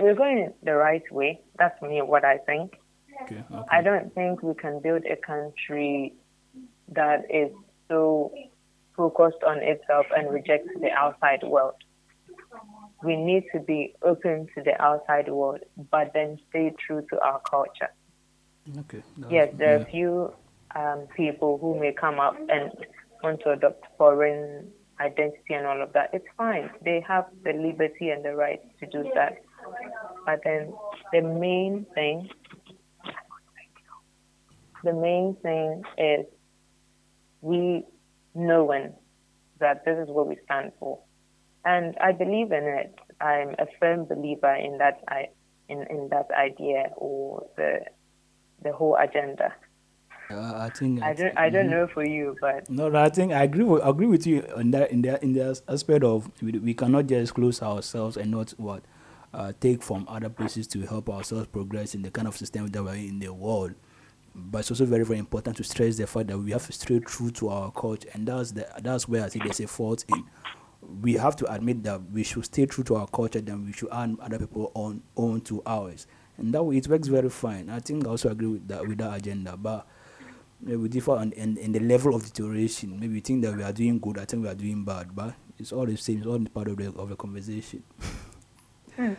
we're 0.02 0.16
going 0.16 0.54
the 0.64 0.76
right 0.76 1.10
way. 1.12 1.42
That's 1.58 1.82
me 1.82 2.02
what 2.02 2.26
I 2.26 2.38
think. 2.40 2.78
Okay. 3.24 3.44
okay. 3.50 3.64
I 3.72 3.82
don't 3.82 4.14
think 4.14 4.44
we 4.44 4.54
can 4.56 4.82
build 4.82 5.06
a 5.06 5.16
country 5.16 6.14
that 6.90 7.24
is 7.30 7.52
so 7.88 8.34
focused 8.96 9.44
on 9.46 9.58
itself 9.60 10.06
and 10.16 10.32
rejects 10.32 10.70
the 10.80 10.92
outside 10.92 11.44
world. 11.44 11.76
We 13.04 13.16
need 13.16 13.44
to 13.54 13.60
be 13.60 13.94
open 14.02 14.48
to 14.56 14.64
the 14.64 14.80
outside 14.82 15.28
world, 15.30 15.60
but 15.92 16.12
then 16.14 16.40
stay 16.50 16.74
true 16.86 17.06
to 17.12 17.20
our 17.22 17.42
culture. 17.50 17.90
Okay. 18.80 19.02
that's- 19.18 19.32
Yes, 19.32 19.54
there 19.58 19.76
are 19.76 19.80
yeah. 19.80 19.88
a 19.88 19.92
few 19.92 20.34
um, 20.76 21.08
people 21.16 21.58
who 21.58 21.80
may 21.80 21.94
come 21.94 22.20
up 22.20 22.36
and 22.50 22.72
want 23.24 23.42
to 23.42 23.52
adopt 23.52 23.86
foreign 23.98 24.72
identity 25.00 25.54
and 25.54 25.66
all 25.66 25.82
of 25.82 25.94
that. 25.94 26.10
It's 26.14 26.26
fine. 26.38 26.70
They 26.84 27.04
have 27.08 27.26
the 27.44 27.54
liberty 27.54 28.10
and 28.10 28.24
the 28.24 28.36
right 28.36 28.62
to 28.80 28.86
do 28.88 29.10
that. 29.14 29.42
But 30.26 30.42
then 30.44 30.74
the 31.12 31.22
main 31.22 31.86
thing, 31.94 32.30
the 34.84 34.94
main 34.94 35.36
thing 35.42 35.84
is 35.98 36.26
we 37.42 37.84
knowing 38.36 38.94
that 39.60 39.86
this 39.86 39.98
is 39.98 40.10
what 40.10 40.28
we 40.28 40.38
stand 40.46 40.72
for. 40.80 41.00
And 41.64 41.96
I 42.00 42.12
believe 42.12 42.52
in 42.52 42.64
it. 42.64 42.94
I'm 43.20 43.56
a 43.58 43.66
firm 43.80 44.06
believer 44.06 44.54
in 44.54 44.78
that 44.78 45.02
I 45.08 45.30
in, 45.68 45.86
in 45.90 46.10
that 46.10 46.28
idea 46.32 46.92
or 46.98 47.48
the 47.56 47.80
the 48.62 48.72
whole 48.72 48.96
agenda. 49.00 49.54
Uh, 50.30 50.54
I 50.56 50.70
think 50.70 51.02
I 51.02 51.14
don't 51.14 51.38
I 51.38 51.50
don't 51.50 51.70
know 51.70 51.88
for 51.88 52.06
you, 52.06 52.36
but 52.42 52.70
No, 52.70 52.94
I 52.96 53.10
think 53.10 53.32
I 53.32 53.44
agree 53.44 53.64
with 53.64 53.86
agree 53.86 54.08
with 54.08 54.28
you 54.28 54.46
on 54.56 54.72
that 54.72 54.92
in 54.92 55.02
the 55.02 55.24
in 55.24 55.34
the 55.34 55.62
aspect 55.68 56.04
of 56.04 56.30
we, 56.42 56.52
we 56.54 56.74
cannot 56.74 57.08
just 57.08 57.34
close 57.34 57.62
ourselves 57.62 58.18
and 58.18 58.32
not 58.32 58.52
what 58.58 58.84
uh, 59.34 59.54
take 59.60 59.84
from 59.84 60.06
other 60.08 60.30
places 60.30 60.68
to 60.68 60.82
help 60.82 61.10
ourselves 61.10 61.48
progress 61.48 61.94
in 61.94 62.02
the 62.02 62.10
kind 62.10 62.28
of 62.28 62.36
system 62.38 62.68
that 62.68 62.84
we're 62.84 62.96
in 62.96 63.20
the 63.20 63.32
world. 63.34 63.76
But 64.36 64.60
it's 64.60 64.72
also 64.72 64.86
very 64.86 65.06
very 65.06 65.18
important 65.20 65.56
to 65.58 65.64
stress 65.64 65.96
the 65.96 66.08
fact 66.08 66.28
that 66.28 66.38
we 66.38 66.52
have 66.52 66.66
to 66.66 66.74
stay 66.74 67.00
true 67.00 67.32
to 67.32 67.50
our 67.50 67.72
culture, 67.72 68.10
and 68.14 68.28
that's 68.28 68.52
the 68.52 68.68
that's 68.82 69.08
where 69.08 69.24
I 69.24 69.30
think 69.30 69.46
there's 69.46 69.62
a 69.62 69.68
fault 69.68 70.04
in. 70.10 70.26
We 71.02 71.14
have 71.14 71.36
to 71.38 71.52
admit 71.52 71.84
that 71.84 72.02
we 72.12 72.24
should 72.24 72.46
stay 72.46 72.66
true 72.66 72.84
to 72.86 72.96
our 72.96 73.08
culture, 73.08 73.42
then 73.42 73.66
we 73.66 73.72
should 73.72 73.90
add 73.92 74.18
other 74.22 74.38
people 74.40 74.72
on 74.76 75.02
on 75.16 75.42
to 75.42 75.64
ours, 75.66 76.06
and 76.38 76.54
that 76.54 76.62
way 76.64 76.78
it 76.78 76.88
works 76.88 77.08
very 77.08 77.30
fine. 77.30 77.70
I 77.70 77.80
think 77.80 78.06
I 78.06 78.10
also 78.10 78.30
agree 78.30 78.48
with 78.48 78.68
that 78.68 78.86
with 78.86 78.98
that 78.98 79.16
agenda, 79.16 79.56
but 79.56 79.88
maybe 80.62 80.78
we 80.78 80.90
differ 80.90 81.12
on 81.14 81.32
in, 81.32 81.58
in 81.58 81.72
the 81.72 81.80
level 81.80 82.14
of 82.14 82.24
deterioration. 82.26 83.00
Maybe 83.00 83.14
we 83.14 83.20
think 83.22 83.42
that 83.44 83.56
we 83.56 83.64
are 83.64 83.72
doing 83.74 84.00
good, 84.00 84.18
I 84.18 84.26
think 84.26 84.44
we 84.44 84.50
are 84.50 84.56
doing 84.56 84.84
bad, 84.84 85.16
but 85.16 85.34
it's 85.58 85.72
all 85.72 85.86
the 85.86 85.96
same. 85.96 86.18
It's 86.18 86.28
all 86.28 86.40
part 86.54 86.68
of 86.68 86.78
the 86.78 86.92
of 86.92 87.08
the 87.10 87.16
conversation. 87.16 87.84
Hmm. 88.96 89.14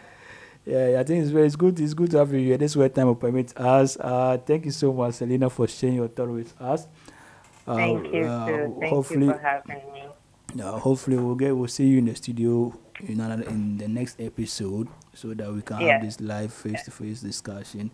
Yeah, 0.66 0.98
I 1.00 1.04
think 1.04 1.22
it's 1.22 1.30
very 1.30 1.46
it's 1.46 1.56
good. 1.56 1.78
It's 1.80 1.94
good 1.94 2.10
to 2.10 2.18
have 2.18 2.32
you 2.32 2.40
here. 2.40 2.58
This 2.58 2.72
is 2.72 2.76
where 2.76 2.88
time 2.88 3.06
will 3.06 3.14
permit 3.14 3.56
us. 3.56 3.96
Uh, 3.98 4.38
thank 4.44 4.64
you 4.64 4.72
so 4.72 4.92
much, 4.92 5.14
Selena, 5.14 5.48
for 5.48 5.66
sharing 5.68 5.96
your 5.96 6.08
thought 6.08 6.28
with 6.28 6.60
us. 6.60 6.86
Uh, 7.66 7.76
thank 7.76 8.12
you 8.12 8.24
uh. 8.24 8.46
Thank 8.80 8.84
hopefully, 8.86 9.26
you 9.26 9.32
for 9.32 9.38
having 9.38 9.82
me. 9.92 10.62
uh, 10.62 10.72
hopefully 10.78 11.16
we'll 11.16 11.34
get 11.36 11.56
we'll 11.56 11.68
see 11.68 11.86
you 11.86 11.98
in 11.98 12.04
the 12.06 12.14
studio 12.14 12.72
in 13.00 13.20
another, 13.20 13.42
in 13.44 13.78
the 13.78 13.88
next 13.88 14.20
episode 14.20 14.88
so 15.14 15.34
that 15.34 15.52
we 15.52 15.62
can 15.62 15.80
Yeah. 15.80 15.92
have 15.94 16.02
this 16.02 16.20
live 16.20 16.52
face 16.52 16.82
to 16.84 16.90
face 16.90 17.20
discussion 17.20 17.90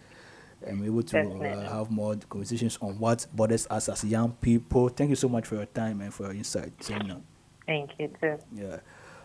and 0.67 0.81
be 0.81 0.87
able 0.87 1.03
to 1.03 1.19
uh, 1.19 1.69
have 1.73 1.91
more 1.91 2.15
conversations 2.29 2.79
on 2.81 2.99
what 2.99 3.27
bothers 3.35 3.67
us 3.69 3.89
as 3.89 4.05
young 4.05 4.33
people. 4.41 4.89
Thank 4.89 5.11
you 5.11 5.17
so 5.17 5.29
much 5.29 5.47
for 5.47 5.57
your 5.57 5.67
time 5.67 6.01
and 6.01 6.13
for 6.15 6.25
your 6.25 6.33
insight, 6.35 6.73
Selena. 6.83 7.21
Thank 7.67 7.91
you 7.99 8.11
too. 8.21 8.39
Yeah. 8.55 8.79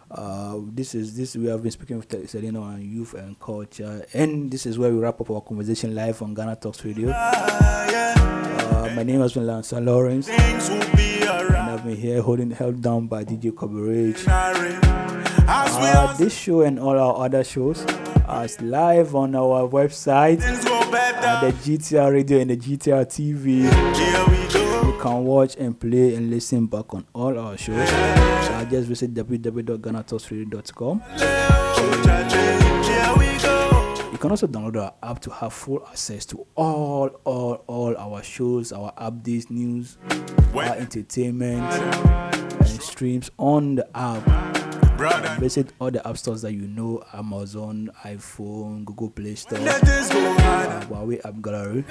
Uh, 0.10 0.60
this 0.74 0.96
is 0.96 1.18
this 1.18 1.36
we 1.36 1.48
have 1.48 1.62
been 1.62 1.72
speaking 1.72 1.98
with 1.98 2.30
Selena 2.30 2.62
on 2.62 2.82
youth 2.82 3.14
and 3.14 3.38
culture, 3.40 4.06
and 4.14 4.50
this 4.50 4.66
is 4.66 4.80
where 4.80 4.90
we 4.92 4.98
wrap 5.00 5.20
up 5.20 5.30
our 5.30 5.42
conversation 5.42 5.94
live 5.94 6.22
on 6.22 6.34
Ghana 6.34 6.56
Talks 6.56 6.84
Radio. 6.86 7.10
Uh, 7.10 8.94
my 8.96 9.04
name 9.04 9.20
has 9.20 9.34
been 9.34 9.46
Lancer 9.46 9.82
Lawrence, 9.82 10.30
and 10.30 10.42
Things 10.42 10.70
will 10.70 10.96
be 10.96 11.28
alright. 11.28 11.56
I've 11.56 11.84
been 11.84 11.98
here 11.98 12.22
holding 12.22 12.52
held 12.52 12.82
down 12.82 13.08
by 13.08 13.26
DJ 13.26 13.52
Coverage. 13.58 14.24
As 15.50 15.76
we 15.78 15.88
Uh, 15.88 16.14
this 16.18 16.34
show 16.34 16.62
and 16.62 16.80
all 16.80 16.98
our 16.98 17.26
other 17.26 17.44
shows 17.44 17.86
are 18.28 18.48
live 18.62 19.14
on 19.14 19.36
our 19.36 19.68
website, 19.68 20.40
uh, 20.42 21.42
the 21.42 21.52
GTR 21.52 22.14
Radio 22.14 22.40
and 22.40 22.50
the 22.52 22.56
GTR 22.58 23.04
TV. 23.06 24.27
Can 25.08 25.24
watch 25.24 25.56
and 25.58 25.80
play 25.80 26.16
and 26.16 26.30
listen 26.30 26.66
back 26.68 26.94
on 26.94 27.06
all 27.14 27.38
our 27.40 27.58
shows. 27.58 27.90
Uh, 27.90 28.66
just 28.70 28.88
visit 28.90 29.14
www.ghanatalksradio.com. 29.14 31.02
You 34.12 34.18
can 34.18 34.32
also 34.32 34.48
download 34.48 34.78
our 34.78 34.94
app 35.04 35.20
to 35.22 35.30
have 35.30 35.54
full 35.54 35.86
access 35.88 36.26
to 36.26 36.46
all, 36.56 37.10
all, 37.24 37.64
all 37.68 37.96
our 37.98 38.22
shows, 38.24 38.72
our 38.74 38.92
updates, 38.94 39.50
news, 39.50 39.98
our 40.54 40.76
entertainment, 40.76 41.62
and 41.62 42.68
streams 42.82 43.30
on 43.38 43.76
the 43.76 43.88
app. 43.98 44.26
Brother, 44.98 45.36
Visit 45.40 45.72
all 45.80 45.92
the 45.92 46.06
app 46.08 46.18
stores 46.18 46.42
that 46.42 46.54
you 46.54 46.68
know: 46.68 47.04
Amazon, 47.14 47.92
iPhone, 48.04 48.84
Google 48.84 49.12
Play 49.12 49.36
Store. 49.36 49.60
Huawei 49.60 51.24
App 51.24 51.40
Gallery. 51.40 51.86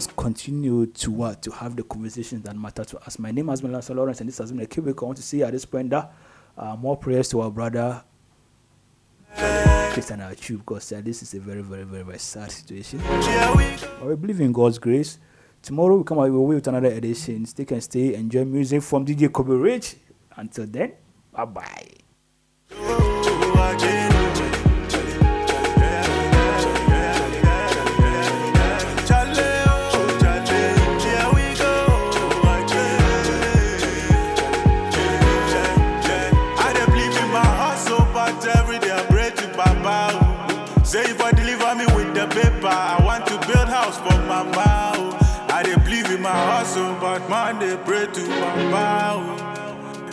Let's 0.00 0.10
continue 0.16 0.86
to 0.86 1.10
what 1.10 1.42
to 1.42 1.50
have 1.50 1.76
the 1.76 1.82
conversations 1.82 2.42
that 2.44 2.56
matter 2.56 2.86
to 2.86 2.98
us. 3.00 3.18
My 3.18 3.32
name 3.32 3.48
has 3.48 3.60
been 3.60 3.70
Lancer 3.70 3.94
Lawrence, 3.94 4.20
and 4.20 4.28
this 4.28 4.38
has 4.38 4.50
been 4.50 4.62
a 4.62 4.66
cubicle. 4.66 5.04
I 5.04 5.08
want 5.08 5.18
to 5.18 5.22
say 5.22 5.42
at 5.42 5.52
this 5.52 5.66
point 5.66 5.90
that 5.90 6.10
uh, 6.56 6.74
more 6.74 6.96
prayers 6.96 7.28
to 7.28 7.42
our 7.42 7.50
brother 7.50 8.02
Christian 9.92 10.22
Atsu 10.22 10.56
because 10.56 10.90
uh, 10.92 11.02
this 11.04 11.22
is 11.22 11.34
a 11.34 11.40
very, 11.40 11.60
very, 11.60 11.82
very, 11.82 12.02
very 12.02 12.18
sad 12.18 12.50
situation. 12.50 13.02
But 13.04 14.06
we 14.06 14.16
believe 14.16 14.40
in 14.40 14.52
God's 14.52 14.78
grace. 14.78 15.18
Tomorrow 15.60 15.98
we 15.98 16.04
come 16.04 16.18
out 16.20 16.30
with 16.32 16.66
another 16.66 16.88
edition. 16.88 17.44
Stay 17.44 17.66
and 17.68 17.84
stay, 17.84 18.14
enjoy 18.14 18.46
music 18.46 18.82
from 18.82 19.04
DJ 19.04 19.30
Kobe 19.30 19.52
Rich. 19.52 19.96
Until 20.34 20.64
then, 20.64 20.94
bye 21.30 21.44
bye. 21.44 21.88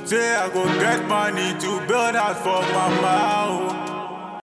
Say 0.08 0.36
I 0.36 0.48
go 0.54 0.64
get 0.80 1.06
money 1.10 1.52
to 1.60 1.86
build 1.86 2.16
house 2.16 2.38
for 2.38 2.62
my 2.72 2.88
oh. 3.02 3.87